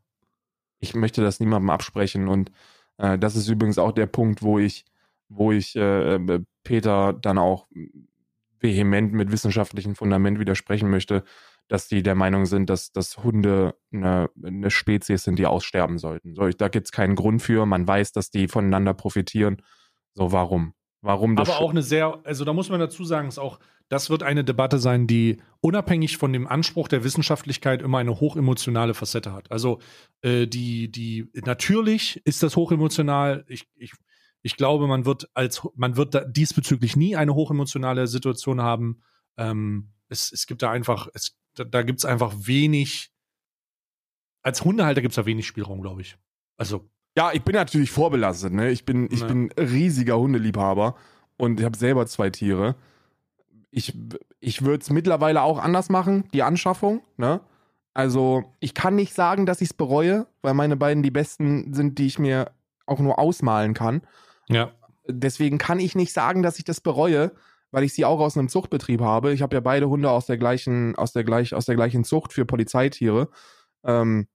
[0.80, 2.50] ich möchte das niemandem absprechen und
[2.98, 4.84] äh, das ist übrigens auch der Punkt, wo ich,
[5.28, 7.68] wo ich äh, äh, Peter dann auch
[8.58, 11.22] vehement mit wissenschaftlichem Fundament widersprechen möchte,
[11.68, 16.34] dass die der Meinung sind, dass, dass Hunde eine, eine Spezies sind, die aussterben sollten.
[16.34, 17.64] So, ich, da gibt es keinen Grund für.
[17.66, 19.62] Man weiß, dass die voneinander profitieren.
[20.14, 20.74] So, warum?
[21.00, 23.58] Warum das Aber auch eine sehr, also da muss man dazu sagen, ist auch,
[23.88, 28.94] das wird eine Debatte sein, die unabhängig von dem Anspruch der Wissenschaftlichkeit immer eine hochemotionale
[28.94, 29.50] Facette hat.
[29.50, 29.80] Also
[30.22, 33.44] äh, die, die, natürlich ist das hochemotional.
[33.48, 33.92] Ich, ich,
[34.40, 39.02] ich glaube, man wird als, man wird da diesbezüglich nie eine hochemotionale Situation haben.
[39.36, 43.10] Ähm, es, es gibt da einfach, es, da, da gibt es einfach wenig,
[44.42, 46.16] als Hundehalter gibt es da wenig Spielraum, glaube ich.
[46.56, 48.52] Also, Ja, ich bin natürlich vorbelastet.
[48.52, 48.70] Ne?
[48.70, 49.26] Ich bin, ich Ja.
[49.28, 50.96] bin riesiger Hundeliebhaber
[51.36, 52.74] und ich habe selber zwei Tiere.
[53.70, 53.96] Ich,
[54.40, 57.02] ich würde es mittlerweile auch anders machen, die Anschaffung.
[57.16, 57.40] Ne?
[57.92, 61.98] Also ich kann nicht sagen, dass ich es bereue, weil meine beiden die besten sind,
[61.98, 62.50] die ich mir
[62.86, 64.02] auch nur ausmalen kann.
[64.48, 64.72] ja.
[65.06, 67.30] Deswegen kann ich nicht sagen, dass ich das bereue,
[67.74, 69.32] weil ich sie auch aus einem Zuchtbetrieb habe.
[69.32, 72.32] Ich habe ja beide Hunde aus der gleichen, aus der gleich, aus der gleichen Zucht
[72.32, 73.30] für Polizeitiere.
[73.84, 74.28] Ähm,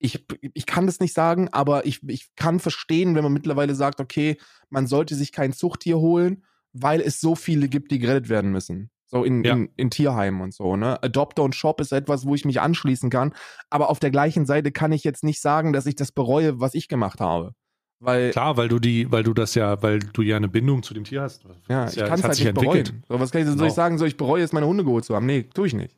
[0.00, 4.00] ich, ich kann das nicht sagen, aber ich, ich kann verstehen, wenn man mittlerweile sagt,
[4.00, 4.36] okay,
[4.68, 8.90] man sollte sich kein Zuchttier holen, weil es so viele gibt, die gerettet werden müssen.
[9.06, 9.52] So in, Ja.
[9.52, 11.00] in, in Tierheimen und so, ne?
[11.04, 13.32] Adopt und Shop ist etwas, wo ich mich anschließen kann.
[13.68, 16.74] Aber auf der gleichen Seite kann ich jetzt nicht sagen, dass ich das bereue, was
[16.74, 17.54] ich gemacht habe.
[18.02, 20.94] Weil Klar, weil du die, weil du das ja, weil du ja eine Bindung zu
[20.94, 21.44] dem Tier hast.
[21.68, 22.86] Ja, ich ja, kann es halt nicht entwickelt.
[22.88, 23.04] bereuen.
[23.08, 23.66] So, was kann ich, soll Genau.
[23.68, 25.26] ich sagen, so ich bereue es, meine Hunde geholt zu haben?
[25.26, 25.96] Nee, tue ich nicht.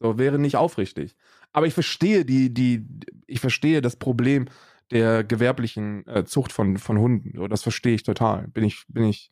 [0.00, 1.14] So, wäre nicht aufrichtig.
[1.52, 2.84] Aber ich verstehe die, die,
[3.28, 4.46] ich verstehe das Problem
[4.90, 7.32] der gewerblichen äh, Zucht von, von Hunden.
[7.36, 8.48] So, das verstehe ich total.
[8.48, 9.30] Bin ich, bin ich,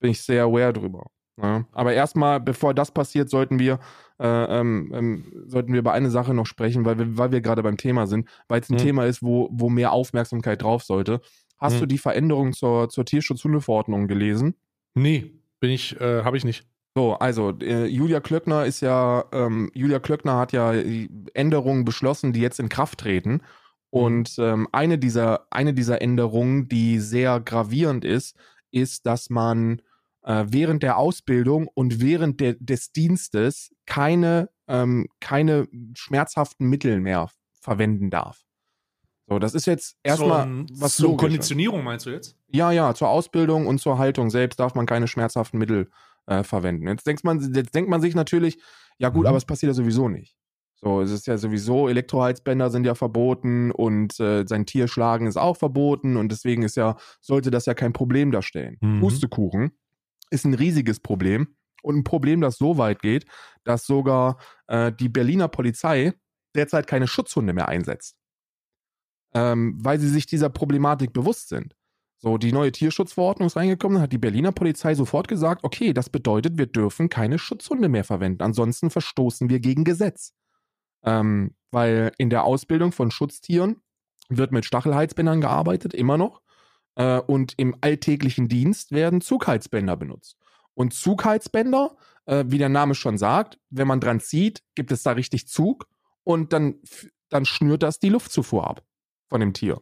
[0.00, 1.10] bin ich sehr aware drüber.
[1.40, 1.64] Ja.
[1.72, 3.78] Aber erstmal, bevor das passiert, sollten wir,
[4.18, 7.62] äh, ähm, ähm, sollten wir über eine Sache noch sprechen, weil wir, weil wir gerade
[7.62, 8.84] beim Thema sind, weil es ein Hm.
[8.84, 11.20] Thema ist, wo, wo mehr Aufmerksamkeit drauf sollte.
[11.58, 11.80] Hast Hm.
[11.80, 14.54] du die Veränderung zur, zur Tierschutzhundeverordnung gelesen?
[14.94, 16.66] Nee, bin ich, äh, habe ich nicht.
[16.96, 20.72] So, also äh, Julia Klöckner ist ja, ähm, Julia Klöckner hat ja
[21.34, 23.42] Änderungen beschlossen, die jetzt in Kraft treten.
[23.90, 28.36] Und ähm, eine dieser, eine dieser Änderungen, die sehr gravierend ist,
[28.70, 29.80] ist, dass man
[30.28, 35.66] äh, während der Ausbildung und während der, des Dienstes keine, ähm, keine
[35.96, 38.42] schmerzhaften Mittel mehr verwenden darf.
[39.26, 41.16] So, das ist jetzt erstmal Zum- was zur.
[41.16, 42.36] Konditionierung meinst du jetzt?
[42.48, 45.90] Ja, ja, zur Ausbildung und zur Haltung selbst darf man keine schmerzhaften Mittel
[46.26, 46.86] äh, verwenden.
[46.88, 48.58] Jetzt denkt man, jetzt denkt man sich natürlich,
[48.98, 49.28] ja gut, Mhm.
[49.28, 50.34] aber es passiert ja sowieso nicht.
[50.80, 55.36] So, es ist ja sowieso, Elektroheizbänder sind ja verboten und äh, sein Tier schlagen ist
[55.36, 58.76] auch verboten und deswegen ist ja, sollte das ja kein Problem darstellen.
[58.80, 59.00] Mhm.
[59.00, 59.72] Pustekuchen
[60.30, 63.26] ist ein riesiges Problem und ein Problem, das so weit geht,
[63.64, 66.12] dass sogar äh, die Berliner Polizei
[66.54, 68.16] derzeit keine Schutzhunde mehr einsetzt.
[69.34, 71.74] Ähm, weil sie sich dieser Problematik bewusst sind.
[72.20, 76.58] So, die neue Tierschutzverordnung ist reingekommen, hat die Berliner Polizei sofort gesagt, okay, das bedeutet,
[76.58, 80.34] wir dürfen keine Schutzhunde mehr verwenden, ansonsten verstoßen wir gegen Gesetz.
[81.04, 83.82] Ähm, weil in der Ausbildung von Schutztieren
[84.28, 86.42] wird mit Stachelheizbändern gearbeitet, immer noch.
[86.98, 90.36] Äh, und im alltäglichen Dienst werden Zugheizbänder benutzt.
[90.74, 91.96] Und Zugheizbänder,
[92.26, 95.88] äh, wie der Name schon sagt, wenn man dran zieht, gibt es da richtig Zug
[96.24, 96.74] und dann,
[97.28, 98.82] dann schnürt das die Luftzufuhr ab
[99.28, 99.80] von dem Tier.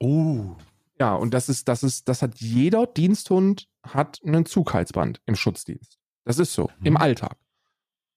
[0.00, 0.56] Oh.
[0.98, 5.98] Ja, und das ist, das ist, das hat jeder Diensthund hat einen Zugheizband im Schutzdienst.
[6.24, 6.86] Das ist so, Mhm.
[6.86, 7.36] im Alltag.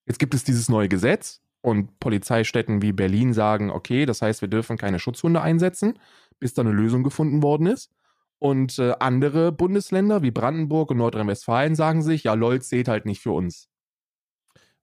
[0.06, 4.48] Jetzt gibt es dieses neue Gesetz und Polizeistädten wie Berlin sagen, okay, das heißt, wir
[4.48, 6.00] dürfen keine Schutzhunde einsetzen,
[6.40, 7.92] bis da eine Lösung gefunden worden ist.
[8.40, 13.22] Und äh, andere Bundesländer wie Brandenburg und Nordrhein-Westfalen sagen sich, ja, LOL zählt halt nicht
[13.22, 13.70] für uns.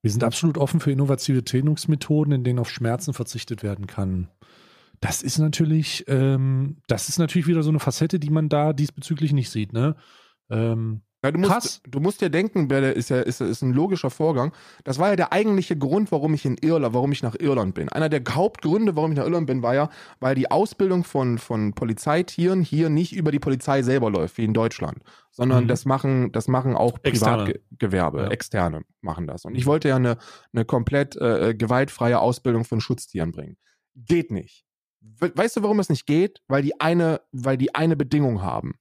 [0.03, 4.29] Wir sind absolut offen für innovative Trainingsmethoden, in denen auf Schmerzen verzichtet werden kann.
[5.01, 9.33] Das ist natürlich, ähm, das ist natürlich wieder so eine Facette, die man da diesbezüglich
[9.33, 9.97] nicht sieht, ne?
[10.51, 11.81] Ähm, Ja, du, musst, Krass.
[11.89, 14.53] du musst dir denken, ist ja ist, ist ein logischer Vorgang.
[14.85, 17.89] Das war ja der eigentliche Grund, warum ich in Irland, warum ich nach Irland bin.
[17.89, 19.89] Einer der Hauptgründe, warum ich nach Irland bin, war ja,
[20.21, 24.53] weil die Ausbildung von, von Polizeitieren hier nicht über die Polizei selber läuft, wie in
[24.53, 24.99] Deutschland,
[25.31, 25.69] sondern Mhm.
[25.69, 27.45] das machen, das machen auch Externe.
[27.71, 28.29] Privatgewerbe, Ja.
[28.29, 29.47] Externe machen das.
[29.47, 30.19] Und ich wollte ja eine,
[30.53, 33.57] eine komplett äh, gewaltfreie Ausbildung von Schutztieren bringen.
[33.97, 34.67] Geht nicht.
[35.01, 36.43] We weißt du, warum es nicht geht?
[36.49, 38.75] Weil die eine, weil die eine Bedingung haben.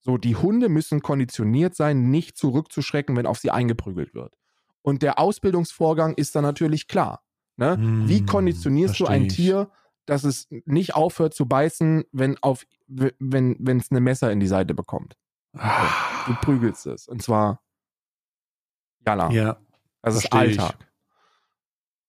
[0.00, 4.34] So, die Hunde müssen konditioniert sein, nicht zurückzuschrecken, wenn auf sie eingeprügelt wird.
[4.82, 7.22] Und der Ausbildungsvorgang ist dann natürlich klar.
[7.56, 7.76] Ne?
[7.76, 9.28] Hm, Wie konditionierst du ein.
[9.28, 9.70] Tier,
[10.06, 14.46] dass es nicht aufhört zu beißen, wenn auf, wenn, wenn es eine Messer in die
[14.46, 15.16] Seite bekommt?
[15.52, 17.06] Du prügelst es.
[17.06, 17.60] Und zwar
[19.06, 19.30] jalla.
[19.30, 19.58] Ja,
[20.02, 20.60] das ist versteh ich.
[20.60, 20.90] Alltag.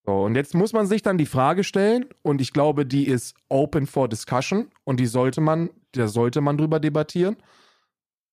[0.05, 3.35] So, und jetzt muss man sich dann die Frage stellen, und ich glaube, die ist
[3.49, 7.37] open for discussion und die sollte man, da sollte man drüber debattieren.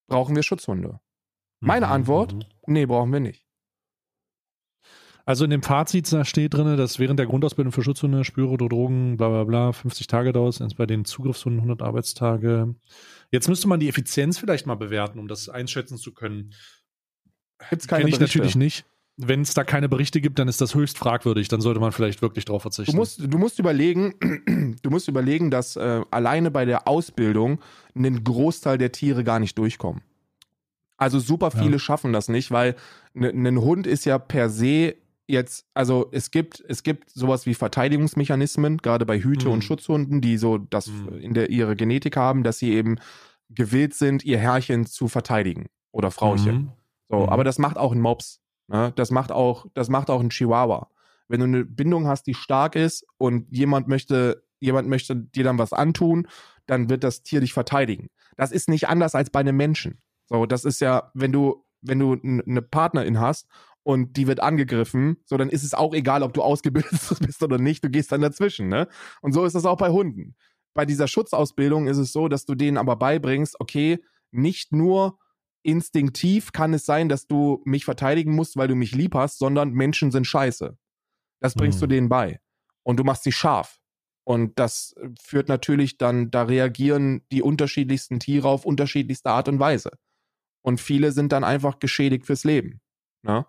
[0.08, 1.00] Brauchen wir Schutzhunde?
[1.60, 2.32] Meine Mhm, Antwort?
[2.34, 2.44] mhm.
[2.66, 3.44] Nee, brauchen wir nicht.
[5.24, 8.66] Also in dem Fazit da steht drin, dass während der Grundausbildung für Schutzhunde, Spüre oder
[8.68, 12.74] Drogen, bla bla bla, 50 Tage dauert, bei den Zugriffshunden 100 Arbeitstage.
[13.30, 16.54] Jetzt müsste man die Effizienz vielleicht mal bewerten, um das einschätzen zu können.
[17.68, 18.38] Gibt's keine Kenn ich Berichte.
[18.38, 18.86] natürlich nicht.
[19.20, 21.48] Wenn es da keine Berichte gibt, dann ist das höchst fragwürdig.
[21.48, 22.92] Dann sollte man vielleicht wirklich drauf verzichten.
[22.92, 24.14] Du musst, du musst überlegen,
[24.82, 27.58] du musst überlegen, dass äh, alleine bei der Ausbildung
[27.96, 30.02] ein Großteil der Tiere gar nicht durchkommen.
[30.96, 31.78] Also super viele Ja.
[31.78, 32.76] schaffen das nicht, weil
[33.14, 34.94] ein Hund ist ja per se
[35.26, 39.52] jetzt, also es gibt, es gibt sowas wie Verteidigungsmechanismen, gerade bei Hüte- Mhm.
[39.52, 41.18] und Schutzhunden, die so das Mhm.
[41.18, 42.96] in der ihre Genetik haben, dass sie eben
[43.50, 46.54] gewillt sind, ihr Herrchen zu verteidigen oder Frauchen.
[46.54, 46.68] Mhm.
[47.08, 47.28] So, Mhm.
[47.28, 48.40] aber das macht auch ein Mops.
[48.68, 48.92] Ne?
[48.96, 50.88] Das macht auch, das macht auch ein Chihuahua.
[51.26, 55.58] Wenn du eine Bindung hast, die stark ist und jemand möchte, jemand möchte dir dann
[55.58, 56.28] was antun,
[56.66, 58.08] dann wird das Tier dich verteidigen.
[58.36, 60.00] Das ist nicht anders als bei einem Menschen.
[60.26, 63.48] So, das ist ja, wenn du, wenn du eine Partnerin hast
[63.82, 67.58] und die wird angegriffen, so dann ist es auch egal, ob du ausgebildet bist oder
[67.58, 68.88] nicht, du gehst dann dazwischen, ne?
[69.22, 70.36] Und so ist das auch bei Hunden.
[70.74, 73.98] Bei dieser Schutzausbildung ist es so, dass du denen aber beibringst, okay,
[74.30, 75.18] nicht nur
[75.62, 79.72] instinktiv kann es sein, dass du mich verteidigen musst, weil du mich lieb hast, sondern
[79.72, 80.76] Menschen sind scheiße.
[81.40, 81.80] Das bringst Mhm.
[81.80, 82.40] du denen bei.
[82.82, 83.80] Und du machst sie scharf.
[84.24, 89.90] Und das führt natürlich dann, da reagieren die unterschiedlichsten Tiere auf unterschiedlichste Art und Weise.
[90.62, 92.80] Und viele sind dann einfach geschädigt fürs Leben.
[93.22, 93.46] Ne?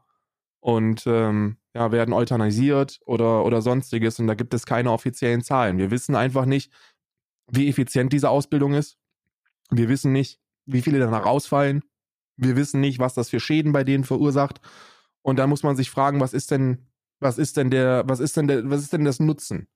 [0.61, 4.19] Und ähm, ja, werden euthanasiert oder, oder sonstiges.
[4.19, 5.77] Und da gibt es keine offiziellen Zahlen.
[5.77, 6.71] Wir wissen einfach nicht,
[7.51, 8.97] wie effizient diese Ausbildung ist.
[9.71, 11.83] Wir wissen nicht, wie viele danach ausfallen.
[12.41, 14.61] Wir wissen nicht, was das für Schäden bei denen verursacht.
[15.21, 16.87] Und da muss man sich fragen, was ist denn,
[17.19, 19.67] was ist denn der, was ist denn der, was ist denn das Nutzen?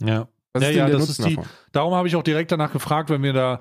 [0.00, 0.28] Ja.
[0.52, 1.50] Was Ja, ist denn ja, der das Nutzen ist die- davon?
[1.72, 3.60] Darum habe ich auch direkt danach gefragt, wenn wir da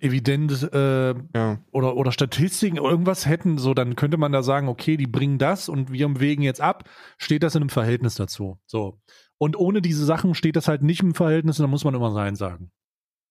[0.00, 1.58] evident äh, Ja.
[1.72, 5.38] oder, oder Statistiken oder irgendwas hätten, so dann könnte man da sagen, okay, die bringen
[5.38, 8.58] das und wir wägen jetzt ab, steht das in einem Verhältnis dazu.
[8.66, 9.00] So.
[9.38, 12.12] Und ohne diese Sachen steht das halt nicht im Verhältnis und dann muss man immer
[12.12, 12.70] Nein sagen.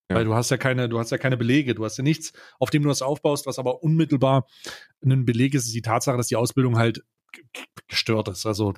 [0.10, 0.16] Ja.
[0.16, 2.70] Weil du hast ja keine, du hast ja keine Belege, du hast ja nichts, auf
[2.70, 4.48] dem du das aufbaust, was aber unmittelbar
[5.04, 7.04] ein Beleg ist, ist die Tatsache, dass die Ausbildung halt
[7.88, 8.46] gestört ist.
[8.46, 8.74] Also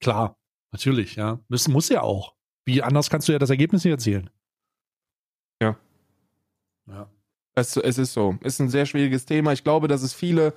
[0.00, 0.36] klar,
[0.72, 1.40] natürlich, ja.
[1.48, 2.34] Das muss ja auch.
[2.64, 4.28] Wie anders kannst du ja das Ergebnis nicht erzählen.
[5.60, 5.76] Ja.
[6.88, 7.08] Ja.
[7.54, 8.38] Es, es ist so.
[8.42, 9.52] Ist ein sehr schwieriges Thema.
[9.52, 10.54] Ich glaube, dass es viele,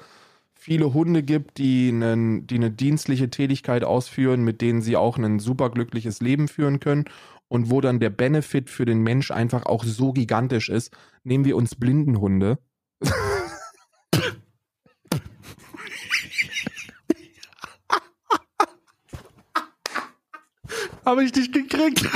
[0.55, 5.39] viele Hunde gibt, die, einen, die eine dienstliche Tätigkeit ausführen, mit denen sie auch ein
[5.39, 7.05] superglückliches Leben führen können
[7.47, 10.95] und wo dann der Benefit für den Mensch einfach auch so gigantisch ist.
[11.23, 12.59] Nehmen wir uns Blindenhunde.
[21.05, 22.07] Habe ich dich gekriegt?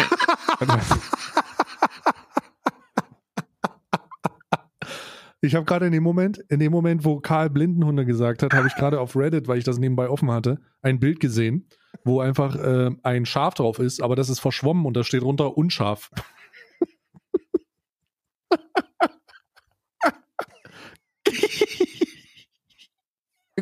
[5.41, 8.67] Ich habe gerade in dem Moment, in dem Moment, wo Karl Blindenhunde gesagt hat, habe
[8.67, 11.69] ich gerade auf Reddit, weil ich das nebenbei offen hatte, ein Bild gesehen,
[12.03, 15.57] wo einfach äh, ein Schaf drauf ist, aber das ist verschwommen und da steht runter
[15.57, 16.09] unscharf.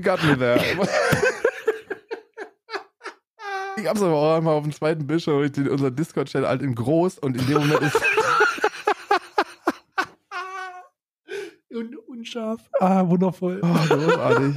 [0.02, 0.60] Got me there.
[3.78, 6.74] Ich hab's aber auch einmal auf dem zweiten Bildschirm, ich den- unser Discord-Chat halt in
[6.76, 8.02] groß und in dem Moment ist.
[11.70, 12.62] Und unscharf.
[12.80, 13.62] Ah, wundervoll.
[13.62, 14.56] Oh, großartig.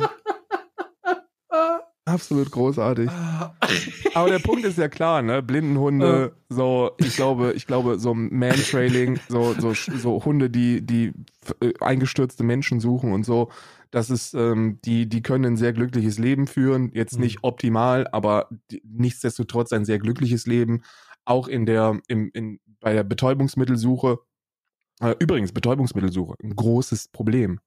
[2.06, 3.10] Absolut großartig.
[4.14, 5.42] Aber der Punkt ist ja klar, ne?
[5.42, 11.12] Blindenhunde, so, ich glaube, ich glaube, so Mantrailing, so, so, so Hunde, die, die
[11.60, 13.50] äh, eingestürzte Menschen suchen und so,
[13.90, 16.90] das ist, ähm, die, die können ein sehr glückliches Leben führen.
[16.94, 17.22] Jetzt Mhm.
[17.22, 18.48] nicht optimal, aber
[18.84, 20.82] nichtsdestotrotz ein sehr glückliches Leben.
[21.24, 24.18] Auch in der, im, in, bei der Betäubungsmittelsuche.
[25.00, 27.58] Äh, übrigens, Betäubungsmittelsuche, ein großes Problem.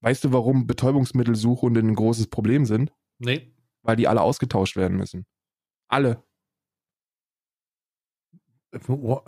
[0.00, 2.92] Weißt du, warum Betäubungsmittelsuchhunde ein großes Problem sind?
[3.18, 3.52] Nee.
[3.82, 5.26] Weil die alle ausgetauscht werden müssen.
[5.88, 6.22] Alle.
[8.72, 8.78] Äh,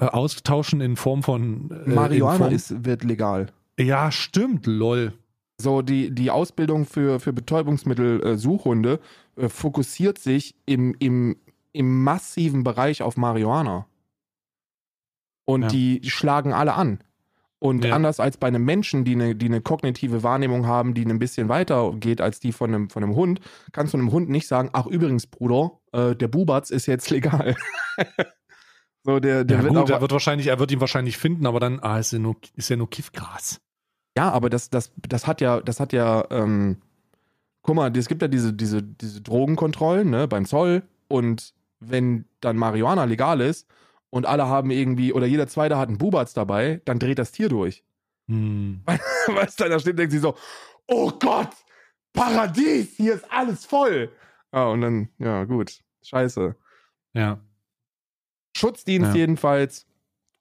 [0.07, 1.71] Austauschen in Form von.
[1.71, 3.47] äh, Marihuana Form, ist, wird legal.
[3.79, 5.13] Ja, stimmt, lol.
[5.61, 9.01] So, die, die Ausbildung für, für Betäubungsmittel-Suchhunde
[9.37, 11.37] äh, fokussiert sich im, im,
[11.73, 13.87] im massiven Bereich auf Marihuana.
[15.45, 15.69] Und Ja.
[15.69, 17.03] die schlagen alle an.
[17.61, 17.95] Und Ja.
[17.95, 21.49] anders als bei einem Menschen, die eine, die eine kognitive Wahrnehmung haben, die ein bisschen
[21.49, 23.41] weiter geht als die von einem, von einem Hund,
[23.73, 27.57] kannst du einem Hund nicht sagen, ach übrigens, Bruder, äh, der Bubatz ist jetzt legal.
[29.05, 31.47] so, der, der ja, wird gut, auch, er wird wahrscheinlich, er wird ihn wahrscheinlich finden,
[31.47, 33.61] aber dann, ah, ist ja nur, ist ja nur Kiffgras.
[34.17, 36.79] Ja, aber das, das, das hat ja, das hat ja, ähm,
[37.63, 42.57] guck mal, es gibt ja diese, diese, diese Drogenkontrollen, ne, beim Zoll und wenn dann
[42.57, 43.69] Marihuana legal ist
[44.11, 47.49] und alle haben irgendwie, oder jeder Zweite hat einen Bubatz dabei, dann dreht das Tier
[47.49, 47.85] durch.
[48.29, 48.83] Hm.
[49.27, 50.35] Weißt du, da steht, denkt sie so,
[50.87, 51.51] oh Gott,
[52.13, 54.11] Paradies, hier ist alles voll.
[54.53, 56.57] Ja, und dann, ja, gut, scheiße.
[57.15, 57.41] Ja.
[58.57, 59.17] Schutzdienst Ja.
[59.17, 59.87] jedenfalls,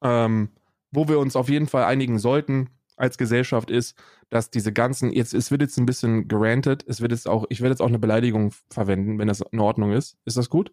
[0.02, 0.50] ähm,
[0.92, 3.98] wo wir uns auf jeden Fall einigen sollten als Gesellschaft ist,
[4.30, 7.62] dass diese ganzen, jetzt, es wird jetzt ein bisschen gerantet, es wird jetzt auch, ich
[7.62, 10.18] werde jetzt auch eine Beleidigung verwenden, wenn das in Ordnung ist.
[10.26, 10.72] Ist das gut?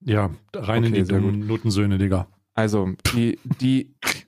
[0.00, 2.26] Ja, rein in Okay, die sehr dummen Notensöhne, Digga.
[2.54, 3.94] Also, die, die,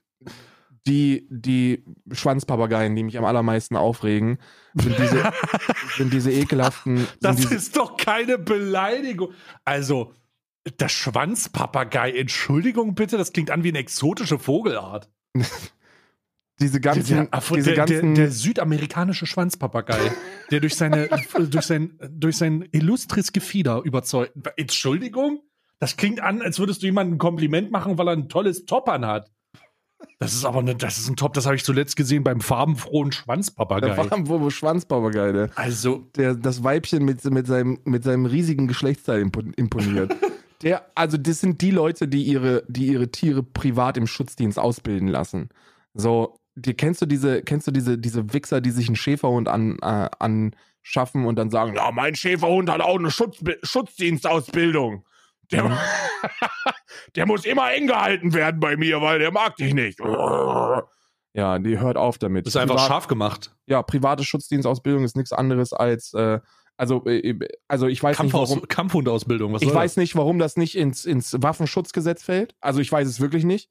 [0.86, 4.38] die, die Schwanzpapageien, die mich am allermeisten aufregen,
[4.74, 5.32] sind diese,
[5.96, 9.32] sind diese ekelhaften, sind Das diese, ist doch keine Beleidigung.
[9.64, 10.12] Also,
[10.78, 15.08] das Schwanzpapagei, Entschuldigung bitte, das klingt an wie eine exotische Vogelart.
[16.60, 20.12] diese ganzen, der, von- diese der, ganzen, der, der südamerikanische Schwanzpapagei,
[20.50, 24.32] der durch, seine, durch, sein, durch sein illustres Gefieder überzeugt.
[24.56, 25.42] Entschuldigung?
[25.78, 28.88] Das klingt an, als würdest du jemandem ein Kompliment machen, weil er ein tolles Top
[28.88, 29.30] anhat.
[30.18, 33.10] Das ist aber eine, das ist ein Top, das habe ich zuletzt gesehen beim farbenfrohen
[33.10, 33.94] der Schwanzpapagei.
[33.94, 39.52] Farbenwurm Schwanzpapagei, der, Also, der das Weibchen mit, mit, seinem, mit seinem riesigen Geschlechtsteil impo-
[39.56, 40.14] imponiert.
[40.62, 45.08] der, also das sind die Leute, die ihre, die ihre Tiere privat im Schutzdienst ausbilden
[45.08, 45.48] lassen.
[45.94, 49.78] So, die, kennst du diese, kennst du diese, diese Wichser, die sich einen Schäferhund an,
[49.82, 55.04] äh, anschaffen und dann sagen, Ja, mein Schäferhund hat auch eine Schutz Schutzdienstausbildung.
[55.52, 55.78] Der, Mhm.
[57.16, 59.98] der muss immer eng gehalten werden bei mir, weil der mag dich nicht.
[61.34, 62.46] ja, die hört auf damit.
[62.46, 63.54] das ist einfach Privat- scharf gemacht.
[63.66, 66.40] Ja, private Schutzdienstausbildung ist nichts anderes als, äh,
[66.76, 67.38] also, äh,
[67.68, 70.76] also ich weiß nicht, Kampfhaus, warum, Kampfhundeausbildung, was Ich soll weiß nicht, warum das nicht
[70.76, 72.54] ins, ins Waffenschutzgesetz fällt.
[72.60, 73.70] Also ich weiß es wirklich nicht.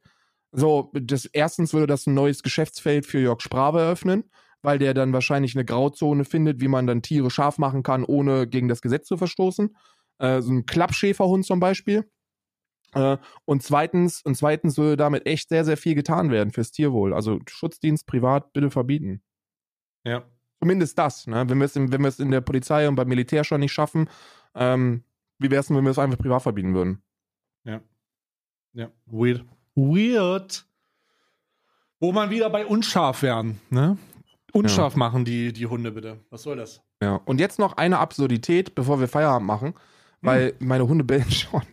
[0.53, 4.26] So, das, erstens würde das ein neues Geschäftsfeld für Jörg Sprave eröffnen,
[4.62, 8.48] weil der dann wahrscheinlich eine Grauzone findet, wie man dann Tiere scharf machen kann, ohne
[8.48, 9.76] gegen das Gesetz zu verstoßen.
[10.22, 12.10] Äh, so ein Klappschäferhund zum Beispiel.
[12.93, 17.14] Äh, und zweitens, und zweitens würde damit echt sehr, sehr viel getan werden fürs Tierwohl.
[17.14, 19.23] Also Schutzdienst privat bitte verbieten.
[20.03, 20.23] Ja.
[20.60, 21.49] Zumindest das, ne?
[21.49, 23.73] Wenn wir es in, wenn wir es in der Polizei und beim Militär schon nicht
[23.73, 24.10] schaffen,
[24.53, 25.03] ähm,
[25.39, 27.02] wie wäre es denn, wenn wir es einfach privat verbieten würden?
[28.73, 29.43] Ja, weird.
[29.76, 30.65] Weird.
[31.99, 33.98] Wo man wieder bei unscharf wären, ne?
[34.53, 36.19] Unscharf machen die, die Hunde bitte.
[36.30, 36.81] Was soll das?
[37.02, 37.15] Ja.
[37.26, 39.73] Und jetzt noch eine Absurdität, bevor wir Feierabend machen,
[40.22, 41.64] weil meine Hunde bellen schon.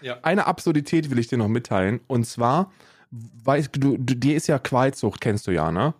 [0.00, 0.18] Ja.
[0.22, 2.00] Eine Absurdität will ich dir noch mitteilen.
[2.08, 2.72] Und zwar,
[3.10, 5.94] weißt du, du dir ist ja Qualzucht, kennst du ja, ne?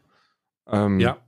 [0.66, 1.18] Ähm, Ja.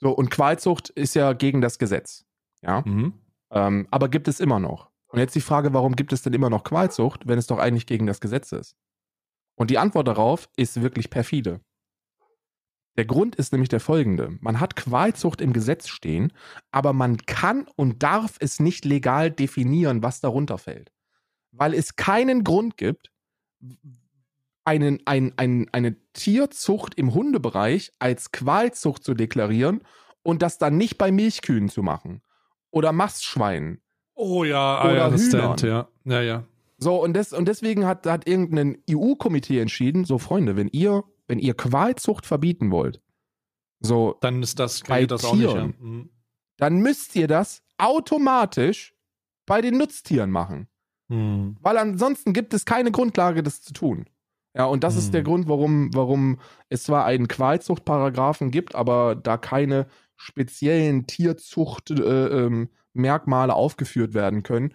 [0.00, 2.24] So, und Qualzucht ist ja gegen das Gesetz.
[2.62, 2.82] Ja.
[2.84, 3.12] Mhm.
[3.50, 4.90] Ähm, aber gibt es immer noch.
[5.08, 7.86] Und jetzt die Frage, warum gibt es denn immer noch Qualzucht, wenn es doch eigentlich
[7.86, 8.76] gegen das Gesetz ist?
[9.54, 11.60] Und die Antwort darauf ist wirklich perfide.
[12.96, 14.36] Der Grund ist nämlich der folgende.
[14.40, 16.32] Man hat Qualzucht im Gesetz stehen,
[16.70, 20.92] aber man kann und darf es nicht legal definieren, was darunter fällt.
[21.52, 23.10] Weil es keinen Grund gibt,
[24.64, 29.82] einen, ein, ein, eine Tierzucht im Hundebereich als Qualzucht zu deklarieren
[30.22, 32.22] und das dann nicht bei Milchkühen zu machen.
[32.70, 33.80] Oder Mastschweinen.
[34.14, 35.56] Oh ja, Oder I Hühnern.
[35.62, 35.88] ja.
[36.04, 36.44] Ja, ja.
[36.78, 41.38] So, und, des, und deswegen hat, hat irgendein EU-Komitee entschieden, so Freunde, wenn ihr, wenn
[41.38, 43.00] ihr Qualzucht verbieten wollt,
[43.84, 45.44] so, Dann ist das, Bei das auch nicht.
[45.44, 45.52] Ja.
[45.52, 45.74] Tieren.
[45.80, 46.10] Mhm.
[46.58, 48.94] dann müsst ihr das automatisch
[49.46, 50.68] bei den Nutztieren machen.
[51.08, 51.56] Mhm.
[51.60, 54.06] Weil ansonsten gibt es keine Grundlage, das zu tun.
[54.54, 55.12] Ja, und das ist Hm.
[55.12, 56.38] der Grund, warum, warum
[56.68, 59.86] es zwar einen Qualzuchtparagraphen gibt, aber da keine
[60.16, 64.74] speziellen Tierzuchtmerkmale äh, ähm, aufgeführt werden können.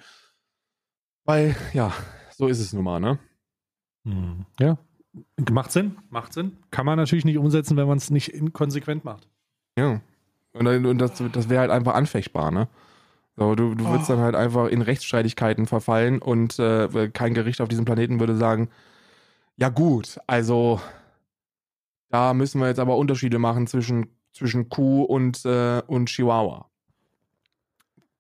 [1.26, 1.94] Weil, ja,
[2.36, 3.20] so ist es nun mal, ne?
[4.04, 4.46] Mhm.
[4.60, 4.78] Ja.
[5.52, 6.58] Macht Sinn, macht Sinn.
[6.72, 9.28] Kann man natürlich nicht umsetzen, wenn man es nicht inkonsequent macht.
[9.78, 10.02] Ja.
[10.54, 12.68] Und, und das, das wäre halt einfach anfechtbar, ne?
[13.36, 14.14] So, du, du würdest Oh.
[14.14, 18.70] dann halt einfach in Rechtsstreitigkeiten verfallen und äh, kein Gericht auf diesem Planeten würde sagen,
[19.58, 20.82] ja gut, also
[22.10, 26.68] da müssen wir jetzt aber Unterschiede machen zwischen, zwischen Kuh und, äh, und Chihuahua.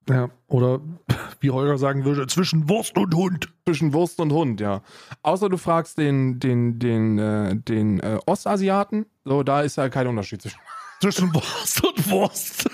[0.09, 0.29] Ja.
[0.47, 0.79] Oder
[1.39, 3.49] wie Holger sagen würde, Zwischen Wurst und Hund.
[3.65, 4.81] Zwischen Wurst und Hund, ja.
[5.23, 10.07] Außer du fragst den, den, den, äh, den äh, Ostasiaten, so, da ist ja kein
[10.07, 10.59] Unterschied zwischen.
[10.99, 12.67] Zwischen Wurst und Wurst.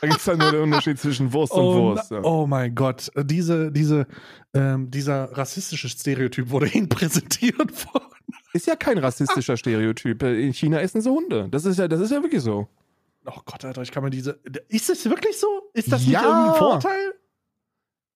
[0.00, 2.10] Da gibt es ja nur den Unterschied zwischen Wurst und Oh, Wurst.
[2.10, 2.22] Ja.
[2.22, 4.06] oh mein Gott, diese, diese,
[4.54, 7.58] ähm, dieser rassistische Stereotyp wurde Ihnen präsentiert
[7.92, 8.06] worden.
[8.54, 10.22] Ist ja kein rassistischer Stereotyp.
[10.22, 11.48] In China essen sie Hunde.
[11.50, 12.68] Das ist ja, das ist ja wirklich so.
[13.26, 14.40] Oh Gott, Alter, ich kann mir diese.
[14.68, 15.46] Ist das wirklich so?
[15.74, 16.20] Ist das Ja.
[16.20, 17.14] nicht irgendein Vorteil?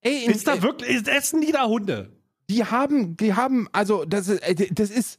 [0.03, 2.13] Ey, Ist da wirklich, ist, essen die da Hunde?
[2.49, 5.19] die haben, die haben, also das ist, äh, das ist,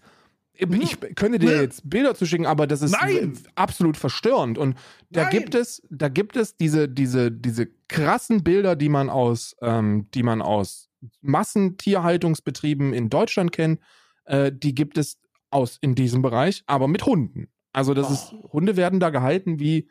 [0.53, 3.37] ich könnte dir jetzt Bilder zuschicken, aber das ist Nein.
[3.55, 4.57] absolut verstörend.
[4.57, 4.75] Und
[5.09, 5.31] da Nein.
[5.31, 10.23] gibt es, da gibt es diese, diese, diese krassen Bilder, die man aus, ähm, die
[10.23, 10.89] man aus
[11.21, 13.81] Massentierhaltungsbetrieben in Deutschland kennt,
[14.25, 15.19] äh, die gibt es
[15.51, 17.49] aus in diesem Bereich, aber mit Hunden.
[17.77, 19.87] Also das ist, Hunde werden da gehalten wie,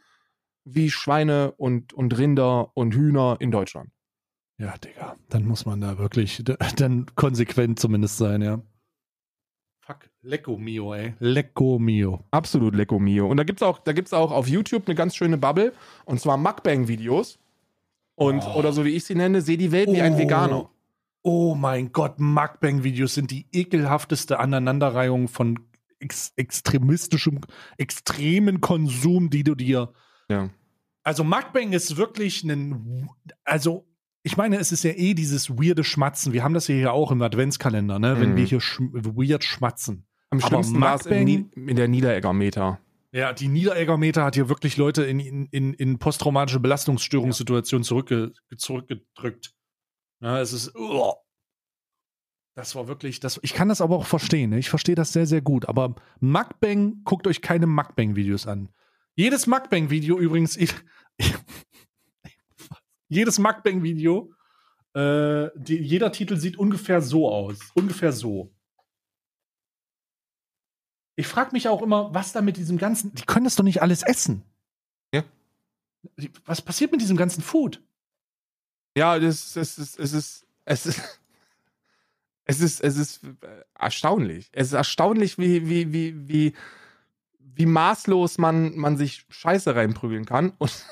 [0.65, 3.91] wie Schweine und, und Rinder und Hühner in Deutschland.
[4.59, 6.43] Ja, Digga, dann muss man da wirklich
[6.77, 8.61] dann konsequent zumindest sein, ja.
[9.83, 11.15] Fuck, Lecco mio, ey.
[11.21, 12.25] Lecco mio.
[12.33, 13.29] Absolut Lecco Mio.
[13.29, 15.73] Und da gibt's auch, da gibt's auch auf YouTube eine ganz schöne Bubble.
[16.07, 17.39] Und zwar Mukbang-Videos.
[18.17, 18.59] Und, Oh.
[18.59, 20.19] oder so wie ich sie nenne, seh die Welt wie ein Oh.
[20.19, 20.71] Veganer.
[21.23, 25.61] Oh mein Gott, Mukbang-Videos sind die ekelhafteste Aneinanderreihung von
[26.07, 27.41] ex extremistischem,
[27.79, 29.93] extremen Konsum, die du dir.
[30.29, 30.51] Ja.
[31.03, 33.09] Also Mukbang ist wirklich ein.
[33.45, 33.87] Also,
[34.23, 36.33] ich meine, es ist ja eh dieses weirde Schmatzen.
[36.33, 38.21] Wir haben das ja hier auch im Adventskalender, ne?
[38.21, 38.37] Wenn Mhm.
[38.37, 40.07] wir hier schm weird schmatzen.
[40.31, 42.81] Am schlimmsten war es in, in der Niederegger-Meter.
[43.13, 49.55] Ja, die Niederegger-Meter hat hier wirklich Leute in, in, in, posttraumatische Belastungsstörungssituationen zurückge zurückgedrückt.
[50.21, 50.75] Ja, es ist.
[50.75, 51.15] uah.
[52.57, 53.21] Das war wirklich.
[53.21, 54.51] Das, ich kann das aber auch verstehen.
[54.51, 54.59] Ne?
[54.59, 55.69] Ich verstehe das sehr, sehr gut.
[55.69, 58.71] Aber Mukbang, guckt euch keine Mukbang-Videos an.
[59.15, 60.57] Jedes Mukbang-Video übrigens.
[60.57, 60.75] Ich,
[63.09, 64.33] jedes Mukbang-Video.
[64.95, 67.59] Äh, die, jeder Titel sieht ungefähr so aus.
[67.75, 68.55] Ungefähr so.
[71.17, 73.15] Ich frage mich auch immer, was da mit diesem ganzen.
[73.15, 74.43] Die können das doch nicht alles essen.
[75.13, 75.25] Ja.
[76.47, 77.83] Was passiert mit diesem ganzen Food?
[78.97, 81.21] Ja, das, das, das, es ist, es ist,
[82.47, 84.49] es ist, es ist äh, erstaunlich.
[84.53, 86.53] Es ist erstaunlich, wie, wie, wie, wie,
[87.39, 90.53] wie maßlos man, man sich Scheiße reinprügeln kann.
[90.59, 90.87] Und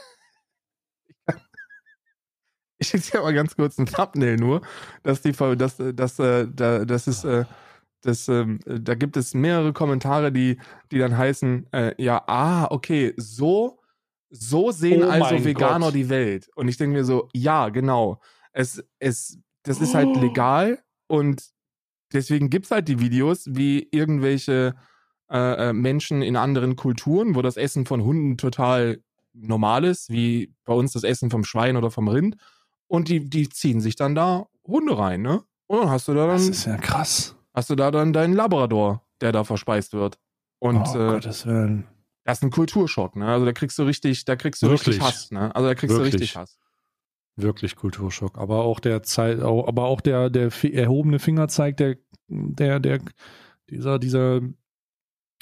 [2.78, 4.62] ich schicke dir mal ganz kurz ein Thumbnail nur,
[5.04, 7.44] dass die, dass, dass, äh, da, das ist, äh,
[8.02, 10.58] das, ähm, da gibt es mehrere Kommentare, die,
[10.90, 13.80] die dann heißen, äh, ja, ah, okay, so,
[14.28, 15.94] so sehen Oh also Veganer Gott.
[15.94, 16.50] die Welt.
[16.56, 18.20] Und ich denke mir so, ja, genau.
[18.52, 21.42] Es, es, das ist halt legal und
[22.12, 24.74] deswegen gibt es halt die Videos, wie irgendwelche
[25.30, 29.00] äh, äh, Menschen in anderen Kulturen, wo das Essen von Hunden total
[29.32, 32.36] normal ist, wie bei uns das Essen vom Schwein oder vom Rind.
[32.86, 35.42] Und die, die ziehen sich dann da Hunde rein, ne?
[35.66, 37.34] Und dann hast du da Das dann, ist ja krass.
[37.54, 40.18] hast du da dann deinen Labrador, der da verspeist wird.
[40.58, 41.86] Und oh, äh, Gottes Willen.
[42.24, 43.26] das ist ein Kulturschock, ne?
[43.26, 44.88] Also da kriegst du richtig, da kriegst du Wirklich?
[44.96, 45.54] richtig Hass, ne?
[45.54, 46.12] Also da kriegst Wirklich?
[46.12, 46.58] du richtig Hass.
[47.36, 48.38] Wirklich Kulturschock.
[48.38, 51.96] Aber auch der Zeit, aber auch der, der erhobene Fingerzeig der,
[52.28, 53.00] der, der,
[53.68, 54.40] dieser, dieser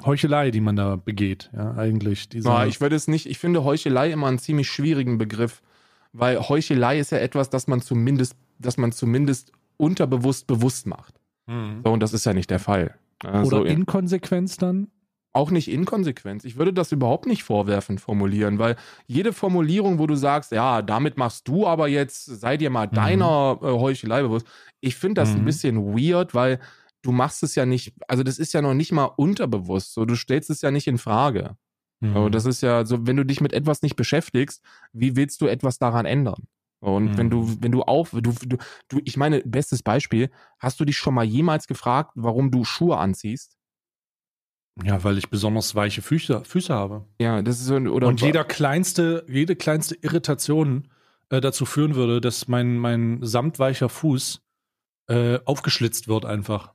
[0.05, 2.29] Heuchelei, die man da begeht, ja, eigentlich.
[2.33, 5.63] Ja, ich würde es nicht, ich finde Heuchelei immer einen ziemlich schwierigen Begriff,
[6.13, 11.21] weil Heuchelei ist ja etwas, das man zumindest, das man zumindest unterbewusst bewusst macht.
[11.85, 12.99] So, und das ist ja nicht der Fall.
[13.25, 14.89] Also, Oder Inkonsequenz dann?
[15.35, 16.45] Auch nicht Inkonsequenz.
[16.45, 18.77] Ich würde das überhaupt nicht vorwerfend formulieren, weil
[19.07, 23.33] jede Formulierung, wo du sagst, ja, damit machst du aber jetzt, sei dir mal Mhm.
[23.33, 24.47] deiner äh, Heuchelei bewusst,
[24.81, 25.45] ich finde das ein Mhm.
[25.45, 26.61] bisschen weird, weil
[27.03, 30.17] du machst es ja nicht, also das ist ja noch nicht mal unterbewusst, so du
[30.17, 31.57] stellst es ja nicht in Frage.
[32.01, 32.13] Mhm.
[32.15, 35.47] So, das ist ja so, wenn du dich mit etwas nicht beschäftigst, wie willst du
[35.47, 36.47] etwas daran ändern?
[36.81, 37.19] Und Mhm.
[37.19, 38.57] wenn du, wenn du auf, du, du,
[38.89, 42.99] du, ich meine, bestes Beispiel, hast du dich schon mal jemals gefragt, warum du Schuhe
[42.99, 43.57] anziehst?
[44.83, 47.05] Ja, weil ich besonders weiche Füße, Füße habe.
[47.21, 50.89] Ja, das ist so, ein- oder und jeder kleinste, jede kleinste Irritation
[51.31, 54.41] äh, dazu führen würde, dass mein, mein samtweicher Fuß
[55.09, 56.73] äh, aufgeschlitzt wird einfach.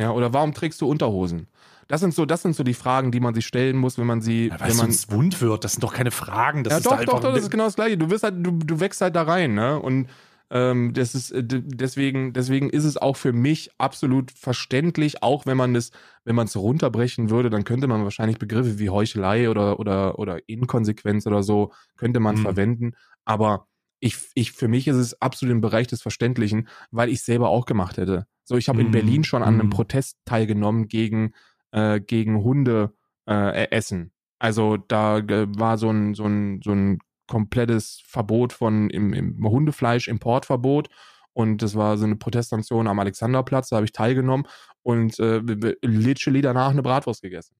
[0.00, 1.48] Ja, oder warum trägst du Unterhosen?
[1.86, 4.22] Das sind so, das sind so die Fragen, die man sich stellen muss, wenn man
[4.22, 4.86] sie, Ja, weil wenn es man.
[4.86, 5.64] sonst wund wird.
[5.64, 6.64] Das sind doch keine Fragen.
[6.64, 7.98] Das ja, ist doch, einfach doch, doch, das ist genau das Gleiche.
[7.98, 9.78] Du wirst halt, du, du wächst halt da rein, ne?
[9.78, 10.08] Und
[10.50, 15.56] ähm, das ist äh, deswegen, deswegen ist es auch für mich absolut verständlich, auch wenn
[15.56, 15.90] man es,
[16.24, 20.38] wenn man es runterbrechen würde, dann könnte man wahrscheinlich Begriffe wie Heuchelei oder oder oder
[20.48, 22.42] Inkonsequenz oder so könnte man Mhm.
[22.42, 22.92] verwenden.
[23.24, 23.66] Aber
[24.00, 27.64] ich, ich, für mich ist es absolut im Bereich des Verständlichen, weil ich selber auch
[27.66, 28.26] gemacht hätte.
[28.44, 28.90] So, ich habe in Mhm.
[28.90, 29.70] Berlin schon an einem Mhm.
[29.70, 31.32] Protest teilgenommen gegen
[31.72, 32.92] äh, gegen Hunde
[33.28, 34.12] äh, essen.
[34.38, 39.48] Also da äh, war so ein, so ein, so ein komplettes Verbot von im, im
[39.48, 40.88] Hundefleisch, Importverbot.
[41.32, 44.46] Und das war so eine Protestaktion am Alexanderplatz, da habe ich teilgenommen
[44.82, 45.40] und äh,
[45.82, 47.56] literally danach eine Bratwurst gegessen.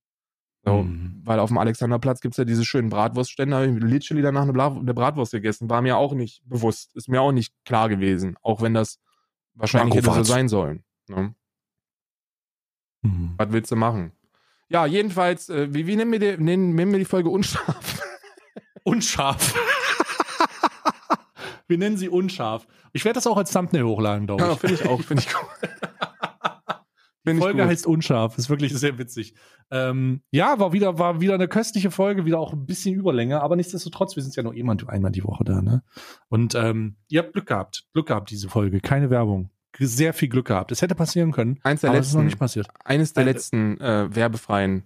[0.65, 1.21] So, Mhm.
[1.25, 4.53] Weil auf dem Alexanderplatz gibt es ja diese schönen Bratwurststände, habe ich literally danach eine,
[4.53, 5.69] Bla eine Bratwurst gegessen.
[5.69, 8.99] War mir auch nicht bewusst, ist mir auch nicht klar gewesen, auch wenn das
[9.55, 10.85] wahrscheinlich hätte so sein sollen.
[11.09, 11.35] Ne?
[13.03, 13.35] Mhm.
[13.37, 14.13] Was willst du machen?
[14.69, 17.94] Ja, jedenfalls, äh, wie, wie nennen, wir die, nennen, nennen wir die Folge unscharf?
[18.85, 19.55] Unscharf.
[21.67, 22.67] Wir nennen sie unscharf.
[22.93, 24.49] Ich werde das auch als Thumbnail hochladen, glaube ich.
[24.49, 25.71] Ja, finde ich auch, finde ich gut.
[27.27, 28.37] Die Folge heißt unscharf.
[28.37, 29.35] Ist wirklich sehr witzig.
[29.71, 33.57] Ähm, ja, war wieder, war wieder eine köstliche Folge, wieder auch ein bisschen Überlänge, aber
[33.57, 35.83] nichtsdestotrotz, wir sind ja nur immer einmal die Woche da, ne?
[36.29, 37.87] Und ähm, ihr habt Glück gehabt.
[37.95, 38.81] Glück gehabt, diese Folge.
[38.81, 39.49] Keine Werbung.
[39.79, 40.71] Sehr viel Glück gehabt.
[40.71, 42.69] Es hätte passieren können, Eins der aber es ist noch letzten, nicht passiert.
[42.85, 44.85] eines der Äh, letzten äh, werbefreien,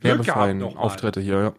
[0.00, 0.62] werbefreien.
[0.62, 1.40] Auftritte hier.
[1.40, 1.54] Ja.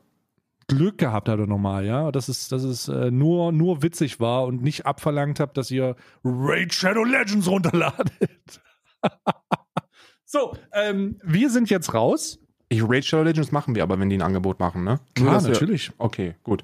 [0.76, 2.12] Glück gehabt hat er nochmal, ja.
[2.12, 5.96] Dass es, dass es äh, nur, nur witzig war und nicht abverlangt habt, dass ihr
[6.24, 8.62] Raid Shadow Legends runterladet.
[10.26, 12.40] so, ähm, wir sind jetzt raus.
[12.70, 15.00] Ich Raid Shadow Legends machen wir aber, wenn die ein Angebot machen, ne?
[15.18, 15.92] Nur, Klar, dass wir- natürlich.
[15.98, 16.64] Okay, gut.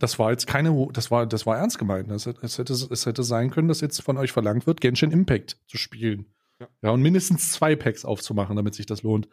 [0.00, 2.10] Das war jetzt keine, das war, das war ernst gemeint.
[2.10, 5.56] Das, es, hätte, es hätte sein können, dass jetzt von euch verlangt wird, Genshin Impact
[5.68, 6.26] zu spielen.
[6.60, 6.66] Ja.
[6.82, 9.28] Ja, und mindestens zwei Packs aufzumachen, damit sich das lohnt.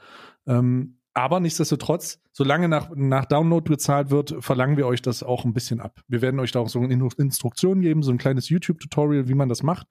[0.46, 5.54] Ähm, aber nichtsdestotrotz, solange nach, nach Download bezahlt wird, verlangen wir euch das auch ein
[5.54, 6.02] bisschen ab.
[6.10, 9.34] Wir werden euch da auch so eine In- Instruktion geben, so ein kleines YouTube-Tutorial, wie
[9.34, 9.88] man das macht.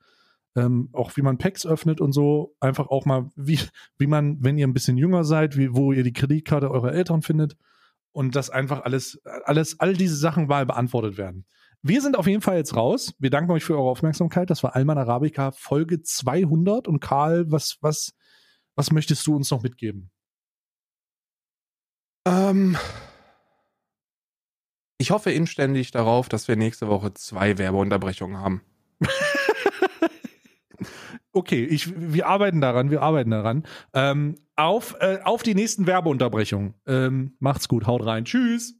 [0.55, 2.55] Ähm, auch wie man Packs öffnet und so.
[2.61, 3.59] Einfach auch mal, wie,
[3.97, 7.23] wie man, wenn ihr ein bisschen jünger seid, wie, wo ihr die Kreditkarte eurer Eltern
[7.23, 7.57] findet.
[8.13, 11.47] Und das einfach alles, alles, all diese Sachen mal beantwortet werden.
[11.81, 13.15] Wir sind auf jeden Fall jetzt raus.
[13.19, 14.51] Wir danken euch für eure Aufmerksamkeit.
[14.51, 16.87] Das war Alman Arabica Folge 200.
[16.87, 18.13] Und Karl, was, was,
[18.77, 20.11] was möchtest du uns noch mitgeben?
[22.27, 22.77] Ähm,
[24.99, 28.63] ich hoffe inständig darauf, dass wir nächste Woche zwei Werbeunterbrechungen haben.
[31.37, 33.65] Okay, ich, wir arbeiten daran, wir arbeiten daran.
[33.93, 36.75] Ähm, auf, äh, auf die nächsten Werbeunterbrechungen.
[36.87, 38.25] Ähm, macht's gut, haut rein.
[38.25, 38.77] Tschüss.